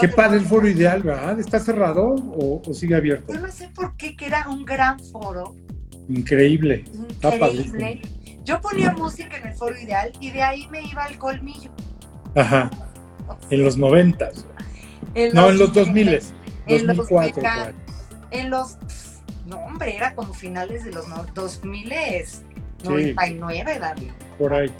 Qué 0.00 0.08
padre 0.08 0.38
el 0.38 0.46
foro 0.46 0.68
ideal, 0.68 1.02
¿verdad? 1.02 1.40
¿Está 1.40 1.58
cerrado 1.58 2.14
o, 2.14 2.62
sigue 2.72 2.94
abierto? 2.94 3.32
Yo 3.32 3.40
no 3.40 3.50
sé 3.50 3.68
por 3.68 3.96
qué, 3.96 4.16
que 4.16 4.26
era 4.26 4.48
un 4.48 4.64
gran 4.64 4.98
foro. 5.00 5.56
Increíble. 6.08 6.84
Increíble. 7.22 8.02
Yo 8.44 8.60
ponía 8.60 8.92
música 8.92 9.36
en 9.36 9.48
el 9.48 9.54
foro 9.54 9.78
ideal 9.78 10.12
y 10.20 10.30
de 10.30 10.42
ahí 10.42 10.66
me 10.68 10.82
iba 10.82 11.04
al 11.04 11.18
colmillo. 11.18 11.70
Ajá. 12.34 12.70
En 13.50 13.62
los 13.64 13.76
noventas. 13.76 14.46
no, 15.32 15.50
en 15.50 15.58
los 15.58 15.72
dos 15.72 15.88
miles. 15.88 16.32
En 16.66 16.86
los, 16.86 17.08
en 18.30 18.50
los 18.50 18.78
no 19.46 19.56
hombre, 19.58 19.96
era 19.96 20.14
como 20.14 20.32
finales 20.32 20.84
de 20.84 20.92
los 20.92 21.06
2000 21.34 21.92
es 21.92 22.42
99, 22.84 23.78
David. 23.78 24.10
Por 24.38 24.54
ahí. 24.54 24.72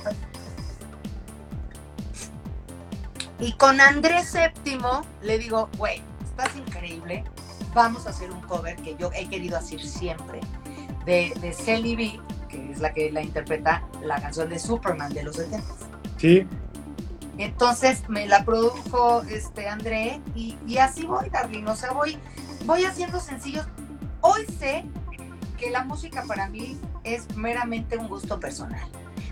Y 3.41 3.53
con 3.55 3.81
Andrés 3.81 4.29
Séptimo 4.29 5.03
le 5.23 5.39
digo, 5.39 5.69
güey, 5.77 6.01
estás 6.25 6.57
increíble, 6.57 7.25
vamos 7.75 8.07
a 8.07 8.11
hacer 8.11 8.31
un 8.31 8.41
cover 8.43 8.77
que 8.77 8.95
yo 8.97 9.11
he 9.15 9.29
querido 9.29 9.57
hacer 9.57 9.81
siempre, 9.81 10.41
de, 11.05 11.33
de 11.41 11.53
Celly 11.53 11.97
B, 11.97 12.21
que 12.53 12.73
es 12.73 12.81
la 12.81 12.93
que 12.93 13.11
la 13.11 13.23
interpreta 13.23 13.83
la 14.05 14.21
canción 14.21 14.49
de 14.49 14.59
Superman 14.59 15.13
de 15.13 15.25
los 15.25 15.37
70. 15.37 15.67
Sí. 16.19 16.47
Entonces 17.39 18.09
me 18.09 18.27
la 18.27 18.45
produjo 18.45 19.23
este 19.23 19.69
André 19.69 20.21
y, 20.35 20.57
y 20.67 20.77
así 20.77 21.07
voy, 21.07 21.31
Darlene. 21.31 21.71
O 21.71 21.75
sea, 21.75 21.93
voy, 21.93 22.19
voy 22.67 22.85
haciendo 22.85 23.19
sencillos. 23.19 23.67
Hoy 24.21 24.45
sé 24.59 24.85
que 25.59 25.71
la 25.71 25.83
música 25.85 26.25
para 26.29 26.49
mí 26.49 26.79
es 27.05 27.35
meramente 27.35 27.97
un 27.97 28.09
gusto 28.09 28.39
personal. 28.39 28.87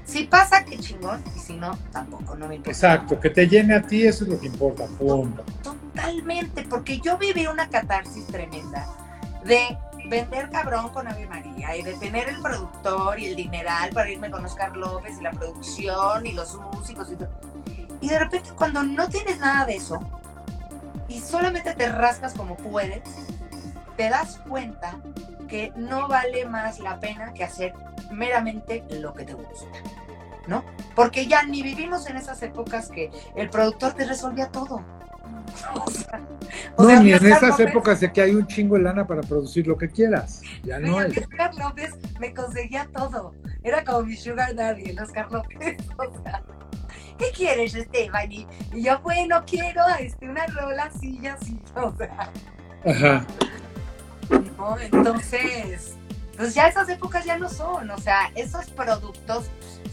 Si 0.05 0.25
pasa, 0.25 0.65
qué 0.65 0.77
chingón, 0.79 1.23
y 1.37 1.39
si 1.39 1.55
no, 1.55 1.79
tampoco, 1.93 2.35
no 2.35 2.49
me 2.49 2.57
importa. 2.57 2.71
Exacto, 2.71 3.21
que 3.21 3.31
te 3.31 3.47
llene 3.47 3.77
a 3.77 3.83
ti, 3.83 4.05
eso 4.05 4.25
es 4.25 4.31
lo 4.31 4.41
que 4.41 4.47
importa, 4.47 4.87
punto. 4.99 5.45
Totalmente, 5.63 6.65
porque 6.69 6.99
yo 6.99 7.17
viví 7.17 7.47
una 7.47 7.69
catarsis 7.69 8.27
tremenda 8.27 8.89
de 9.45 9.79
vender 10.11 10.51
cabrón 10.51 10.91
con 10.91 11.07
Ave 11.07 11.27
María 11.27 11.77
y 11.77 11.83
de 11.83 11.95
tener 11.95 12.29
el 12.29 12.41
productor 12.43 13.19
y 13.21 13.27
el 13.27 13.37
dineral 13.37 13.91
para 13.91 14.11
irme 14.11 14.31
con 14.31 14.45
Oscar 14.45 14.77
López 14.77 15.19
y 15.19 15.23
la 15.23 15.31
producción 15.31 16.27
y 16.27 16.33
los 16.33 16.57
músicos 16.57 17.11
y 17.13 17.17
todo. 17.17 17.31
Y 18.01 18.09
de 18.09 18.19
repente 18.19 18.51
cuando 18.57 18.83
no 18.83 19.09
tienes 19.09 19.39
nada 19.39 19.65
de 19.65 19.77
eso 19.77 20.01
y 21.09 21.21
solamente 21.21 21.75
te 21.75 21.89
rascas 21.89 22.35
como 22.35 22.57
puedes, 22.57 23.03
te 23.97 24.11
das 24.11 24.41
cuenta 24.49 24.97
que 25.49 25.73
no 25.77 26.09
vale 26.09 26.45
más 26.45 26.81
la 26.81 26.99
pena 26.99 27.33
que 27.33 27.45
hacer 27.45 27.73
meramente 28.11 28.85
lo 28.91 29.15
que 29.15 29.25
te 29.25 29.35
gusta, 29.35 29.67
¿no? 30.49 30.65
Porque 30.97 31.27
ya 31.27 31.45
ni 31.45 31.63
vivimos 31.63 32.07
en 32.07 32.17
esas 32.17 32.43
épocas 32.43 32.89
que 32.89 33.11
el 33.37 33.49
productor 33.49 33.93
te 33.93 34.07
resolvía 34.07 34.49
todo. 34.49 34.85
O 36.77 36.85
sea, 36.85 36.97
no, 36.97 37.03
ni 37.03 37.13
en 37.13 37.27
esas 37.27 37.61
épocas 37.61 38.01
de 38.01 38.13
que 38.13 38.23
hay 38.23 38.35
un 38.35 38.47
chingo 38.47 38.77
de 38.77 38.83
lana 38.83 39.07
para 39.07 39.21
producir 39.21 39.67
lo 39.67 39.77
que 39.77 39.89
quieras. 39.89 40.43
Ya 40.63 40.79
no 40.79 40.99
hay. 40.99 41.11
Oscar 41.11 41.55
López 41.55 41.95
me 42.19 42.33
conseguía 42.33 42.89
todo. 42.93 43.35
Era 43.63 43.85
como 43.85 44.03
mi 44.03 44.17
sugar 44.17 44.55
daddy, 44.55 44.91
el 44.91 44.99
Oscar 44.99 45.31
López. 45.31 45.77
O 45.99 46.23
sea, 46.23 46.43
¿qué 47.19 47.27
quieres, 47.35 47.75
Esteban? 47.75 48.33
Y, 48.33 48.47
yo, 48.73 49.01
bueno, 49.01 49.43
quiero 49.47 49.83
este, 49.99 50.29
una 50.29 50.47
rola 50.47 50.85
así 50.85 51.19
y 51.23 51.27
así. 51.27 51.61
O 51.75 51.95
sea. 51.97 52.33
Ajá. 52.85 53.27
Entonces, 54.81 55.97
pues 56.41 56.55
ya 56.55 56.69
esas 56.69 56.89
épocas 56.89 57.23
ya 57.23 57.37
no 57.37 57.51
son, 57.51 57.91
o 57.91 57.99
sea, 57.99 58.31
esos 58.35 58.65
productos 58.71 59.45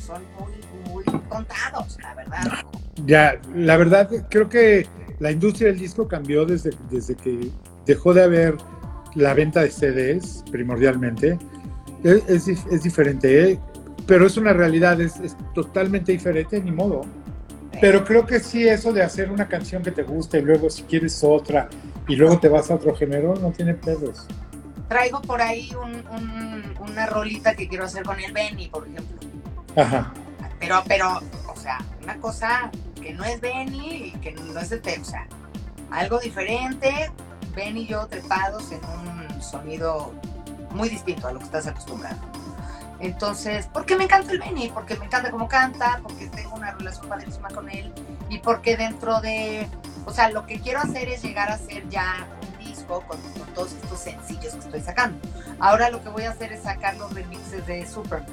son 0.05 0.21
muy, 0.39 1.03
muy 1.03 1.03
contados, 1.27 1.97
la 2.01 2.15
verdad. 2.15 2.41
Ya, 3.05 3.37
la 3.53 3.75
verdad, 3.75 4.09
creo 4.29 4.47
que 4.47 4.87
la 5.19 5.31
industria 5.31 5.67
del 5.67 5.79
disco 5.79 6.07
cambió 6.07 6.45
desde, 6.45 6.71
desde 6.89 7.15
que 7.15 7.51
dejó 7.85 8.13
de 8.13 8.23
haber 8.23 8.55
la 9.15 9.33
venta 9.33 9.61
de 9.61 9.71
CDs, 9.71 10.45
primordialmente. 10.49 11.37
Es, 12.05 12.47
es, 12.47 12.81
diferente, 12.81 13.51
¿eh? 13.51 13.59
pero 14.05 14.25
es 14.25 14.37
una 14.37 14.53
realidad, 14.53 15.01
es, 15.01 15.17
es, 15.17 15.35
totalmente 15.53 16.13
diferente, 16.13 16.61
ni 16.61 16.71
modo. 16.71 17.01
Pero 17.81 18.05
creo 18.05 18.25
que 18.25 18.39
sí, 18.39 18.65
eso 18.65 18.93
de 18.93 19.03
hacer 19.03 19.29
una 19.31 19.49
canción 19.49 19.83
que 19.83 19.91
te 19.91 20.03
guste 20.03 20.39
y 20.39 20.43
luego 20.43 20.69
si 20.69 20.83
quieres 20.83 21.21
otra 21.25 21.67
y 22.07 22.15
luego 22.15 22.39
te 22.39 22.47
vas 22.47 22.71
a 22.71 22.75
otro 22.75 22.95
género, 22.95 23.35
no 23.35 23.51
tiene 23.51 23.73
pedos. 23.73 24.27
Traigo 24.87 25.21
por 25.21 25.41
ahí 25.41 25.71
una 26.79 27.05
rolita 27.07 27.55
que 27.55 27.67
quiero 27.67 27.85
hacer 27.85 28.03
con 28.03 28.19
el 28.19 28.31
Benny, 28.31 28.67
por 28.67 28.87
ejemplo. 28.87 29.29
Ajá. 29.75 30.13
Pero, 30.59 30.83
pero, 30.87 31.21
o 31.47 31.55
sea, 31.55 31.79
una 32.01 32.17
cosa 32.17 32.71
que 33.01 33.13
no 33.13 33.23
es 33.23 33.39
Benny 33.41 34.13
y 34.15 34.19
que 34.19 34.31
no 34.31 34.59
es 34.59 34.69
de 34.69 34.79
T, 34.79 34.99
o 34.99 35.05
sea, 35.05 35.27
algo 35.91 36.19
diferente, 36.19 37.11
Benny 37.55 37.81
y 37.81 37.87
yo 37.87 38.07
trepados 38.07 38.71
en 38.71 38.79
un 38.85 39.41
sonido 39.41 40.13
muy 40.71 40.89
distinto 40.89 41.27
a 41.27 41.33
lo 41.33 41.39
que 41.39 41.45
estás 41.45 41.67
acostumbrado. 41.67 42.17
Entonces, 42.99 43.69
porque 43.71 43.95
me 43.95 44.05
encanta 44.05 44.31
el 44.31 44.39
Benny, 44.39 44.69
porque 44.69 44.95
me 44.95 45.05
encanta 45.05 45.29
cómo 45.29 45.47
canta, 45.47 45.99
porque 46.01 46.27
tengo 46.27 46.55
una 46.55 46.71
relación 46.71 47.07
padrísima 47.07 47.49
con 47.49 47.69
él 47.69 47.93
y 48.29 48.39
porque 48.39 48.75
dentro 48.75 49.21
de, 49.21 49.67
o 50.05 50.11
sea, 50.11 50.29
lo 50.31 50.47
que 50.47 50.59
quiero 50.59 50.79
hacer 50.79 51.07
es 51.09 51.21
llegar 51.21 51.51
a 51.51 51.57
ser 51.57 51.87
ya 51.89 52.25
con, 52.87 53.17
todos 53.53 53.73
estos 53.73 53.99
sencillos 53.99 54.53
que 54.53 54.59
estoy 54.59 54.81
sacando. 54.81 55.17
Ahora 55.59 55.89
lo 55.89 56.01
que 56.01 56.09
voy 56.09 56.23
a 56.23 56.31
hacer 56.31 56.53
es 56.53 56.63
sacar 56.63 56.95
los 56.97 57.13
remixes 57.13 57.65
de 57.67 57.85
Super. 57.85 58.23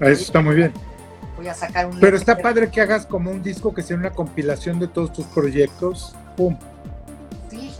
Eso 0.00 0.22
está 0.22 0.40
muy 0.40 0.56
bien. 0.56 0.72
Voy 1.36 1.48
a 1.48 1.54
sacar 1.54 1.86
un... 1.86 1.98
Pero 2.00 2.16
está 2.16 2.36
padre 2.36 2.70
que 2.70 2.80
hagas 2.80 3.06
como 3.06 3.30
un 3.30 3.42
disco 3.42 3.72
que 3.72 3.82
sea 3.82 3.96
una 3.96 4.10
compilación 4.10 4.78
de 4.78 4.88
todos 4.88 5.12
tus 5.12 5.26
proyectos. 5.26 6.14
¡Pum! 6.36 6.56
Sí, 7.48 7.72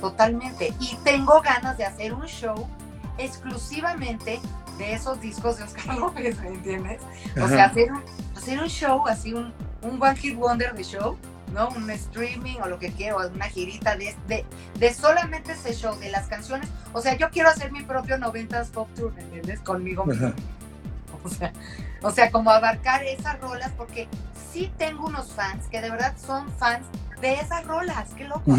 totalmente. 0.00 0.72
Y 0.80 0.96
tengo 1.04 1.40
ganas 1.40 1.76
de 1.76 1.84
hacer 1.84 2.14
un 2.14 2.26
show 2.26 2.68
exclusivamente 3.18 4.40
de 4.78 4.92
esos 4.94 5.20
discos 5.20 5.58
de 5.58 5.64
Oscar 5.64 5.94
López, 5.98 6.40
¿me 6.40 6.48
entiendes? 6.48 7.00
O 7.40 7.46
sea, 7.48 7.66
hacer 7.66 7.92
un, 7.92 8.02
hacer 8.36 8.58
un 8.58 8.68
show, 8.68 9.06
así 9.06 9.34
un, 9.34 9.52
un 9.82 10.02
One 10.02 10.16
Hit 10.16 10.36
Wonder 10.36 10.74
de 10.74 10.82
show, 10.82 11.16
¿no? 11.52 11.68
Un 11.70 11.90
streaming 11.90 12.56
o 12.62 12.68
lo 12.68 12.78
que 12.78 12.92
quiero, 12.92 13.18
una 13.32 13.46
girita 13.46 13.96
de, 13.96 14.14
de, 14.28 14.44
de, 14.78 14.94
solamente 14.94 15.52
ese 15.52 15.74
show, 15.74 15.98
de 15.98 16.10
las 16.10 16.26
canciones. 16.28 16.68
O 16.92 17.00
sea, 17.00 17.16
yo 17.16 17.30
quiero 17.30 17.48
hacer 17.48 17.72
mi 17.72 17.82
propio 17.82 18.16
90s 18.16 18.70
Pop 18.70 18.88
Tour, 18.94 19.12
¿me 19.14 19.22
entiendes? 19.22 19.60
Conmigo 19.60 20.04
mismo. 20.04 20.32
O 21.22 21.28
sea, 21.28 21.52
o 22.02 22.10
sea, 22.10 22.30
como 22.30 22.50
abarcar 22.50 23.04
esas 23.04 23.38
rolas, 23.40 23.72
porque 23.76 24.08
sí 24.52 24.72
tengo 24.78 25.06
unos 25.06 25.32
fans 25.32 25.66
que 25.70 25.80
de 25.80 25.90
verdad 25.90 26.14
son 26.16 26.50
fans 26.52 26.86
de 27.20 27.34
esas 27.34 27.66
rolas, 27.66 28.08
qué 28.16 28.24
loco. 28.24 28.56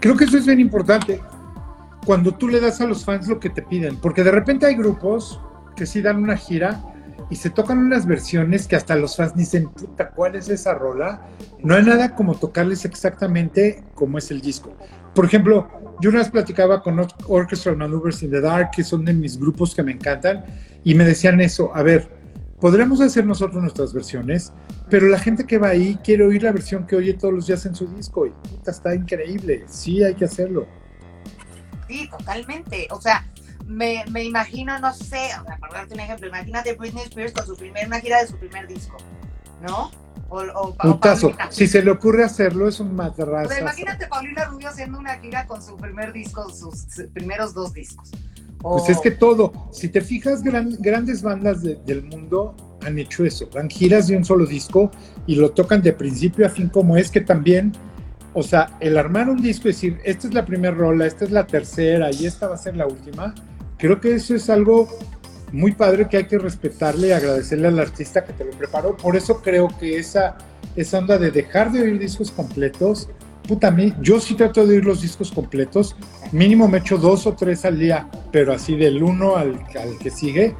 Creo 0.00 0.16
que 0.16 0.24
eso 0.24 0.38
es 0.38 0.46
bien 0.46 0.60
importante 0.60 1.20
cuando 2.06 2.32
tú 2.32 2.48
le 2.48 2.60
das 2.60 2.80
a 2.80 2.86
los 2.86 3.04
fans 3.04 3.28
lo 3.28 3.38
que 3.38 3.50
te 3.50 3.62
piden, 3.62 3.96
porque 3.96 4.24
de 4.24 4.30
repente 4.30 4.66
hay 4.66 4.74
grupos 4.74 5.40
que 5.76 5.86
sí 5.86 6.00
dan 6.00 6.16
una 6.16 6.36
gira 6.36 6.80
y 7.30 7.36
se 7.36 7.48
tocan 7.48 7.78
unas 7.78 8.06
versiones 8.06 8.66
que 8.66 8.76
hasta 8.76 8.96
los 8.96 9.16
fans 9.16 9.34
dicen, 9.34 9.68
puta, 9.68 10.10
¿cuál 10.10 10.34
es 10.34 10.48
esa 10.48 10.74
rola? 10.74 11.28
No 11.60 11.76
hay 11.76 11.84
nada 11.84 12.14
como 12.14 12.34
tocarles 12.34 12.84
exactamente 12.84 13.84
como 13.94 14.18
es 14.18 14.30
el 14.30 14.40
disco. 14.40 14.74
Por 15.14 15.24
ejemplo, 15.24 15.68
yo 16.00 16.10
una 16.10 16.18
vez 16.18 16.30
platicaba 16.30 16.82
con 16.82 17.06
Orchestral 17.28 17.76
Maneuvers 17.76 18.22
in 18.22 18.30
the 18.30 18.40
Dark, 18.40 18.70
que 18.72 18.82
son 18.82 19.04
de 19.04 19.12
mis 19.12 19.38
grupos 19.38 19.74
que 19.74 19.82
me 19.82 19.92
encantan, 19.92 20.44
y 20.82 20.94
me 20.94 21.04
decían 21.04 21.40
eso, 21.40 21.74
a 21.74 21.82
ver, 21.82 22.08
podremos 22.60 23.00
hacer 23.00 23.24
nosotros 23.24 23.62
nuestras 23.62 23.92
versiones, 23.92 24.52
pero 24.88 25.08
la 25.08 25.18
gente 25.18 25.44
que 25.44 25.58
va 25.58 25.68
ahí 25.68 25.98
quiere 26.02 26.26
oír 26.26 26.42
la 26.42 26.52
versión 26.52 26.86
que 26.86 26.96
oye 26.96 27.14
todos 27.14 27.32
los 27.32 27.46
días 27.46 27.64
en 27.66 27.74
su 27.74 27.86
disco, 27.86 28.26
y 28.26 28.30
puta, 28.30 28.70
está 28.70 28.94
increíble, 28.94 29.64
sí 29.68 30.02
hay 30.02 30.14
que 30.14 30.24
hacerlo. 30.24 30.66
Sí, 31.86 32.08
totalmente. 32.08 32.86
O 32.90 33.00
sea, 33.00 33.26
me, 33.70 34.04
me 34.10 34.24
imagino, 34.24 34.78
no 34.80 34.92
sé, 34.92 35.28
para 35.60 35.72
darte 35.72 35.94
un 35.94 36.00
ejemplo, 36.00 36.26
imagínate 36.26 36.74
Britney 36.74 37.04
Spears 37.04 37.32
con 37.32 37.46
su 37.46 37.56
primer, 37.56 37.86
una 37.86 38.00
gira 38.00 38.20
de 38.20 38.26
su 38.26 38.36
primer 38.36 38.66
disco, 38.66 38.96
¿no? 39.62 39.92
O, 40.28 40.42
o, 40.84 41.00
caso, 41.00 41.32
si 41.50 41.66
se 41.66 41.82
le 41.82 41.90
ocurre 41.90 42.24
hacerlo, 42.24 42.68
es 42.68 42.78
un 42.78 42.94
madrazo. 42.94 43.46
O 43.46 43.48
sea, 43.48 43.60
imagínate 43.60 44.06
Paulina 44.06 44.44
Rubio 44.44 44.68
haciendo 44.68 44.98
una 44.98 45.18
gira 45.18 45.46
con 45.46 45.60
su 45.60 45.76
primer 45.76 46.12
disco, 46.12 46.48
sus 46.50 46.86
primeros 47.12 47.52
dos 47.52 47.72
discos. 47.72 48.10
Pues 48.60 48.88
es 48.88 49.00
que 49.00 49.10
todo, 49.10 49.68
si 49.72 49.88
te 49.88 50.00
fijas, 50.00 50.42
grandes 50.42 51.22
bandas 51.22 51.62
del 51.62 52.04
mundo 52.04 52.54
han 52.84 52.98
hecho 52.98 53.24
eso, 53.24 53.46
dan 53.46 53.68
giras 53.70 54.06
de 54.06 54.16
un 54.16 54.24
solo 54.24 54.46
disco 54.46 54.90
y 55.26 55.36
lo 55.36 55.50
tocan 55.50 55.82
de 55.82 55.92
principio 55.92 56.46
a 56.46 56.50
fin 56.50 56.68
como 56.68 56.96
es 56.96 57.10
que 57.10 57.20
también 57.20 57.72
o 58.32 58.42
sea, 58.42 58.76
el 58.78 58.96
armar 58.96 59.28
un 59.28 59.42
disco 59.42 59.68
y 59.68 59.72
decir, 59.72 59.98
esta 60.04 60.28
es 60.28 60.34
la 60.34 60.44
primera 60.44 60.72
rola, 60.74 61.06
esta 61.06 61.24
es 61.24 61.32
la 61.32 61.46
tercera 61.46 62.10
y 62.12 62.26
esta 62.26 62.46
va 62.46 62.54
a 62.54 62.58
ser 62.58 62.76
la 62.76 62.86
última, 62.86 63.34
creo 63.80 64.00
que 64.00 64.14
eso 64.14 64.34
es 64.34 64.50
algo 64.50 64.88
muy 65.52 65.72
padre 65.72 66.08
que 66.08 66.18
hay 66.18 66.26
que 66.26 66.38
respetarle 66.38 67.08
y 67.08 67.12
agradecerle 67.12 67.68
al 67.68 67.78
artista 67.78 68.24
que 68.24 68.32
te 68.32 68.44
lo 68.44 68.52
preparó. 68.52 68.96
Por 68.96 69.16
eso 69.16 69.40
creo 69.42 69.68
que 69.78 69.98
esa, 69.98 70.36
esa 70.76 70.98
onda 70.98 71.18
de 71.18 71.30
dejar 71.30 71.72
de 71.72 71.82
oír 71.82 71.98
discos 71.98 72.30
completos, 72.30 73.08
puta, 73.48 73.68
a 73.68 73.70
mí, 73.70 73.92
yo 74.00 74.20
sí 74.20 74.34
trato 74.34 74.66
de 74.66 74.74
oír 74.74 74.84
los 74.84 75.02
discos 75.02 75.32
completos, 75.32 75.96
mínimo 76.30 76.68
me 76.68 76.78
echo 76.78 76.98
dos 76.98 77.26
o 77.26 77.34
tres 77.34 77.64
al 77.64 77.78
día, 77.78 78.08
pero 78.30 78.52
así 78.52 78.76
del 78.76 79.02
uno 79.02 79.36
al, 79.36 79.60
al 79.80 79.98
que 79.98 80.10
sigue, 80.10 80.54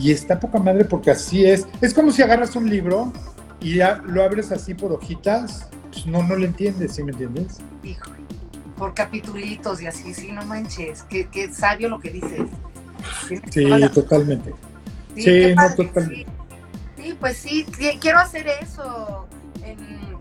y 0.00 0.10
está 0.10 0.40
poca 0.40 0.58
madre 0.58 0.84
porque 0.84 1.10
así 1.10 1.44
es. 1.44 1.66
Es 1.80 1.94
como 1.94 2.10
si 2.10 2.22
agarras 2.22 2.56
un 2.56 2.68
libro 2.68 3.12
y 3.60 3.76
ya 3.76 4.02
lo 4.04 4.24
abres 4.24 4.50
así 4.50 4.74
por 4.74 4.92
hojitas 4.92 5.68
pues 5.92 6.06
no, 6.06 6.22
no 6.22 6.36
le 6.36 6.46
entiendes, 6.46 6.94
¿sí 6.94 7.02
me 7.04 7.12
entiendes? 7.12 7.58
Híjole, 7.84 8.21
por 8.82 8.94
capitulitos 8.94 9.80
y 9.80 9.86
así, 9.86 10.12
sí, 10.12 10.32
no 10.32 10.44
manches, 10.44 11.04
qué, 11.04 11.28
qué 11.28 11.52
sabio 11.52 11.88
lo 11.88 12.00
que 12.00 12.10
dices. 12.10 12.48
Sí, 13.28 13.38
totalmente. 13.94 14.52
Sí, 15.14 15.54
no, 15.54 15.74
totalmente. 15.76 16.26
Sí. 16.96 17.16
pues 17.20 17.36
sí, 17.36 17.64
quiero 18.00 18.18
hacer 18.18 18.48
eso 18.60 19.28
en, 19.62 19.78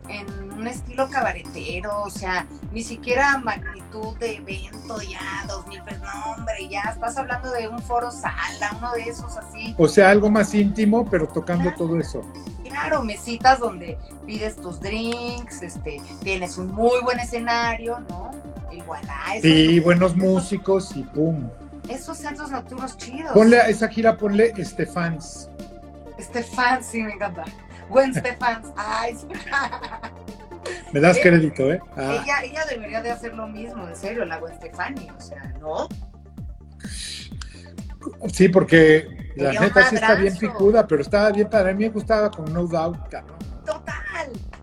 en, 0.10 0.52
un 0.52 0.68
estilo 0.68 1.10
cabaretero, 1.10 2.04
o 2.04 2.12
sea, 2.12 2.46
ni 2.72 2.84
siquiera 2.84 3.40
magnitud 3.40 4.16
de 4.20 4.36
evento 4.36 5.02
ya, 5.02 5.44
dos 5.48 5.66
mil 5.66 5.82
pesos, 5.82 6.04
no 6.04 6.34
hombre, 6.34 6.70
ya 6.70 6.82
estás 6.82 7.18
hablando 7.18 7.50
de 7.50 7.68
un 7.68 7.80
foro 7.82 8.12
sala, 8.12 8.78
uno 8.78 8.92
de 8.92 9.10
esos 9.10 9.38
así. 9.38 9.74
O 9.80 9.88
sea, 9.88 10.12
algo 10.12 10.30
más 10.30 10.54
íntimo, 10.54 11.10
pero 11.10 11.28
tocando 11.28 11.74
todo 11.74 12.00
eso 12.00 12.24
claro, 12.72 13.04
mesitas 13.04 13.60
donde 13.60 13.98
pides 14.26 14.56
tus 14.56 14.80
drinks, 14.80 15.62
este, 15.62 16.02
tienes 16.24 16.58
un 16.58 16.68
muy 16.68 17.02
buen 17.02 17.20
escenario, 17.20 18.00
¿no? 18.10 18.31
Igual 18.72 19.02
a 19.10 19.36
eso. 19.36 19.48
Sí, 19.48 19.80
buenos 19.80 20.16
músicos 20.16 20.96
y 20.96 21.04
pum. 21.04 21.50
Esos 21.90 22.18
centros 22.18 22.52
nocturnos 22.52 22.98
chidos. 22.98 23.34
Ponle 23.34 23.60
a 23.60 23.68
esa 23.68 23.88
gira, 23.88 24.18
ponle 24.18 24.54
Estefans. 24.58 25.50
Estefans, 26.18 26.86
sí, 26.86 27.02
me 27.04 27.14
encanta. 27.14 27.46
Buen 27.90 28.14
Stefans. 28.16 28.68
Ay, 28.76 29.18
Me 30.94 31.00
das 31.00 31.18
eh, 31.18 31.22
crédito, 31.22 31.72
¿eh? 31.72 31.82
Ah. 31.98 32.22
Ella, 32.24 32.44
ella 32.44 32.66
debería 32.70 33.02
de 33.02 33.12
hacer 33.12 33.34
lo 33.34 33.48
mismo, 33.48 33.88
en 33.88 33.96
serio, 33.96 34.26
la 34.26 34.38
Gwen 34.38 34.56
Stefani, 34.56 35.10
o 35.10 35.20
sea, 35.20 35.54
¿no? 35.60 35.88
Sí, 38.32 38.50
porque 38.50 39.34
la 39.36 39.54
neta 39.54 39.88
sí 39.90 39.96
está 39.96 40.16
bien 40.16 40.36
picuda, 40.38 40.88
pero 40.88 41.02
estaba 41.02 41.32
bien 41.32 41.50
para 41.50 41.74
mí 41.74 41.84
me 41.84 41.90
gustaba 41.90 42.30
con 42.32 42.52
No 42.52 42.66
Doubt, 42.66 43.10
cabrón. 43.10 43.38
Total. 43.66 44.01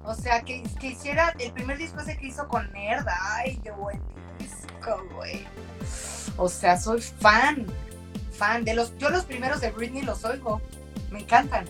O 0.09 0.15
sea, 0.15 0.41
que, 0.41 0.63
que 0.81 0.87
hiciera 0.89 1.35
el 1.39 1.53
primer 1.53 1.77
disco 1.77 2.01
ese 2.01 2.17
que 2.17 2.29
hizo 2.29 2.49
con 2.49 2.73
Nerd. 2.73 3.07
Ay, 3.35 3.61
qué 3.63 3.71
buen 3.71 4.01
disco, 4.39 5.03
güey. 5.15 5.45
O 6.39 6.49
sea, 6.49 6.79
soy 6.79 7.03
fan, 7.03 7.67
fan 8.33 8.65
de 8.65 8.73
los, 8.73 8.97
yo 8.97 9.11
los 9.11 9.27
primeros 9.27 9.61
de 9.61 9.71
Britney 9.71 10.01
los 10.01 10.25
oigo, 10.25 10.63
me 11.11 11.21
encantan. 11.21 11.67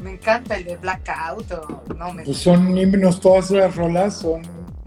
Me 0.00 0.14
encanta 0.14 0.56
el 0.56 0.64
de 0.64 0.78
Blackout 0.78 1.52
o 1.52 1.84
no 1.96 2.12
me 2.12 2.24
Pues 2.24 2.38
son 2.38 2.76
himnos, 2.76 3.20
todas 3.20 3.52
las 3.52 3.76
rolas 3.76 4.16
son 4.16 4.42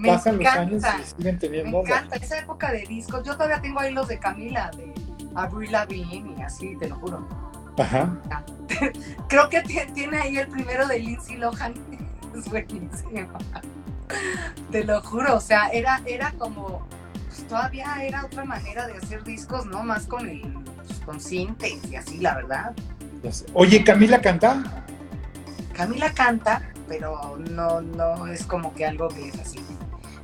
pasan 0.06 0.40
los 0.40 0.48
años 0.48 0.84
y 0.84 1.16
siguen 1.16 1.40
teniendo. 1.40 1.84
Me 1.84 1.90
encanta 1.90 2.18
esa 2.18 2.40
época 2.40 2.70
de 2.74 2.82
discos. 2.82 3.24
Yo 3.24 3.34
todavía 3.34 3.62
tengo 3.62 3.80
ahí 3.80 3.94
los 3.94 4.10
de 4.10 4.20
Camila, 4.20 4.72
de 4.76 4.94
Avril 5.36 5.72
Lavigne 5.72 6.36
y 6.38 6.42
así, 6.42 6.76
te 6.76 6.90
lo 6.90 6.98
juro. 6.98 7.26
Ajá. 7.78 8.20
Creo 9.30 9.48
que 9.48 9.62
tiene 9.94 10.18
ahí 10.18 10.38
el 10.38 10.48
primero 10.50 10.86
de 10.86 11.00
Lindsay 11.00 11.38
Lohan. 11.38 11.76
Es 12.36 12.50
buenísimo. 12.50 13.38
Te 14.72 14.84
lo 14.84 15.02
juro, 15.02 15.38
o 15.38 15.42
sea, 15.42 15.70
era, 15.70 16.02
era 16.06 16.32
como, 16.34 16.86
pues 17.28 17.48
todavía 17.48 18.04
era 18.04 18.26
otra 18.26 18.46
manera 18.46 18.88
de 18.88 18.98
hacer 18.98 19.24
discos, 19.24 19.66
¿no? 19.66 19.84
Más 19.84 20.06
con 20.06 20.28
el, 20.28 20.42
pues, 20.42 21.00
con 21.00 21.20
sintes 21.20 21.80
y 21.90 21.96
así, 21.96 22.18
la 22.18 22.36
verdad. 22.36 22.74
Oye, 23.54 23.84
Camila 23.84 24.22
canta. 24.22 24.64
Camila 25.74 26.12
canta, 26.14 26.62
pero 26.88 27.38
no, 27.38 27.82
no 27.82 28.28
es 28.28 28.46
como 28.46 28.74
que 28.74 28.86
algo 28.86 29.08
que 29.08 29.30
es 29.30 29.40
así. 29.40 29.60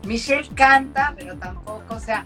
Michelle 0.06 0.50
canta, 0.56 1.14
pero 1.18 1.38
tampoco, 1.38 1.96
o 1.96 2.00
sea, 2.00 2.26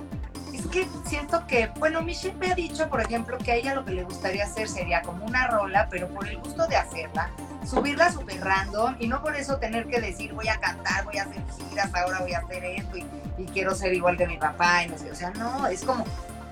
es 0.63 0.69
que 0.69 0.87
siento 1.05 1.45
que, 1.47 1.69
bueno, 1.77 2.01
Michelle 2.01 2.35
me 2.37 2.51
ha 2.51 2.55
dicho, 2.55 2.87
por 2.89 3.01
ejemplo, 3.01 3.37
que 3.37 3.51
a 3.51 3.55
ella 3.55 3.75
lo 3.75 3.83
que 3.83 3.91
le 3.91 4.03
gustaría 4.03 4.45
hacer 4.45 4.69
sería 4.69 5.01
como 5.01 5.25
una 5.25 5.47
rola, 5.47 5.87
pero 5.89 6.07
por 6.07 6.27
el 6.27 6.37
gusto 6.37 6.67
de 6.67 6.77
hacerla, 6.77 7.29
subirla 7.65 8.11
súper 8.11 8.41
random 8.41 8.95
y 8.99 9.07
no 9.07 9.21
por 9.21 9.35
eso 9.35 9.57
tener 9.57 9.87
que 9.87 9.99
decir 9.99 10.33
voy 10.33 10.47
a 10.47 10.59
cantar, 10.59 11.03
voy 11.05 11.17
a 11.17 11.23
hacer 11.23 11.41
giras, 11.69 11.89
ahora 11.93 12.19
voy 12.21 12.33
a 12.33 12.39
hacer 12.39 12.63
esto 12.63 12.97
y, 12.97 13.05
quiero 13.51 13.75
ser 13.75 13.93
igual 13.93 14.17
que 14.17 14.25
mi 14.25 14.37
papá 14.37 14.83
y 14.83 14.89
no 14.89 14.97
sé, 14.97 15.11
o 15.11 15.15
sea, 15.15 15.29
no, 15.31 15.67
es 15.67 15.83
como 15.83 16.05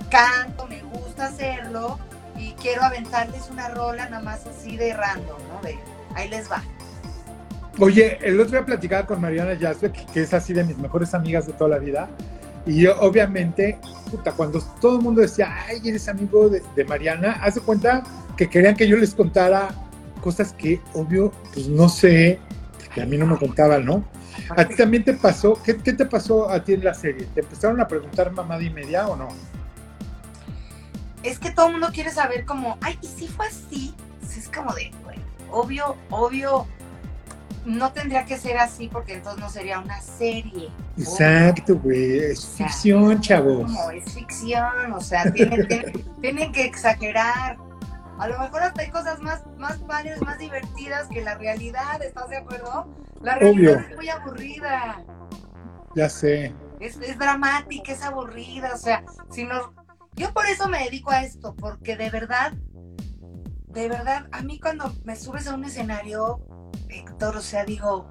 canto, 0.10 0.68
me 0.68 0.82
gusta 0.82 1.28
hacerlo 1.28 1.98
y 2.38 2.52
quiero 2.54 2.84
aventarles 2.84 3.50
una 3.50 3.70
rola 3.70 4.10
nada 4.10 4.22
más 4.22 4.46
así 4.46 4.76
de 4.78 4.94
random, 4.94 5.38
¿no? 5.48 5.62
De 5.62 5.80
ahí 6.16 6.28
les 6.28 6.52
va. 6.52 6.62
Oye, 7.80 8.20
el 8.22 8.40
otro 8.40 8.52
día 8.52 8.66
platicaba 8.66 9.08
con 9.08 9.22
Mariana 9.22 9.58
Jasbeck, 9.58 10.12
que 10.12 10.24
es 10.24 10.34
así 10.34 10.54
de 10.54 10.66
mis 10.66 10.78
mejores 10.78 11.14
amigas 11.14 11.48
de 11.48 11.54
toda 11.54 11.70
la 11.70 11.78
vida, 11.78 12.10
y 12.66 12.82
yo, 12.82 13.00
obviamente, 13.00 13.80
puta, 14.10 14.32
cuando 14.32 14.62
todo 14.80 14.98
el 14.98 15.04
mundo 15.04 15.22
decía, 15.22 15.54
ay, 15.68 15.82
eres 15.84 16.08
amigo 16.08 16.50
de, 16.50 16.86
Mariana, 16.86 17.40
hace 17.42 17.60
cuenta 17.60 18.04
que 18.38 18.50
querían 18.50 18.76
que 18.76 18.88
yo 18.88 18.98
les 18.98 19.16
contara 19.16 19.70
cosas 20.22 20.54
que, 20.54 20.80
obvio, 20.94 21.32
pues 21.54 21.68
no 21.68 21.90
sé, 21.90 22.40
que 22.94 23.02
a 23.02 23.06
mí 23.06 23.18
no 23.18 23.26
me 23.26 23.38
contaban, 23.38 23.86
¿no? 23.86 24.06
¿A 24.56 24.66
ti 24.66 24.76
también 24.76 25.04
te 25.04 25.14
pasó? 25.14 25.60
¿Qué, 25.64 25.74
te 25.74 26.06
pasó 26.06 26.50
a 26.50 26.64
ti 26.64 26.74
en 26.74 26.84
la 26.84 26.94
serie? 26.94 27.28
¿Te 27.34 27.42
empezaron 27.42 27.82
a 27.82 27.88
preguntar 27.88 28.32
mamá 28.32 28.58
de 28.58 28.70
media 28.70 29.08
o 29.08 29.16
no? 29.16 29.30
Es 31.24 31.40
que 31.40 31.52
todo 31.52 31.68
el 31.68 31.74
mundo 31.74 31.90
quiere 31.94 32.12
saber 32.12 32.46
como, 32.46 32.78
ay, 32.82 32.98
¿y 33.02 33.08
si 33.08 33.28
fue 33.28 33.48
así? 33.48 33.94
Es 34.22 34.48
como 34.50 34.74
de, 34.74 34.92
bueno, 35.04 35.22
obvio, 35.52 35.96
obvio, 36.10 36.68
no 37.66 37.92
tendría 37.92 38.26
que 38.26 38.38
ser 38.38 38.58
así 38.58 38.88
porque 38.88 39.14
entonces 39.14 39.42
no 39.42 39.50
sería 39.50 39.80
una 39.80 40.02
serie. 40.02 40.70
Exacto, 40.98 41.78
güey, 41.78 42.20
es 42.20 42.46
ficción, 42.46 43.20
chavos. 43.22 43.72
No, 43.72 43.92
es 43.92 44.12
ficción, 44.14 44.92
o 44.94 45.02
sea, 45.02 45.32
tienen 46.22 46.52
que, 46.52 46.64
exagerar. 46.64 47.58
A 48.18 48.28
lo 48.28 48.40
mejor 48.40 48.64
hasta 48.64 48.82
hay 48.82 48.90
cosas 48.90 49.20
más, 49.20 49.44
más 49.58 49.78
padres, 49.80 50.22
más 50.22 50.38
divertidas 50.38 51.08
que 51.08 51.22
la 51.22 51.36
realidad, 51.36 52.02
¿estás 52.04 52.30
de 52.30 52.38
acuerdo? 52.38 52.94
La 53.22 53.36
realidad 53.36 53.86
es 53.90 53.96
muy 53.96 54.10
aburrida. 54.10 55.04
Ya 55.96 56.10
sé. 56.10 56.54
Es, 56.80 56.98
es 56.98 57.18
dramática, 57.18 57.92
es 57.92 58.04
aburrida, 58.04 58.74
o 58.74 58.78
sea, 58.78 59.04
si 59.32 59.44
no... 59.44 59.74
Yo 60.16 60.34
por 60.34 60.46
eso 60.46 60.68
me 60.68 60.84
dedico 60.84 61.12
a 61.12 61.24
esto, 61.24 61.56
porque 61.56 61.96
de 61.96 62.10
verdad, 62.10 62.54
de 63.68 63.88
verdad, 63.88 64.28
a 64.32 64.42
mí 64.42 64.60
cuando 64.60 64.94
me 65.06 65.16
subes 65.16 65.48
a 65.48 65.56
un 65.56 65.64
escenario, 65.64 66.42
Héctor, 66.90 67.38
o 67.38 67.42
sea, 67.42 67.66
digo, 67.66 68.08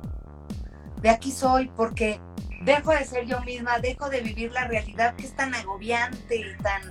de 1.02 1.10
aquí 1.10 1.32
soy 1.32 1.70
porque 1.76 2.20
dejo 2.64 2.92
de 2.92 3.04
ser 3.04 3.26
yo 3.26 3.40
misma, 3.42 3.78
dejo 3.78 4.08
de 4.08 4.20
vivir 4.20 4.52
la 4.52 4.66
realidad 4.66 5.14
que 5.16 5.24
es 5.24 5.34
tan 5.34 5.54
agobiante 5.54 6.36
y 6.36 6.62
tan... 6.62 6.82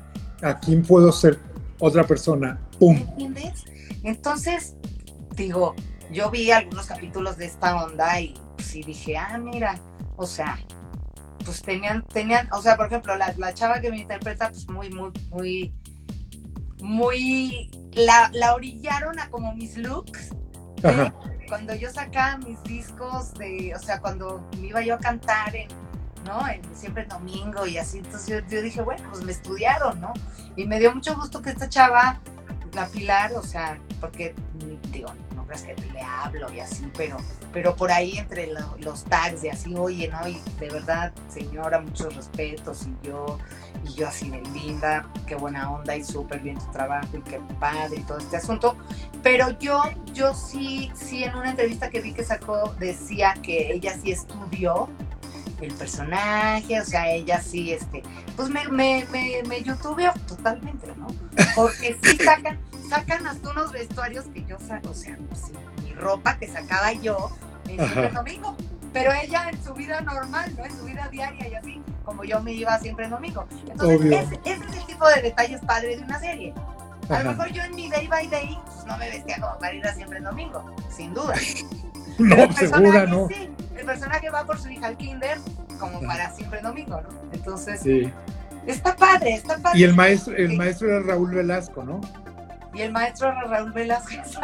Aquí 0.42 0.76
puedo 0.78 1.12
ser 1.12 1.40
otra 1.80 2.06
persona. 2.06 2.60
¡Pum! 2.80 2.98
¿Entiendes? 2.98 3.66
Entonces, 4.04 4.76
digo, 5.36 5.76
yo 6.12 6.32
vi 6.32 6.52
algunos 6.52 6.88
capítulos 6.88 7.38
de 7.38 7.46
esta 7.46 7.84
onda 7.84 8.20
y 8.20 8.34
sí 8.58 8.84
dije, 8.84 9.18
ah, 9.18 9.38
mira, 9.38 9.80
o 10.16 10.26
sea, 10.26 10.60
pues 11.46 11.62
tenían, 11.62 12.06
tenían, 12.08 12.50
o 12.52 12.62
sea, 12.62 12.78
por 12.78 12.88
ejemplo, 12.88 13.16
la, 13.16 13.34
la 13.38 13.54
chava 13.54 13.80
que 13.80 13.92
me 13.92 14.00
interpreta, 14.00 14.50
pues 14.50 14.68
muy, 14.70 14.90
muy, 14.90 15.12
muy, 15.30 15.74
muy, 16.82 17.72
la, 17.94 18.30
la 18.34 18.56
orillaron 18.56 19.20
a 19.20 19.30
como 19.30 19.54
mis 19.56 19.78
looks. 19.78 20.30
Cuando 21.48 21.74
yo 21.76 21.90
sacaba 21.92 22.38
mis 22.38 22.62
discos 22.64 23.34
de, 23.34 23.74
o 23.76 23.80
sea, 23.80 24.00
cuando 24.00 24.48
me 24.60 24.68
iba 24.68 24.82
yo 24.82 24.96
a 24.96 25.00
cantar 25.00 25.56
en, 25.56 25.68
¿no? 26.26 26.42
siempre 26.74 27.04
en 27.04 27.10
domingo 27.10 27.66
y 27.66 27.78
así, 27.78 28.00
entonces 28.00 28.44
yo, 28.50 28.62
dije, 28.62 28.82
bueno, 28.82 29.10
pues 29.10 29.24
me 29.24 29.32
estudiaron, 29.32 30.00
¿no? 30.00 30.14
Y 30.56 30.66
me 30.66 30.80
dio 30.80 30.94
mucho 30.94 31.16
gusto 31.16 31.42
que 31.42 31.50
esta 31.50 31.68
chava, 31.68 32.20
la 32.74 32.88
Pilar, 32.88 33.34
o 33.34 33.42
sea, 33.42 33.80
porque, 34.00 34.36
digo, 34.92 35.10
creas 35.50 35.64
que 35.64 35.76
le 35.94 36.02
hablo 36.02 36.52
y 36.54 36.60
así, 36.60 36.90
pero, 36.96 37.18
pero 37.52 37.76
por 37.76 37.92
ahí 37.92 38.18
entre 38.18 38.50
los 38.78 39.04
tags 39.06 39.44
y 39.44 39.50
así, 39.50 39.74
oye, 39.76 40.08
¿no? 40.08 40.28
Y 40.28 40.40
de 40.60 40.70
verdad, 40.70 41.12
señora, 41.28 41.80
muchos 41.80 42.16
respetos 42.16 42.88
y 42.88 43.08
yo, 43.08 43.38
y 43.84 43.94
yo 43.94 44.08
así 44.08 44.32
linda, 44.54 45.10
qué 45.26 45.36
buena 45.36 45.72
onda 45.72 45.96
y 45.96 46.04
súper 46.04 46.40
bien 46.42 46.58
tu 46.60 46.72
trabajo 46.72 47.08
y 47.18 47.22
qué 47.22 47.40
padre 47.60 47.98
y 47.98 48.04
todo 48.04 48.20
este 48.20 48.38
asunto. 48.38 48.78
Pero 49.24 49.58
yo, 49.60 49.82
yo 50.14 50.34
sí, 50.34 50.92
sí 50.94 51.24
en 51.24 51.36
una 51.36 51.52
entrevista 51.52 51.90
que 51.90 52.02
vi 52.02 52.14
que 52.14 52.24
sacó 52.24 52.76
decía 52.80 53.34
que 53.42 53.74
ella 53.74 53.98
sí 54.02 54.12
estudió 54.12 54.88
el 55.62 55.74
personaje, 55.74 56.80
o 56.80 56.86
sea, 56.86 57.10
ella 57.10 57.42
sí, 57.42 57.74
este, 57.74 58.04
pues 58.36 58.50
me, 58.50 58.68
me, 58.70 59.06
me, 59.12 59.44
me 59.48 59.62
totalmente, 60.28 60.88
¿no? 60.98 61.08
Porque 61.56 61.98
sí 62.02 62.18
sacan, 62.18 62.60
sacan 62.90 63.28
hasta 63.28 63.50
unos 63.50 63.72
vestuarios 63.72 64.26
que 64.34 64.46
yo, 64.46 64.58
o 64.58 64.60
sea, 64.60 64.80
pues, 64.82 65.06
mi 65.84 65.94
ropa 65.94 66.38
que 66.38 66.48
sacaba 66.48 66.94
yo 66.94 67.32
en 67.68 67.80
el 67.80 68.14
domingo, 68.14 68.56
pero 68.94 69.12
ella 69.14 69.50
en 69.50 69.64
su 69.64 69.74
vida 69.74 70.02
normal, 70.02 70.54
¿no? 70.58 70.66
En 70.66 70.78
su 70.78 70.86
vida 70.86 71.08
diaria 71.10 71.48
y 71.48 71.56
así, 71.56 71.82
como 72.04 72.24
yo 72.24 72.42
me 72.42 72.54
iba 72.54 72.78
siempre 72.80 73.06
en 73.06 73.12
domingo. 73.12 73.46
Entonces, 73.68 74.12
ese, 74.12 74.40
es 74.46 74.78
el 74.78 74.86
tipo 74.86 75.08
de 75.08 75.22
detalles 75.22 75.62
padres 75.62 76.00
de 76.00 76.06
una 76.06 76.20
serie. 76.20 76.54
A 77.10 77.24
lo 77.24 77.32
mejor 77.32 77.52
yo 77.52 77.64
en 77.64 77.76
mi 77.76 77.90
day 77.90 78.08
by 78.08 78.28
day 78.28 78.58
pues, 78.66 78.86
no 78.86 78.98
me 78.98 79.10
vestía 79.10 79.40
como 79.40 79.58
para 79.58 79.74
ir 79.74 79.86
a 79.86 79.94
siempre 79.94 80.20
en 80.20 80.24
domingo, 80.24 80.76
sin 80.96 81.14
duda. 81.14 81.36
no, 82.20 82.52
segura 82.54 83.06
no. 83.06 83.28
Sí, 83.28 83.50
el 83.80 83.86
personaje 83.86 84.30
va 84.30 84.46
por 84.46 84.60
su 84.60 84.70
hija 84.70 84.88
al 84.88 84.98
kinder 84.98 85.38
como 85.80 86.02
para 86.02 86.32
siempre 86.32 86.62
domingo, 86.62 87.02
¿no? 87.02 87.10
Entonces, 87.32 87.82
está 88.68 88.96
padre, 88.96 89.36
está 89.36 89.58
padre. 89.58 89.80
Y 89.80 89.84
el 89.84 89.96
maestro, 89.96 90.36
el 90.36 90.58
maestro 90.58 90.90
era 90.90 91.00
Raúl 91.00 91.34
Velasco, 91.34 91.84
¿no? 91.84 92.02
Y 92.74 92.82
el 92.82 92.92
maestro 92.92 93.30
era 93.30 93.44
Raúl 93.44 93.72
Velasco, 93.72 94.10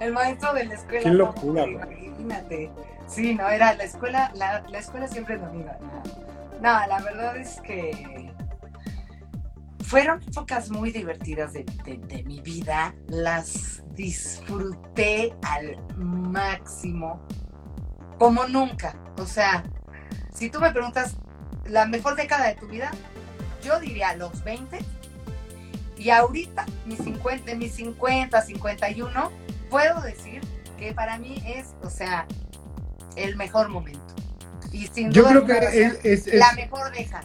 el 0.00 0.12
maestro 0.12 0.54
de 0.54 0.64
la 0.64 0.74
escuela. 0.74 1.02
Qué 1.02 1.10
locura, 1.10 1.66
¿no? 1.66 1.90
Imagínate. 1.90 2.70
Sí, 3.08 3.34
no, 3.34 3.48
era 3.48 3.74
la 3.74 3.84
escuela, 3.84 4.30
la, 4.34 4.62
la 4.68 4.78
escuela 4.78 5.08
siempre 5.08 5.36
domingo. 5.36 5.72
No, 6.62 6.86
la 6.86 7.00
verdad 7.02 7.36
es 7.36 7.60
que 7.62 8.30
fueron 9.90 10.22
épocas 10.22 10.70
muy 10.70 10.92
divertidas 10.92 11.52
de, 11.52 11.64
mi 12.24 12.40
vida, 12.40 12.94
las 13.08 13.82
disfruté 13.96 15.34
al 15.42 15.76
máximo, 15.96 17.26
como 18.20 18.46
nunca. 18.46 18.94
O 19.16 19.24
sea, 19.24 19.64
si 20.34 20.50
tú 20.50 20.60
me 20.60 20.70
preguntas 20.72 21.16
la 21.64 21.86
mejor 21.86 22.16
década 22.16 22.48
de 22.48 22.54
tu 22.54 22.66
vida, 22.66 22.90
yo 23.64 23.80
diría 23.80 24.14
los 24.14 24.44
20. 24.44 24.78
Y 25.96 26.10
ahorita, 26.10 26.66
mis 26.84 26.98
50, 26.98 27.54
mis 27.54 27.72
50, 27.72 28.42
51, 28.42 29.32
puedo 29.70 30.02
decir 30.02 30.42
que 30.78 30.92
para 30.92 31.18
mí 31.18 31.42
es, 31.46 31.68
o 31.82 31.88
sea, 31.88 32.26
el 33.16 33.36
mejor 33.36 33.70
momento. 33.70 34.14
Y 34.70 34.86
sin 34.88 35.10
yo 35.12 35.24
creo 35.24 35.46
que 35.46 35.98
es, 36.04 36.26
la 36.34 36.52
mejor 36.52 36.92
década. 36.92 37.24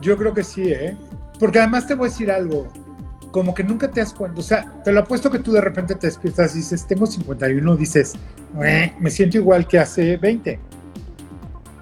Yo 0.00 0.16
creo 0.16 0.32
que 0.32 0.44
sí, 0.44 0.72
¿eh? 0.72 0.96
Porque 1.40 1.58
además 1.58 1.88
te 1.88 1.96
voy 1.96 2.06
a 2.06 2.10
decir 2.10 2.30
algo, 2.30 2.72
como 3.30 3.54
que 3.54 3.62
nunca 3.64 3.90
te 3.90 4.00
das 4.00 4.12
cuenta, 4.12 4.40
o 4.40 4.42
sea, 4.42 4.80
te 4.84 4.92
lo 4.92 5.00
apuesto 5.00 5.30
que 5.30 5.38
tú 5.38 5.52
de 5.52 5.60
repente 5.60 5.94
te 5.94 6.06
despiertas 6.06 6.54
y 6.54 6.58
dices, 6.58 6.86
tengo 6.86 7.06
51, 7.06 7.76
dices, 7.76 8.14
me 8.54 9.10
siento 9.10 9.36
igual 9.38 9.66
que 9.66 9.78
hace 9.78 10.16
20. 10.16 10.58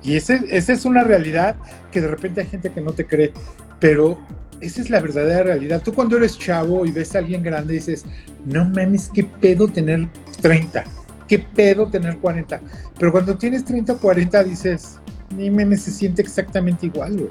Y 0.02 0.16
esa 0.16 0.34
es 0.34 0.84
una 0.84 1.02
realidad 1.02 1.56
que 1.90 2.00
de 2.00 2.08
repente 2.08 2.40
hay 2.40 2.46
gente 2.46 2.70
que 2.70 2.80
no 2.80 2.92
te 2.92 3.06
cree, 3.06 3.32
pero 3.80 4.18
esa 4.60 4.80
es 4.80 4.90
la 4.90 5.00
verdadera 5.00 5.42
realidad. 5.42 5.82
Tú 5.82 5.92
cuando 5.92 6.16
eres 6.16 6.38
chavo 6.38 6.86
y 6.86 6.92
ves 6.92 7.14
a 7.14 7.18
alguien 7.18 7.42
grande 7.42 7.74
dices, 7.74 8.04
no 8.44 8.64
mames, 8.64 9.10
qué 9.12 9.24
pedo 9.24 9.68
tener 9.68 10.08
30, 10.40 10.84
qué 11.26 11.38
pedo 11.38 11.88
tener 11.88 12.18
40. 12.18 12.60
Pero 12.98 13.12
cuando 13.12 13.36
tienes 13.36 13.64
30 13.64 13.94
o 13.94 13.98
40 13.98 14.44
dices, 14.44 14.98
ni 15.34 15.50
me 15.50 15.76
se 15.76 15.90
siente 15.90 16.22
exactamente 16.22 16.86
igual, 16.86 17.16
güey. 17.16 17.30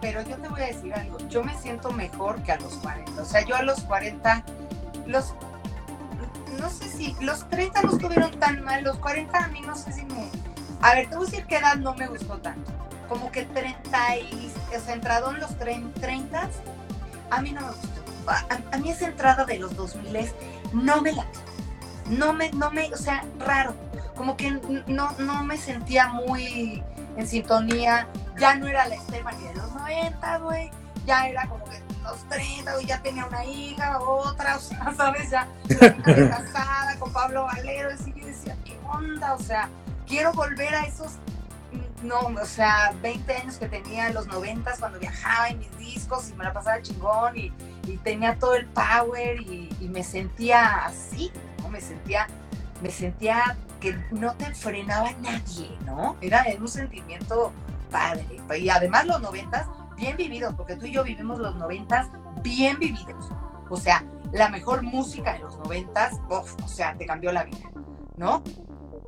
pero 0.00 0.22
yo 0.22 0.36
te 0.36 0.48
voy 0.48 0.60
a 0.60 0.66
decir 0.66 0.94
algo, 0.94 1.15
yo 1.36 1.44
me 1.44 1.54
siento 1.58 1.92
mejor 1.92 2.42
que 2.42 2.52
a 2.52 2.58
los 2.58 2.76
40. 2.76 3.20
O 3.20 3.24
sea, 3.26 3.44
yo 3.44 3.56
a 3.56 3.62
los 3.62 3.82
40, 3.82 4.42
los, 5.04 5.34
no 6.58 6.70
sé 6.70 6.88
si, 6.88 7.14
los 7.20 7.46
30 7.50 7.82
no 7.82 7.92
estuvieron 7.92 8.30
tan 8.40 8.64
mal, 8.64 8.82
los 8.82 8.96
40 8.96 9.44
a 9.44 9.48
mí 9.48 9.60
no 9.60 9.76
sé 9.76 9.92
si 9.92 10.06
me... 10.06 10.30
A 10.80 10.94
ver, 10.94 11.10
te 11.10 11.16
voy 11.16 11.26
a 11.26 11.30
decir 11.30 11.44
qué 11.44 11.58
edad 11.58 11.76
no 11.76 11.94
me 11.94 12.06
gustó 12.06 12.38
tanto. 12.38 12.72
Como 13.06 13.30
que 13.30 13.44
30 13.44 14.16
y, 14.16 14.50
o 14.74 14.80
sea, 14.80 14.94
entrado 14.94 15.30
en 15.30 15.40
los 15.40 15.54
30, 15.58 16.48
a 17.28 17.40
mí 17.42 17.52
no 17.52 17.60
me 17.60 17.66
gustó. 17.66 18.32
A, 18.72 18.78
mí 18.78 18.90
esa 18.90 19.04
entrada 19.04 19.44
de 19.44 19.58
los 19.58 19.76
2000 19.76 20.32
no 20.72 21.02
me 21.02 21.12
la 21.12 21.26
no 22.08 22.32
me, 22.32 22.50
no 22.52 22.70
me, 22.70 22.92
o 22.94 22.96
sea, 22.96 23.24
raro, 23.38 23.74
como 24.14 24.38
que 24.38 24.52
no, 24.86 25.12
no 25.18 25.44
me 25.44 25.58
sentía 25.58 26.08
muy 26.08 26.82
en 27.16 27.26
sintonía, 27.26 28.08
ya 28.38 28.54
no 28.54 28.68
era 28.68 28.88
la 28.88 28.96
Stephanie 28.96 29.48
de 29.48 29.54
los 29.56 29.72
90, 29.74 30.38
güey, 30.38 30.70
ya 31.06 31.28
era 31.28 31.46
como 31.48 31.64
que 31.64 31.80
los 32.02 32.28
30, 32.28 32.74
güey, 32.74 32.86
ya 32.86 33.02
tenía 33.02 33.26
una 33.26 33.44
hija, 33.44 33.98
otra, 34.00 34.56
o 34.58 34.60
sea, 34.60 34.94
¿sabes? 34.96 35.30
Ya 35.30 35.48
casada 36.04 36.96
con 36.98 37.12
Pablo 37.12 37.44
Valero, 37.44 37.90
y 37.92 38.20
yo 38.20 38.26
decía, 38.26 38.56
¿qué 38.64 38.78
onda? 38.86 39.34
O 39.34 39.38
sea, 39.38 39.68
quiero 40.06 40.32
volver 40.32 40.74
a 40.74 40.84
esos, 40.84 41.12
no, 42.02 42.18
o 42.20 42.46
sea, 42.46 42.92
20 43.02 43.34
años 43.34 43.56
que 43.56 43.68
tenía 43.68 44.08
en 44.08 44.14
los 44.14 44.26
90 44.26 44.74
cuando 44.78 44.98
viajaba 44.98 45.48
en 45.48 45.58
mis 45.58 45.78
discos 45.78 46.30
y 46.30 46.34
me 46.34 46.44
la 46.44 46.52
pasaba 46.52 46.80
chingón 46.82 47.36
y, 47.36 47.52
y 47.86 47.96
tenía 47.98 48.36
todo 48.36 48.54
el 48.54 48.66
power 48.66 49.40
y, 49.40 49.74
y 49.80 49.88
me 49.88 50.02
sentía 50.02 50.84
así, 50.84 51.32
¿no? 51.62 51.68
Me 51.68 51.80
sentía, 51.80 52.28
me 52.82 52.90
sentía 52.90 53.56
que 53.80 53.96
no 54.10 54.34
te 54.34 54.54
frenaba 54.54 55.12
nadie, 55.22 55.70
¿no? 55.84 56.16
Era 56.20 56.44
un 56.58 56.68
sentimiento 56.68 57.52
padre. 57.90 58.40
Y 58.58 58.68
además 58.68 59.06
los 59.06 59.20
noventas, 59.20 59.66
bien 59.96 60.16
vividos, 60.16 60.54
porque 60.54 60.76
tú 60.76 60.86
y 60.86 60.92
yo 60.92 61.02
vivimos 61.02 61.38
los 61.38 61.56
noventas 61.56 62.08
bien 62.42 62.78
vividos. 62.78 63.30
O 63.68 63.76
sea, 63.76 64.04
la 64.32 64.48
mejor 64.48 64.82
música 64.82 65.32
de 65.34 65.40
los 65.40 65.58
noventas, 65.58 66.20
o 66.28 66.68
sea, 66.68 66.96
te 66.96 67.06
cambió 67.06 67.32
la 67.32 67.44
vida, 67.44 67.70
¿no? 68.16 68.42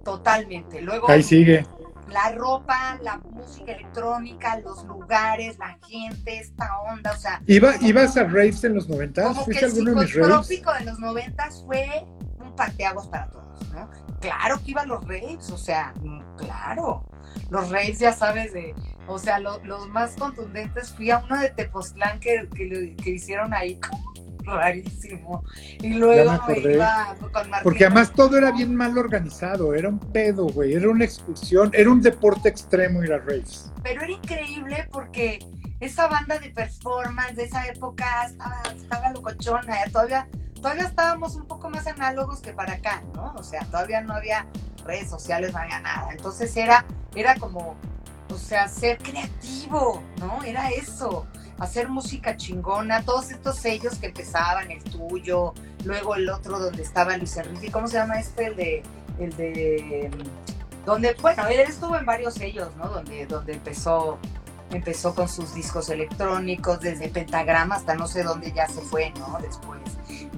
Totalmente. 0.05 0.81
Luego... 0.81 1.09
Ahí 1.09 1.23
sigue. 1.23 1.67
La 2.09 2.33
ropa, 2.33 2.99
la 3.03 3.19
música 3.19 3.73
electrónica, 3.73 4.59
los 4.61 4.83
lugares, 4.85 5.59
la 5.59 5.79
gente, 5.87 6.39
esta 6.39 6.81
onda, 6.81 7.13
o 7.13 7.17
sea... 7.17 7.43
¿Iba, 7.47 7.77
¿Ibas 7.83 8.17
a 8.17 8.25
raves 8.25 8.65
en 8.65 8.77
los 8.77 8.89
noventas? 8.89 9.45
¿Fuiste 9.45 9.67
alguno 9.67 9.91
de 9.91 10.07
mis 10.07 10.15
raves? 10.15 10.51
El 10.51 10.65
de 10.65 10.85
los 10.87 10.99
noventas 10.99 11.63
fue 11.67 12.07
un 12.41 12.57
parteaguas 12.57 13.09
para 13.09 13.29
todos, 13.29 13.47
¿no? 13.73 13.89
claro 14.21 14.61
que 14.65 14.71
iban 14.73 14.89
los 14.89 15.03
raves, 15.05 15.51
o 15.51 15.59
sea, 15.59 15.93
mm, 16.03 16.37
claro. 16.37 17.05
Los 17.51 17.71
raves, 17.71 17.99
ya 17.99 18.13
sabes, 18.13 18.53
de, 18.53 18.75
o 19.07 19.19
sea, 19.19 19.39
los 19.39 19.89
más 19.89 20.15
contundentes, 20.17 20.93
fui 20.93 21.11
a 21.11 21.19
uno 21.19 21.39
de 21.39 21.51
Tepoztlán 21.51 22.21
que, 22.21 22.49
que, 22.55 23.11
hicieron 23.11 23.55
ahí 23.55 23.79
rarísimo. 24.45 25.45
Y 25.81 25.95
luego 25.95 26.37
iba 26.75 27.15
con 27.19 27.51
Martín. 27.51 27.63
Porque 27.63 27.85
además 27.85 28.13
todo 28.13 28.37
era 28.37 28.51
bien 28.51 28.75
mal 28.75 28.97
organizado, 28.97 29.75
era 29.75 29.89
un 29.89 29.99
pedo, 29.99 30.47
güey, 30.47 30.75
era 30.75 30.89
una 30.89 31.05
excursión, 31.05 31.71
era 31.75 31.91
un 31.91 32.01
deporte 32.01 32.49
extremo 32.49 33.03
ir 33.03 33.13
a 33.13 33.19
raves. 33.19 33.71
Pero 33.83 34.03
era 34.03 34.13
increíble 34.13 34.89
porque 34.91 35.39
esa 35.81 36.09
banda 36.09 36.39
de 36.39 36.51
performance 36.51 37.37
de 37.37 37.45
esa 37.45 37.67
época 37.67 38.25
estaba, 38.27 38.63
estaba 38.75 39.11
locochona, 39.13 39.77
todavía 39.93 40.27
todavía 40.61 40.85
estábamos 40.85 41.35
un 41.35 41.47
poco 41.47 41.71
más 41.71 41.87
análogos 41.87 42.41
que 42.41 42.53
para 42.53 42.75
acá, 42.75 43.03
¿no? 43.15 43.35
O 43.37 43.43
sea, 43.43 43.65
todavía 43.67 44.01
no 44.01 44.15
había 44.15 44.47
redes 44.85 45.11
sociales, 45.11 45.53
no 45.53 45.59
había 45.59 45.81
nada. 45.81 46.09
Entonces 46.13 46.57
era, 46.57 46.85
era 47.15 47.37
como, 47.37 47.77
o 48.31 48.37
sea, 48.37 48.69
ser 48.69 48.99
creativo, 48.99 50.03
¿no? 50.19 50.43
Era 50.43 50.71
eso, 50.71 51.27
hacer 51.59 51.89
música 51.89 52.37
chingona, 52.37 53.03
todos 53.03 53.31
estos 53.31 53.57
sellos 53.57 53.99
que 53.99 54.07
empezaban, 54.07 54.71
el 54.71 54.83
tuyo, 54.85 55.55
luego 55.85 56.15
el 56.15 56.29
otro 56.29 56.59
donde 56.59 56.83
estaba 56.83 57.17
Luis 57.17 57.37
Enrique, 57.37 57.71
¿cómo 57.71 57.89
se 57.89 57.95
llama 57.95 58.19
este? 58.21 58.47
El 58.47 58.57
de, 58.57 58.83
el 59.19 59.37
de, 59.37 60.11
donde, 60.85 61.15
bueno, 61.21 61.47
él 61.49 61.61
estuvo 61.61 61.97
en 61.97 62.07
varios 62.07 62.35
sellos, 62.35 62.75
¿no? 62.77 62.89
Donde, 62.89 63.27
donde 63.27 63.55
empezó 63.55 64.19
empezó 64.71 65.15
con 65.15 65.29
sus 65.29 65.55
discos 65.55 65.89
electrónicos, 65.89 66.81
desde 66.81 67.09
Pentagrama 67.09 67.77
hasta 67.77 67.95
no 67.95 68.07
sé 68.07 68.23
dónde 68.23 68.53
ya 68.53 68.67
se 68.69 68.81
fue, 68.81 69.13
¿no? 69.19 69.39
Después, 69.41 69.81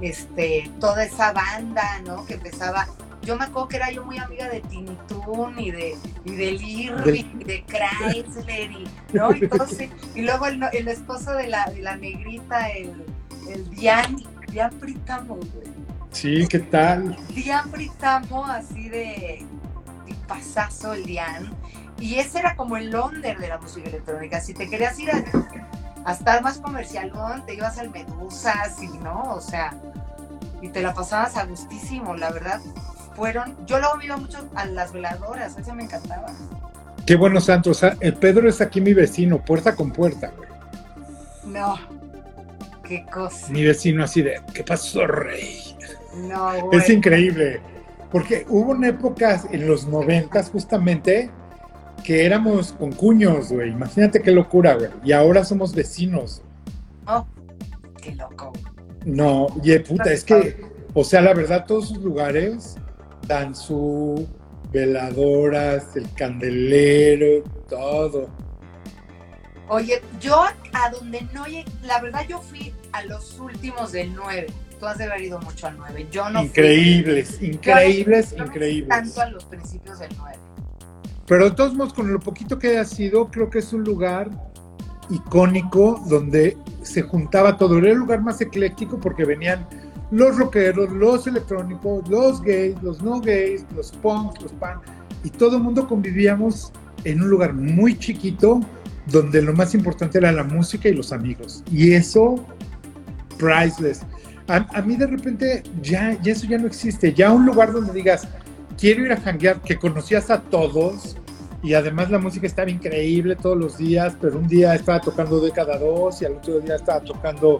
este, 0.00 0.70
toda 0.80 1.04
esa 1.04 1.32
banda, 1.32 2.00
¿no? 2.06 2.24
Que 2.26 2.34
empezaba, 2.34 2.86
yo 3.22 3.36
me 3.36 3.44
acuerdo 3.44 3.68
que 3.68 3.76
era 3.76 3.90
yo 3.90 4.04
muy 4.04 4.18
amiga 4.18 4.48
de 4.48 4.60
Tinitun 4.60 5.58
y 5.58 5.70
de, 5.70 5.96
y 6.24 6.34
de 6.34 6.52
Lirving, 6.52 7.40
y 7.40 7.44
de 7.44 7.64
Chrysler, 7.64 8.70
y, 8.70 8.88
¿no? 9.12 9.32
Y, 9.34 9.48
y 10.14 10.22
luego 10.22 10.46
el, 10.46 10.62
el, 10.72 10.88
esposo 10.88 11.32
de 11.32 11.48
la, 11.48 11.66
de 11.66 11.82
la 11.82 11.96
negrita, 11.96 12.68
el, 12.70 13.04
el 13.48 13.70
Dian, 13.70 14.16
Dian 14.50 14.70
Pritamo, 14.78 15.36
güey. 15.36 15.70
Sí, 16.12 16.46
¿qué 16.48 16.58
tal? 16.58 17.16
Dian 17.28 17.70
Pritamo, 17.70 18.46
así 18.46 18.88
de, 18.88 19.44
de 20.06 20.14
pasazo 20.26 20.94
el 20.94 21.04
Dian 21.04 21.54
y 22.00 22.14
ese 22.14 22.38
era 22.38 22.56
como 22.56 22.78
el 22.78 22.90
Londres 22.90 23.38
de 23.38 23.48
la 23.48 23.58
música 23.58 23.88
electrónica. 23.88 24.40
Si 24.40 24.54
te 24.54 24.68
querías 24.68 24.98
ir 24.98 25.10
a, 25.10 26.12
estar 26.12 26.42
más 26.42 26.58
comercialón, 26.58 27.44
te 27.44 27.54
ibas 27.54 27.78
al 27.78 27.90
Medusas 27.90 28.82
y 28.82 28.88
no, 28.98 29.22
o 29.34 29.40
sea, 29.40 29.74
y 30.60 30.68
te 30.68 30.82
la 30.82 30.94
pasabas 30.94 31.36
a 31.36 31.44
gustísimo, 31.44 32.14
la 32.16 32.30
verdad. 32.30 32.60
Fueron, 33.14 33.56
yo 33.66 33.78
lo 33.78 34.00
iba 34.02 34.16
mucho 34.16 34.48
a 34.54 34.64
las 34.66 34.92
veladoras, 34.92 35.58
eso 35.58 35.74
me 35.74 35.84
encantaba. 35.84 36.32
Qué 37.06 37.16
bueno, 37.16 37.40
Santos. 37.40 37.82
El 38.00 38.14
Pedro 38.14 38.48
es 38.48 38.60
aquí 38.60 38.80
mi 38.80 38.94
vecino, 38.94 39.44
puerta 39.44 39.74
con 39.74 39.90
puerta, 39.90 40.32
güey. 40.36 40.48
No, 41.44 41.76
qué 42.86 43.04
cosa. 43.10 43.48
Mi 43.48 43.64
vecino 43.64 44.04
así 44.04 44.22
de, 44.22 44.40
¿qué 44.54 44.62
pasó, 44.62 45.06
rey? 45.06 45.76
No, 46.14 46.66
güey. 46.66 46.78
Es 46.80 46.88
increíble, 46.88 47.60
porque 48.12 48.46
hubo 48.48 48.72
una 48.72 48.88
época 48.88 49.40
en 49.50 49.66
los 49.66 49.86
noventas 49.86 50.50
justamente 50.50 51.30
que 52.04 52.24
éramos 52.24 52.72
con 52.72 52.92
cuños, 52.92 53.52
güey. 53.52 53.70
Imagínate 53.70 54.22
qué 54.22 54.30
locura, 54.30 54.74
güey. 54.74 54.90
Y 55.04 55.12
ahora 55.12 55.44
somos 55.44 55.74
vecinos. 55.74 56.42
Oh, 57.06 57.26
qué 58.00 58.14
loco. 58.14 58.52
No, 59.04 59.46
y 59.62 59.78
puta, 59.78 60.12
es 60.12 60.24
que, 60.24 60.62
o 60.92 61.04
sea, 61.04 61.20
la 61.22 61.34
verdad, 61.34 61.64
todos 61.66 61.88
sus 61.88 61.98
lugares 61.98 62.76
dan 63.26 63.54
su 63.54 64.28
veladoras, 64.72 65.96
el 65.96 66.12
candelero, 66.14 67.42
todo. 67.68 68.28
Oye, 69.68 70.02
yo 70.20 70.44
a 70.72 70.90
donde 70.90 71.22
no 71.32 71.46
llegué, 71.46 71.64
la 71.82 72.00
verdad 72.00 72.26
yo 72.28 72.40
fui 72.40 72.74
a 72.92 73.04
los 73.04 73.38
últimos 73.38 73.92
del 73.92 74.14
9. 74.14 74.46
Tú 74.78 74.86
has 74.86 74.98
de 74.98 75.04
haber 75.04 75.20
ido 75.22 75.38
mucho 75.40 75.66
al 75.66 75.76
9. 75.76 76.08
Yo 76.10 76.28
no 76.30 76.42
increíbles, 76.42 77.40
increíbles, 77.42 78.32
increíbles. 78.32 78.88
tanto 78.88 79.20
a 79.20 79.30
los 79.30 79.44
principios 79.44 79.98
del 79.98 80.10
9. 80.16 80.38
Pero 81.26 81.50
de 81.50 81.50
todos 81.52 81.74
modos, 81.74 81.92
con 81.92 82.12
lo 82.12 82.18
poquito 82.18 82.58
que 82.58 82.68
haya 82.70 82.84
sido, 82.84 83.30
creo 83.30 83.48
que 83.48 83.60
es 83.60 83.72
un 83.72 83.84
lugar 83.84 84.28
icónico 85.10 86.02
donde 86.08 86.56
se 86.82 87.02
juntaba 87.02 87.56
todo. 87.56 87.78
Era 87.78 87.90
el 87.90 87.98
lugar 87.98 88.22
más 88.22 88.40
ecléctico 88.40 88.98
porque 88.98 89.24
venían 89.24 89.66
los 90.10 90.36
rockeros, 90.36 90.90
los 90.90 91.26
electrónicos, 91.26 92.08
los 92.08 92.42
gays, 92.42 92.80
los 92.82 93.02
no 93.02 93.20
gays, 93.20 93.64
los 93.74 93.92
punks, 93.92 94.42
los 94.42 94.52
pan, 94.52 94.80
y 95.22 95.30
todo 95.30 95.56
el 95.56 95.62
mundo 95.62 95.86
convivíamos 95.86 96.72
en 97.04 97.22
un 97.22 97.30
lugar 97.30 97.54
muy 97.54 97.96
chiquito 97.96 98.60
donde 99.06 99.42
lo 99.42 99.52
más 99.52 99.74
importante 99.74 100.18
era 100.18 100.32
la 100.32 100.44
música 100.44 100.88
y 100.88 100.94
los 100.94 101.12
amigos. 101.12 101.62
Y 101.70 101.92
eso, 101.92 102.44
priceless. 103.38 104.02
A, 104.48 104.82
mí 104.82 104.96
de 104.96 105.06
repente 105.06 105.62
ya, 105.80 106.20
ya 106.22 106.32
eso 106.32 106.46
ya 106.46 106.58
no 106.58 106.66
existe. 106.66 107.12
Ya 107.14 107.30
un 107.30 107.46
lugar 107.46 107.72
donde 107.72 107.92
digas, 107.92 108.26
quiero 108.76 109.04
ir 109.04 109.12
a 109.12 109.20
janguear, 109.20 109.60
que 109.60 109.76
conocías 109.76 110.28
a 110.28 110.40
todos, 110.40 111.16
y 111.62 111.74
además 111.74 112.10
la 112.10 112.18
música 112.18 112.46
estaba 112.46 112.70
increíble 112.70 113.36
todos 113.36 113.56
los 113.56 113.76
días, 113.76 114.16
pero 114.20 114.38
un 114.38 114.48
día 114.48 114.74
estaba 114.74 115.00
tocando 115.00 115.40
Década 115.40 115.78
2 115.78 116.22
y 116.22 116.24
al 116.24 116.36
otro 116.36 116.60
día 116.60 116.76
estaba 116.76 117.00
tocando 117.00 117.58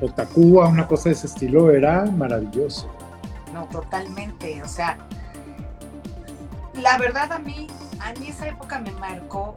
Otakua, 0.00 0.68
una 0.68 0.86
cosa 0.86 1.08
de 1.08 1.14
ese 1.14 1.26
estilo, 1.28 1.70
era 1.70 2.04
maravilloso. 2.04 2.90
No, 3.54 3.64
totalmente, 3.66 4.62
o 4.62 4.68
sea, 4.68 4.98
la 6.74 6.98
verdad 6.98 7.32
a 7.32 7.38
mí, 7.38 7.66
a 8.00 8.12
mí 8.20 8.28
esa 8.28 8.48
época 8.48 8.80
me 8.80 8.92
marcó, 8.92 9.54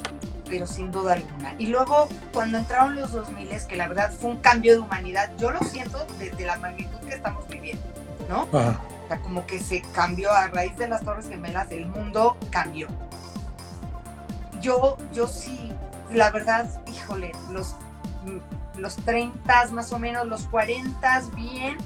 pero 0.50 0.66
sin 0.66 0.90
duda 0.92 1.14
alguna. 1.14 1.54
Y 1.60 1.68
luego 1.68 2.08
cuando 2.34 2.60
entraron 2.60 2.96
los 2.96 3.12
2000, 3.12 3.50
que 3.68 3.76
la 3.76 3.90
verdad 3.90 4.12
fue 4.12 4.32
un 4.32 4.38
cambio 4.38 4.74
de 4.74 4.80
humanidad, 4.80 5.32
yo 5.38 5.52
lo 5.52 5.60
siento 5.60 6.08
desde 6.18 6.46
la 6.46 6.58
magnitud 6.58 6.98
que 7.00 7.16
estamos 7.16 7.46
viviendo, 7.50 7.84
¿no? 8.30 8.44
O 8.44 9.08
sea, 9.10 9.20
como 9.22 9.46
que 9.46 9.60
se 9.60 9.82
cambió 9.94 10.32
a 10.32 10.48
raíz 10.48 10.78
de 10.78 10.88
las 10.88 11.04
Torres 11.04 11.28
Gemelas, 11.28 11.70
el 11.72 11.88
mundo 11.88 12.38
cambió 12.50 12.88
yo, 14.62 14.98
yo 15.14 15.28
sí, 15.28 15.72
la 16.12 16.32
verdad, 16.32 16.70
híjole, 16.88 17.32
los, 17.52 17.76
los 18.78 18.96
30 18.98 19.68
más 19.72 19.92
o 19.92 20.00
menos, 20.00 20.28
los 20.28 20.44
40 20.48 21.22
bien, 21.36 21.78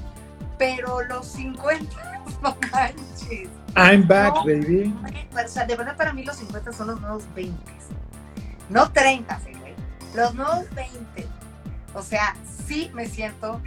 pero 0.58 1.04
los 1.04 1.28
50 1.28 2.22
no 2.42 2.58
manches. 2.72 3.50
I'm 3.76 4.08
back, 4.08 4.34
baby. 4.46 4.94
O 5.34 5.48
sea, 5.48 5.66
de 5.66 5.76
verdad 5.76 5.98
para 5.98 6.14
mí 6.14 6.24
los 6.24 6.38
50 6.38 6.72
son 6.72 6.88
los 6.88 7.02
nuevos 7.02 7.24
20. 7.36 7.56
No 8.70 8.92
30, 8.92 9.40
güey. 9.40 9.76
los 10.14 10.34
nuevos 10.34 10.66
20. 10.74 11.28
O 11.94 12.02
sea, 12.02 12.36
sí 12.68 12.90
me 12.94 13.08
siento 13.08 13.62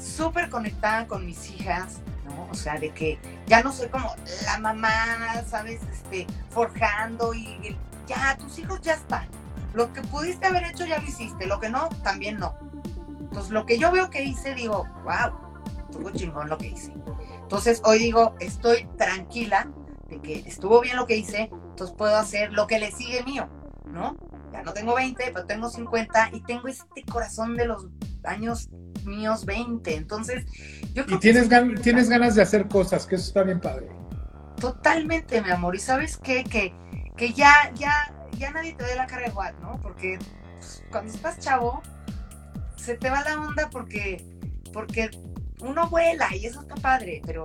súper 0.00 0.48
conectada 0.48 1.06
con 1.06 1.24
mis 1.26 1.50
hijas, 1.50 1.98
¿no? 2.24 2.48
O 2.50 2.54
sea, 2.54 2.78
de 2.78 2.90
que 2.90 3.18
ya 3.46 3.62
no 3.62 3.72
soy 3.72 3.88
como 3.88 4.14
la 4.44 4.58
mamá, 4.58 5.42
¿sabes? 5.48 5.80
Este, 5.90 6.26
forjando 6.50 7.34
y 7.34 7.76
ya, 8.08 8.36
tus 8.38 8.58
hijos 8.58 8.80
ya 8.80 8.94
están. 8.94 9.28
Lo 9.74 9.92
que 9.92 10.00
pudiste 10.02 10.46
haber 10.46 10.64
hecho 10.64 10.86
ya 10.86 10.98
lo 10.98 11.06
hiciste, 11.06 11.46
lo 11.46 11.60
que 11.60 11.68
no, 11.68 11.88
también 12.02 12.38
no. 12.38 12.54
Entonces, 13.20 13.50
lo 13.52 13.66
que 13.66 13.78
yo 13.78 13.92
veo 13.92 14.10
que 14.10 14.24
hice, 14.24 14.54
digo, 14.54 14.86
wow, 15.04 15.32
estuvo 15.88 16.10
chingón 16.10 16.48
lo 16.48 16.58
que 16.58 16.68
hice. 16.68 16.92
Entonces, 17.42 17.80
hoy 17.84 17.98
digo, 17.98 18.34
estoy 18.40 18.88
tranquila 18.96 19.70
de 20.08 20.20
que 20.20 20.38
estuvo 20.40 20.80
bien 20.80 20.96
lo 20.96 21.06
que 21.06 21.16
hice, 21.16 21.50
entonces 21.52 21.94
puedo 21.96 22.16
hacer 22.16 22.52
lo 22.52 22.66
que 22.66 22.78
le 22.78 22.90
sigue 22.90 23.22
mío, 23.24 23.48
¿no? 23.84 24.16
Ya 24.52 24.62
no 24.62 24.72
tengo 24.72 24.94
20, 24.94 25.30
pero 25.32 25.46
tengo 25.46 25.68
50 25.68 26.30
y 26.32 26.40
tengo 26.42 26.68
este 26.68 27.04
corazón 27.10 27.56
de 27.56 27.66
los 27.66 27.86
años 28.24 28.70
míos 29.04 29.44
20. 29.44 29.94
Entonces, 29.94 30.46
yo 30.94 31.04
creo 31.04 31.16
Y 31.16 31.20
tienes, 31.20 31.48
tienes 31.82 32.08
ganas 32.08 32.34
de 32.34 32.42
hacer 32.42 32.68
cosas, 32.68 33.06
que 33.06 33.16
eso 33.16 33.28
está 33.28 33.42
bien 33.42 33.60
padre. 33.60 33.88
Totalmente, 34.60 35.40
mi 35.42 35.50
amor. 35.50 35.76
Y 35.76 35.78
sabes 35.78 36.16
qué? 36.16 36.44
Que, 36.44 36.74
que 37.18 37.32
ya, 37.32 37.70
ya, 37.74 38.10
ya 38.38 38.50
nadie 38.52 38.72
te 38.74 38.84
dé 38.84 38.94
la 38.94 39.06
cara 39.06 39.26
igual, 39.26 39.54
¿no? 39.60 39.78
Porque 39.82 40.18
pues, 40.54 40.82
cuando 40.90 41.12
estás 41.12 41.38
chavo, 41.38 41.82
se 42.76 42.96
te 42.96 43.10
va 43.10 43.22
la 43.24 43.40
onda 43.40 43.68
porque, 43.68 44.24
porque 44.72 45.10
uno 45.60 45.88
vuela 45.90 46.34
y 46.34 46.46
eso 46.46 46.62
está 46.62 46.76
padre, 46.76 47.20
pero 47.26 47.44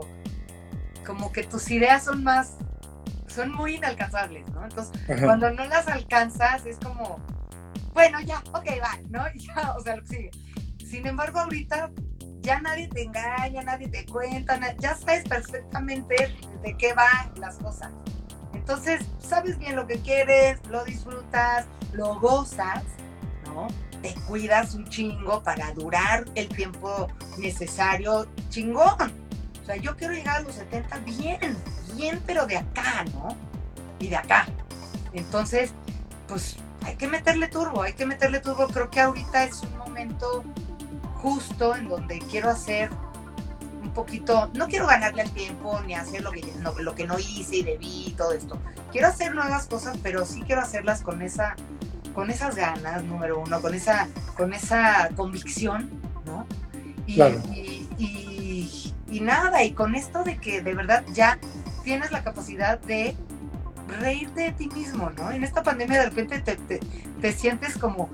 como 1.05 1.31
que 1.31 1.43
tus 1.43 1.69
ideas 1.71 2.05
son 2.05 2.23
más, 2.23 2.53
son 3.27 3.51
muy 3.51 3.75
inalcanzables, 3.75 4.47
¿no? 4.51 4.63
Entonces, 4.63 5.01
cuando 5.21 5.51
no 5.51 5.65
las 5.65 5.87
alcanzas 5.87 6.65
es 6.65 6.77
como, 6.77 7.19
bueno, 7.93 8.21
ya, 8.21 8.41
ok, 8.53 8.67
va, 8.81 8.97
¿no? 9.09 9.23
Ya, 9.35 9.73
o 9.75 9.81
sea, 9.81 9.97
lo 9.97 10.03
que 10.03 10.07
sigue. 10.07 10.31
Sin 10.85 11.07
embargo, 11.07 11.39
ahorita 11.39 11.89
ya 12.41 12.61
nadie 12.61 12.87
te 12.89 13.03
engaña, 13.03 13.63
nadie 13.63 13.87
te 13.87 14.05
cuenta, 14.05 14.59
ya 14.77 14.95
sabes 14.95 15.27
perfectamente 15.27 16.35
de 16.61 16.77
qué 16.77 16.93
van 16.93 17.31
las 17.37 17.57
cosas. 17.57 17.91
Entonces, 18.63 19.01
sabes 19.19 19.59
bien 19.59 19.75
lo 19.75 19.85
que 19.85 19.99
quieres, 19.99 20.57
lo 20.69 20.85
disfrutas, 20.85 21.65
lo 21.91 22.17
gozas, 22.17 22.81
¿no? 23.45 23.67
Te 24.01 24.15
cuidas 24.25 24.73
un 24.73 24.87
chingo 24.87 25.43
para 25.43 25.73
durar 25.73 26.23
el 26.35 26.47
tiempo 26.47 27.09
necesario, 27.37 28.25
chingón. 28.47 29.11
O 29.61 29.65
sea, 29.65 29.75
yo 29.75 29.97
quiero 29.97 30.13
llegar 30.13 30.37
a 30.37 30.39
los 30.43 30.55
70 30.55 30.97
bien, 30.99 31.57
bien, 31.97 32.23
pero 32.25 32.45
de 32.45 32.55
acá, 32.55 33.03
¿no? 33.13 33.35
Y 33.99 34.07
de 34.07 34.15
acá. 34.15 34.47
Entonces, 35.11 35.71
pues 36.29 36.55
hay 36.85 36.95
que 36.95 37.09
meterle 37.09 37.49
turbo, 37.49 37.81
hay 37.81 37.93
que 37.93 38.05
meterle 38.05 38.39
turbo. 38.39 38.67
Creo 38.67 38.89
que 38.89 39.01
ahorita 39.01 39.43
es 39.43 39.61
un 39.61 39.77
momento 39.77 40.45
justo 41.21 41.75
en 41.75 41.89
donde 41.89 42.19
quiero 42.19 42.49
hacer 42.49 42.89
un 43.93 43.95
poquito, 43.95 44.49
no 44.55 44.67
quiero 44.67 44.87
ganarle 44.87 45.21
al 45.21 45.31
tiempo 45.31 45.79
ni 45.85 45.93
hacer 45.93 46.23
lo 46.23 46.31
que 46.31 46.41
no, 46.61 46.73
lo 46.79 46.95
que 46.95 47.05
no 47.05 47.19
hice 47.19 47.57
y 47.57 47.63
debí 47.63 48.07
y 48.07 48.11
todo 48.11 48.33
esto. 48.33 48.59
Quiero 48.91 49.07
hacer 49.07 49.35
nuevas 49.35 49.67
cosas, 49.67 49.97
pero 50.01 50.25
sí 50.25 50.41
quiero 50.41 50.61
hacerlas 50.61 51.01
con 51.01 51.21
esa 51.21 51.55
con 52.13 52.29
esas 52.29 52.55
ganas, 52.55 53.03
número 53.03 53.39
uno, 53.39 53.61
con 53.61 53.73
esa, 53.73 54.07
con 54.37 54.53
esa 54.53 55.09
convicción, 55.15 55.89
¿no? 56.25 56.45
Y, 57.07 57.21
y, 57.97 58.93
y, 59.09 59.19
nada, 59.19 59.63
y 59.63 59.71
con 59.71 59.95
esto 59.95 60.23
de 60.23 60.37
que 60.37 60.61
de 60.61 60.73
verdad 60.73 61.03
ya 61.11 61.37
tienes 61.83 62.11
la 62.11 62.23
capacidad 62.23 62.79
de 62.79 63.15
reírte 63.99 64.41
de 64.41 64.51
ti 64.53 64.69
mismo, 64.69 65.09
¿no? 65.09 65.31
En 65.31 65.43
esta 65.43 65.63
pandemia 65.63 65.99
de 65.99 66.09
repente 66.09 66.39
te, 66.39 66.55
te, 66.55 66.79
te 67.19 67.33
sientes 67.33 67.77
como, 67.77 68.09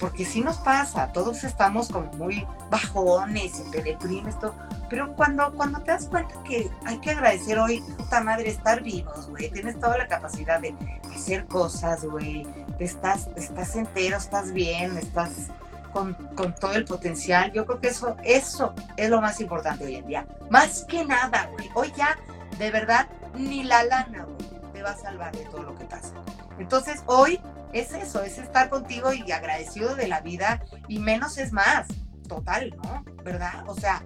porque 0.00 0.24
sí 0.24 0.40
nos 0.40 0.58
pasa, 0.58 1.12
todos 1.12 1.44
estamos 1.44 1.88
como 1.88 2.12
muy 2.14 2.44
bajones 2.70 3.62
y 3.66 3.70
peregrines, 3.70 4.38
todo, 4.38 4.54
pero 4.88 5.14
cuando, 5.14 5.52
cuando 5.54 5.80
te 5.80 5.90
das 5.90 6.06
cuenta 6.06 6.34
que 6.44 6.70
hay 6.84 6.98
que 6.98 7.10
agradecer 7.10 7.58
hoy, 7.58 7.80
puta 7.96 8.20
madre, 8.20 8.48
estar 8.48 8.82
vivos, 8.82 9.28
güey, 9.28 9.50
tienes 9.50 9.78
toda 9.80 9.98
la 9.98 10.06
capacidad 10.06 10.60
de 10.60 10.74
hacer 11.14 11.46
cosas, 11.46 12.04
güey, 12.04 12.46
estás, 12.78 13.28
estás 13.36 13.74
entero, 13.76 14.16
estás 14.16 14.52
bien, 14.52 14.96
estás 14.96 15.48
con, 15.92 16.14
con, 16.34 16.54
todo 16.54 16.74
el 16.74 16.84
potencial, 16.84 17.52
yo 17.52 17.66
creo 17.66 17.80
que 17.80 17.88
eso, 17.88 18.16
eso 18.22 18.74
es 18.96 19.10
lo 19.10 19.20
más 19.20 19.40
importante 19.40 19.84
hoy 19.84 19.96
en 19.96 20.06
día, 20.06 20.26
más 20.50 20.84
que 20.84 21.04
nada, 21.04 21.48
güey, 21.52 21.70
hoy 21.74 21.92
ya, 21.96 22.16
de 22.58 22.70
verdad, 22.70 23.08
ni 23.34 23.64
la 23.64 23.82
lana, 23.84 24.24
güey, 24.24 24.72
te 24.72 24.82
va 24.82 24.90
a 24.90 24.96
salvar 24.96 25.34
de 25.34 25.44
todo 25.46 25.62
lo 25.62 25.74
que 25.74 25.84
pasa. 25.84 26.12
Entonces, 26.58 27.02
hoy 27.06 27.40
es 27.72 27.92
eso, 27.92 28.22
es 28.22 28.38
estar 28.38 28.70
contigo 28.70 29.12
y 29.12 29.30
agradecido 29.30 29.94
de 29.94 30.08
la 30.08 30.20
vida 30.20 30.62
y 30.88 30.98
menos 30.98 31.38
es 31.38 31.52
más, 31.52 31.86
total, 32.26 32.74
¿no? 32.82 33.04
¿Verdad? 33.22 33.64
O 33.66 33.74
sea, 33.74 34.02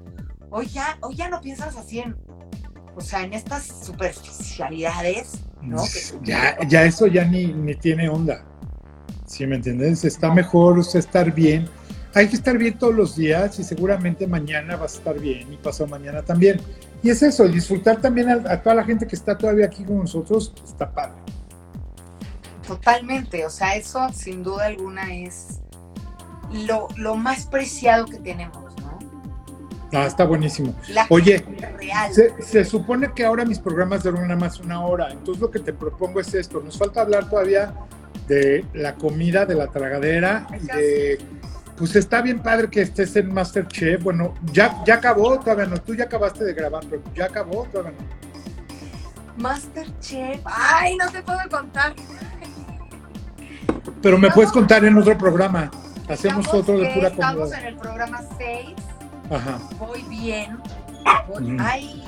hoy 0.50 0.66
ya, 0.66 0.98
hoy 1.00 1.16
ya 1.16 1.28
no 1.28 1.40
piensas 1.40 1.76
así 1.76 2.00
en, 2.00 2.16
o 2.96 3.00
sea, 3.00 3.22
en 3.22 3.32
estas 3.32 3.66
superficialidades, 3.66 5.40
¿no? 5.62 5.82
ya, 6.22 6.56
ya 6.66 6.84
eso 6.84 7.06
ya 7.06 7.24
ni, 7.24 7.46
ni 7.46 7.74
tiene 7.74 8.08
onda. 8.08 8.44
¿Sí 9.26 9.46
me 9.46 9.56
entiendes? 9.56 10.04
Está 10.04 10.32
mejor 10.34 10.78
usted 10.78 10.98
estar 10.98 11.32
bien. 11.32 11.68
Hay 12.14 12.28
que 12.28 12.34
estar 12.34 12.58
bien 12.58 12.76
todos 12.76 12.94
los 12.94 13.14
días 13.14 13.58
y 13.60 13.64
seguramente 13.64 14.26
mañana 14.26 14.74
vas 14.76 14.94
a 14.94 14.98
estar 14.98 15.20
bien 15.20 15.52
y 15.52 15.56
pasado 15.56 15.88
mañana 15.88 16.22
también. 16.22 16.60
Y 17.02 17.10
es 17.10 17.22
eso, 17.22 17.46
disfrutar 17.46 18.00
también 18.00 18.28
a 18.28 18.60
toda 18.60 18.74
la 18.74 18.84
gente 18.84 19.06
que 19.06 19.14
está 19.14 19.38
todavía 19.38 19.66
aquí 19.66 19.84
con 19.84 19.98
nosotros, 19.98 20.52
está 20.64 20.90
padre. 20.90 21.14
Totalmente, 22.66 23.46
o 23.46 23.50
sea, 23.50 23.74
eso 23.76 24.08
sin 24.12 24.42
duda 24.42 24.66
alguna 24.66 25.14
es 25.14 25.60
lo, 26.52 27.16
más 27.16 27.46
preciado 27.46 28.06
que 28.06 28.18
tenemos. 28.18 28.69
Ah, 29.92 30.06
está 30.06 30.24
buenísimo. 30.24 30.74
Oye, 31.08 31.44
se, 32.40 32.64
supone 32.64 33.12
que 33.12 33.24
ahora 33.24 33.44
mis 33.44 33.58
programas 33.58 34.04
duran 34.04 34.22
nada 34.22 34.38
más 34.38 34.60
una 34.60 34.84
hora, 34.84 35.10
entonces 35.10 35.40
lo 35.40 35.50
que 35.50 35.58
te 35.58 35.72
propongo 35.72 36.20
es 36.20 36.32
esto, 36.34 36.60
nos 36.60 36.78
falta 36.78 37.00
hablar 37.00 37.28
todavía 37.28 37.74
de 38.28 38.64
la 38.74 38.94
comida, 38.94 39.46
de 39.46 39.54
la 39.54 39.66
tragadera 39.66 40.46
y 40.60 40.66
de... 40.66 41.18
Pues 41.76 41.96
está 41.96 42.20
bien 42.20 42.40
padre 42.40 42.68
que 42.68 42.82
estés 42.82 43.16
en 43.16 43.32
Masterchef. 43.32 44.02
Bueno, 44.02 44.34
ya, 44.52 44.84
ya 44.84 44.96
acabó, 44.96 45.40
todavía 45.40 45.64
no. 45.64 45.78
Tú 45.78 45.94
ya 45.94 46.04
acabaste 46.04 46.44
de 46.44 46.52
grabar, 46.52 46.84
pero 46.90 47.02
ya 47.14 47.24
acabó, 47.24 47.64
todavía 47.72 47.92
no. 47.98 49.42
Masterchef. 49.42 50.42
Ay, 50.44 50.98
no 50.98 51.10
te 51.10 51.22
puedo 51.22 51.38
contar. 51.50 51.94
Pero 54.02 54.18
me 54.18 54.30
puedes 54.30 54.52
contar 54.52 54.84
en 54.84 54.98
otro 54.98 55.16
programa. 55.16 55.70
Hacemos 56.06 56.52
otro 56.52 56.78
de 56.78 56.90
pura 56.90 57.10
comida. 57.10 57.30
Estamos 57.30 57.52
en 57.52 57.64
el 57.64 57.76
programa 57.76 58.20
6. 58.36 58.68
Ajá. 59.30 59.60
Voy 59.78 60.02
bien. 60.02 60.58
Voy, 61.28 61.56
Ay, 61.60 62.04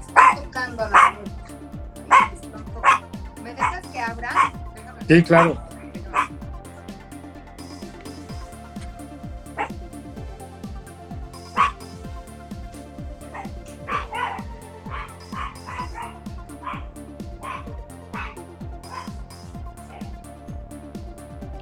está 0.00 0.42
tocando 0.42 0.88
la 0.88 1.14
¿Me 3.42 3.54
dejas 3.54 3.86
que 3.88 4.00
abra? 4.00 4.30
Sí, 5.06 5.22
claro. 5.22 5.58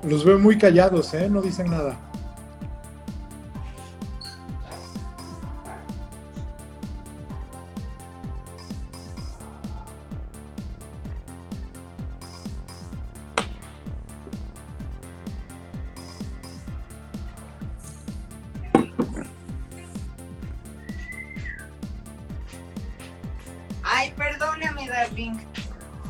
Los 0.05 0.25
veo 0.25 0.39
muy 0.39 0.57
callados, 0.59 1.13
¿eh? 1.15 1.29
No 1.29 1.43
dicen 1.43 1.71
nada. 1.71 1.97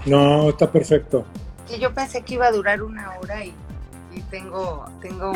No, 0.06 0.50
está 0.50 0.70
perfecto. 0.70 1.24
Que 1.68 1.78
yo 1.78 1.94
pensé 1.94 2.22
que 2.22 2.34
iba 2.34 2.46
a 2.46 2.52
durar 2.52 2.82
una 2.82 3.18
hora 3.18 3.44
y 3.44 3.54
tengo, 4.30 4.84
tengo 5.00 5.32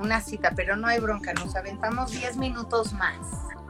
una, 0.00 0.20
cita, 0.20 0.52
pero 0.54 0.76
no 0.76 0.86
hay 0.86 1.00
bronca, 1.00 1.32
nos 1.34 1.54
aventamos 1.56 2.12
10 2.12 2.36
minutos 2.36 2.92
más. 2.92 3.16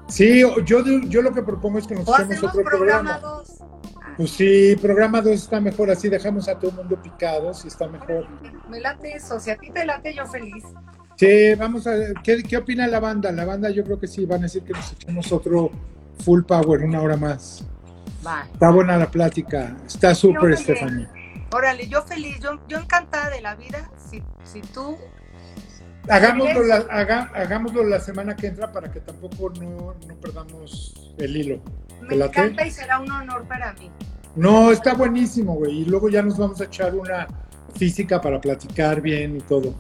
Sí, 0.08 0.40
yo, 0.40 0.84
yo 0.84 1.22
lo 1.22 1.32
que 1.32 1.42
propongo 1.42 1.78
es 1.78 1.86
que 1.86 1.94
nos 1.94 2.08
hacemos 2.08 2.42
otro 2.42 2.62
programa. 2.62 3.20
Pues 4.16 4.30
sí, 4.30 4.76
programa 4.80 5.20
2 5.20 5.32
está 5.32 5.60
mejor, 5.60 5.90
así 5.90 6.08
dejamos 6.08 6.48
a 6.48 6.58
todo 6.58 6.70
el 6.70 6.76
mundo 6.76 7.02
picado, 7.02 7.52
si 7.54 7.68
está 7.68 7.88
mejor. 7.88 8.26
Me 8.68 8.80
late 8.80 9.16
eso, 9.16 9.40
si 9.40 9.50
a 9.50 9.56
ti 9.56 9.70
te 9.70 9.84
late, 9.84 10.14
yo 10.14 10.26
feliz. 10.26 10.64
Sí, 11.16 11.54
vamos 11.54 11.86
a 11.86 11.92
ver, 11.92 12.14
¿qué, 12.22 12.42
¿qué 12.42 12.56
opina 12.56 12.86
la 12.86 13.00
banda? 13.00 13.32
La 13.32 13.44
banda 13.44 13.70
yo 13.70 13.82
creo 13.82 13.98
que 13.98 14.06
sí, 14.06 14.26
van 14.26 14.40
a 14.40 14.42
decir 14.44 14.62
que 14.62 14.72
nos 14.72 14.92
echemos 14.92 15.32
otro 15.32 15.70
full 16.24 16.42
power, 16.42 16.82
una 16.82 17.00
hora 17.00 17.16
más. 17.16 17.64
Está 18.52 18.70
buena 18.70 18.96
la 18.96 19.10
plática, 19.10 19.76
está 19.86 20.14
súper, 20.14 20.56
Stephanie. 20.56 21.06
Órale, 21.52 21.86
yo 21.88 22.02
feliz, 22.02 22.38
yo, 22.40 22.60
yo 22.68 22.78
encantada 22.78 23.30
de 23.30 23.40
la 23.40 23.54
vida. 23.54 23.90
Si, 24.10 24.22
si 24.44 24.60
tú 24.60 24.96
Hagámoslo 26.08 26.62
la, 26.64 26.76
haga- 26.90 27.30
hagámoslo 27.34 27.82
la 27.84 27.98
semana 27.98 28.36
que 28.36 28.48
entra 28.48 28.70
para 28.70 28.90
que 28.90 29.00
tampoco 29.00 29.50
no, 29.58 29.94
no 30.06 30.14
perdamos 30.20 30.94
el 31.16 31.36
hilo. 31.36 31.60
me 32.02 32.14
encanta 32.16 32.66
y 32.66 32.70
será 32.70 32.98
un 33.00 33.10
honor 33.10 33.44
para 33.48 33.72
mí. 33.74 33.90
No, 34.36 34.70
está 34.70 34.94
buenísimo, 34.94 35.54
güey. 35.54 35.82
Y 35.82 35.84
luego 35.86 36.08
ya 36.10 36.20
nos 36.22 36.36
vamos 36.36 36.60
a 36.60 36.64
echar 36.64 36.94
una 36.94 37.26
física 37.76 38.20
para 38.20 38.40
platicar 38.40 39.00
bien 39.00 39.36
y 39.36 39.40
todo. 39.40 39.74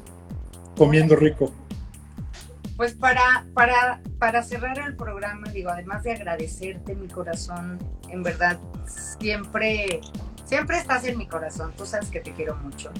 Comiendo 0.78 1.14
rico. 1.16 1.52
Pues 2.76 2.92
para, 2.94 3.46
para, 3.54 4.00
para 4.18 4.42
cerrar 4.42 4.78
el 4.78 4.96
programa, 4.96 5.48
digo, 5.50 5.70
además 5.70 6.02
de 6.02 6.12
agradecerte 6.12 6.96
mi 6.96 7.06
corazón, 7.06 7.78
en 8.08 8.22
verdad, 8.22 8.58
siempre, 9.18 10.00
siempre 10.44 10.78
estás 10.78 11.04
en 11.04 11.16
mi 11.16 11.26
corazón. 11.28 11.72
Tú 11.76 11.86
sabes 11.86 12.08
que 12.10 12.20
te 12.20 12.32
quiero 12.32 12.56
mucho. 12.56 12.90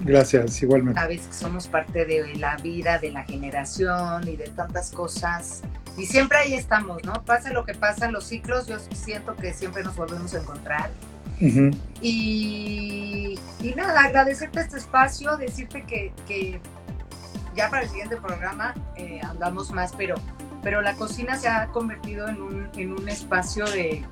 Gracias, 0.00 0.62
igualmente. 0.62 1.00
Sabes 1.00 1.26
que 1.26 1.32
somos 1.32 1.68
parte 1.68 2.04
de 2.04 2.34
la 2.36 2.56
vida, 2.56 2.98
de 2.98 3.10
la 3.10 3.24
generación 3.24 4.26
y 4.28 4.36
de 4.36 4.48
tantas 4.48 4.90
cosas. 4.90 5.62
Y 5.96 6.06
siempre 6.06 6.38
ahí 6.38 6.54
estamos, 6.54 7.04
¿no? 7.04 7.24
Pase 7.24 7.52
lo 7.52 7.64
que 7.64 7.74
pasa, 7.74 8.10
los 8.10 8.24
ciclos, 8.24 8.66
yo 8.66 8.78
siento 8.94 9.36
que 9.36 9.54
siempre 9.54 9.82
nos 9.82 9.96
volvemos 9.96 10.34
a 10.34 10.38
encontrar. 10.40 10.90
Y, 12.00 13.38
y 13.60 13.74
nada, 13.74 14.04
agradecerte 14.04 14.60
este 14.60 14.78
espacio, 14.78 15.36
decirte 15.36 15.82
que, 15.82 16.12
que 16.28 16.60
ya 17.54 17.68
para 17.70 17.82
el 17.82 17.88
siguiente 17.88 18.16
programa 18.16 18.74
eh, 18.96 19.20
andamos 19.22 19.70
más, 19.70 19.92
pero, 19.96 20.14
pero 20.62 20.80
la 20.82 20.94
cocina 20.94 21.36
se 21.36 21.48
ha 21.48 21.66
convertido 21.68 22.28
en 22.28 22.40
un, 22.42 22.68
en 22.76 22.92
un 22.92 23.08
espacio 23.08 23.64
de, 23.66 24.04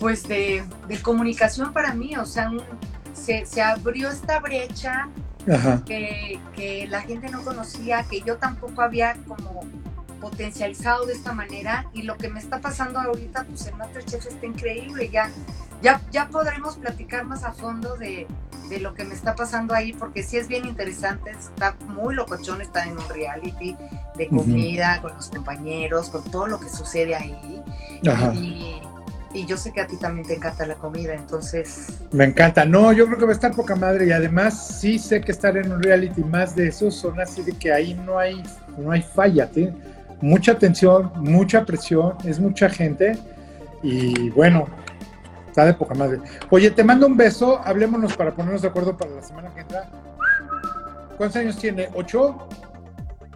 pues 0.00 0.26
de, 0.28 0.64
de 0.86 1.02
comunicación 1.02 1.72
para 1.72 1.94
mí, 1.94 2.16
o 2.16 2.26
sea, 2.26 2.50
un- 2.50 2.62
se, 3.14 3.44
se 3.46 3.60
abrió 3.62 4.10
esta 4.10 4.38
brecha 4.40 5.08
que, 5.84 6.38
que 6.54 6.86
la 6.88 7.00
gente 7.02 7.30
no 7.30 7.42
conocía, 7.42 8.02
que 8.04 8.20
yo 8.20 8.36
tampoco 8.36 8.82
había 8.82 9.14
como 9.26 9.62
potencializado 10.20 11.06
de 11.06 11.12
esta 11.14 11.32
manera 11.32 11.86
y 11.92 12.02
lo 12.02 12.16
que 12.16 12.28
me 12.28 12.38
está 12.40 12.60
pasando 12.60 13.00
ahorita 13.00 13.44
pues 13.44 13.66
en 13.66 13.76
Masterchef 13.78 14.26
está 14.26 14.46
increíble, 14.46 15.08
ya, 15.10 15.30
ya, 15.82 16.00
ya 16.10 16.28
podremos 16.28 16.76
platicar 16.76 17.24
más 17.24 17.44
a 17.44 17.52
fondo 17.52 17.96
de, 17.96 18.26
de 18.68 18.80
lo 18.80 18.94
que 18.94 19.04
me 19.04 19.14
está 19.14 19.34
pasando 19.34 19.74
ahí 19.74 19.92
porque 19.92 20.22
sí 20.22 20.36
es 20.36 20.48
bien 20.48 20.64
interesante, 20.64 21.30
está 21.30 21.76
muy 21.86 22.14
locochón 22.14 22.60
estar 22.60 22.86
en 22.86 22.94
un 22.98 23.08
reality 23.08 23.76
de 24.16 24.28
comida, 24.28 25.00
con 25.00 25.14
los 25.14 25.28
compañeros, 25.28 26.10
con 26.10 26.24
todo 26.24 26.46
lo 26.46 26.60
que 26.60 26.68
sucede 26.68 27.14
ahí 27.14 27.62
Ajá. 28.06 28.32
y, 28.34 28.80
y 29.34 29.46
yo 29.46 29.56
sé 29.56 29.72
que 29.72 29.80
a 29.80 29.86
ti 29.86 29.96
también 29.96 30.26
te 30.26 30.34
encanta 30.34 30.66
la 30.66 30.74
comida, 30.74 31.14
entonces 31.14 31.88
Me 32.12 32.24
encanta. 32.24 32.64
No, 32.64 32.92
yo 32.92 33.06
creo 33.06 33.18
que 33.18 33.24
va 33.26 33.30
a 33.30 33.34
estar 33.34 33.54
poca 33.54 33.76
madre. 33.76 34.06
Y 34.06 34.12
además, 34.12 34.78
sí 34.80 34.98
sé 34.98 35.20
que 35.20 35.32
estar 35.32 35.56
en 35.56 35.70
un 35.70 35.82
reality 35.82 36.24
más 36.24 36.56
de 36.56 36.68
esos 36.68 36.94
son 36.94 37.20
así 37.20 37.42
de 37.42 37.52
que 37.52 37.70
ahí 37.70 37.94
no 37.94 38.18
hay, 38.18 38.42
no 38.78 38.90
hay 38.90 39.02
falla. 39.02 39.46
Tiene 39.50 39.74
mucha 40.22 40.52
atención, 40.52 41.12
mucha 41.16 41.64
presión, 41.66 42.14
es 42.24 42.40
mucha 42.40 42.70
gente. 42.70 43.18
Y 43.82 44.30
bueno, 44.30 44.66
está 45.58 45.66
de 45.66 45.74
poca 45.74 45.94
madre. 45.94 46.20
Oye, 46.50 46.70
te 46.70 46.84
mando 46.84 47.06
un 47.06 47.16
beso. 47.16 47.60
Hablémonos 47.64 48.16
para 48.16 48.32
ponernos 48.32 48.62
de 48.62 48.68
acuerdo 48.68 48.96
para 48.96 49.10
la 49.10 49.22
semana 49.22 49.52
que 49.52 49.62
entra. 49.62 49.90
¿Cuántos 51.16 51.36
años 51.36 51.58
tiene? 51.58 51.88
¿Ocho? 51.94 52.48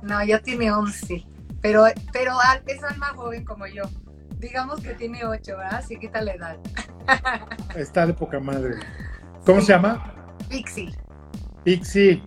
No, 0.02 0.24
ya 0.24 0.38
tiene 0.38 0.70
11, 0.70 1.26
pero, 1.60 1.84
pero 2.12 2.36
es 2.66 2.84
alma 2.84 3.08
joven 3.16 3.44
como 3.44 3.66
yo. 3.66 3.82
Digamos 4.38 4.80
que 4.80 4.94
tiene 4.94 5.24
8, 5.24 5.56
¿verdad? 5.56 5.74
Así 5.74 5.98
quita 5.98 6.20
la 6.20 6.34
edad. 6.34 6.56
Está 7.76 8.06
de 8.06 8.14
poca 8.14 8.38
madre. 8.38 8.76
¿Cómo 9.44 9.60
se 9.60 9.72
llama? 9.72 10.14
Pixie. 10.48 10.96
Pixie. 11.64 12.22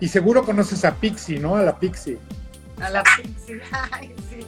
Y 0.00 0.08
seguro 0.08 0.44
conoces 0.44 0.84
a 0.84 0.92
Pixie, 0.96 1.38
¿no? 1.38 1.54
A 1.54 1.62
la 1.62 1.78
Pixie. 1.78 2.18
A 2.80 2.90
la 2.90 3.04
Pixie. 3.16 3.60
Ay, 3.92 4.12
sí. 4.28 4.44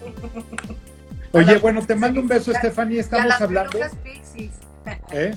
Oye, 1.32 1.58
bueno, 1.58 1.84
te 1.84 1.94
mando 1.94 2.20
un 2.20 2.28
beso, 2.28 2.52
Ya- 2.52 2.58
Stephanie. 2.58 2.96
Y 2.96 3.00
Estamos 3.00 3.26
las 3.26 3.40
hablando. 3.40 3.70
pelucas 3.70 3.96
Pixies. 3.96 4.52
¿eh? 5.12 5.34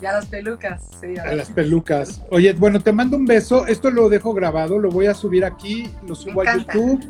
Y 0.00 0.06
a 0.06 0.12
las 0.12 0.26
pelucas, 0.26 0.80
sí. 1.00 1.18
A 1.18 1.34
las 1.34 1.50
pelucas. 1.50 2.22
Oye, 2.30 2.52
bueno, 2.52 2.80
te 2.80 2.92
mando 2.92 3.16
un 3.16 3.26
beso. 3.26 3.66
Esto 3.66 3.90
lo 3.90 4.08
dejo 4.08 4.32
grabado, 4.32 4.78
lo 4.78 4.90
voy 4.90 5.06
a 5.06 5.14
subir 5.14 5.44
aquí, 5.44 5.90
lo 6.06 6.14
subo 6.14 6.42
a. 6.42 6.56
YouTube 6.56 7.04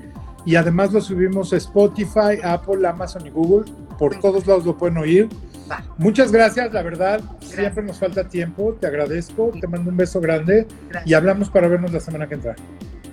y 0.46 0.56
además 0.56 0.92
lo 0.92 1.00
subimos 1.02 1.52
a 1.52 1.56
Spotify, 1.58 2.40
Apple, 2.42 2.86
Amazon 2.88 3.26
y 3.26 3.30
Google. 3.30 3.70
Por 3.98 4.18
todos 4.20 4.46
lados 4.46 4.64
lo 4.64 4.76
pueden 4.78 4.96
oír. 4.96 5.28
Va. 5.70 5.84
Muchas 5.98 6.32
gracias, 6.32 6.72
la 6.72 6.82
verdad. 6.82 7.20
Siempre 7.40 7.82
nos 7.84 7.98
falta 7.98 8.24
tiempo. 8.26 8.74
Te 8.80 8.86
agradezco. 8.86 9.52
Te 9.60 9.66
mando 9.66 9.90
un 9.90 9.96
beso 9.98 10.18
grande 10.20 10.66
y 10.66 10.88
Gracias. 10.88 11.16
hablamos 11.18 11.50
para 11.50 11.68
vernos 11.68 11.92
la 11.92 12.00
semana 12.00 12.26
que 12.26 12.34
entra. 12.36 12.56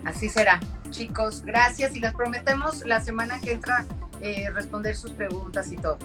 Así 0.05 0.29
será. 0.29 0.61
Chicos, 0.91 1.43
gracias 1.45 1.93
y 1.95 1.99
les 1.99 2.13
prometemos 2.13 2.85
la 2.85 3.01
semana 3.01 3.41
que 3.41 3.51
entra 3.51 3.83
eh, 4.25 4.49
responder 4.49 4.95
sus 4.95 5.11
preguntas 5.11 5.71
y 5.71 5.77
todo. 5.77 5.99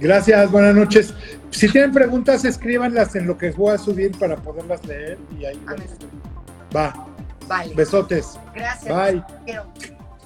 Gracias, 0.00 0.50
buenas 0.50 0.74
noches. 0.74 1.14
Si 1.50 1.68
tienen 1.68 1.92
preguntas, 1.92 2.44
escríbanlas 2.44 3.14
en 3.14 3.28
lo 3.28 3.38
que 3.38 3.52
voy 3.52 3.74
a 3.74 3.78
subir 3.78 4.18
para 4.18 4.36
poderlas 4.36 4.84
leer 4.84 5.18
y 5.38 5.44
ahí 5.44 5.62
Amén. 5.66 5.86
va. 6.74 7.06
Vale. 7.46 7.74
Besotes. 7.74 8.38
Gracias. 8.54 8.92
Bye. 8.92 9.22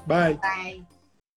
Bye. 0.07 0.38
Bye. 0.38 0.86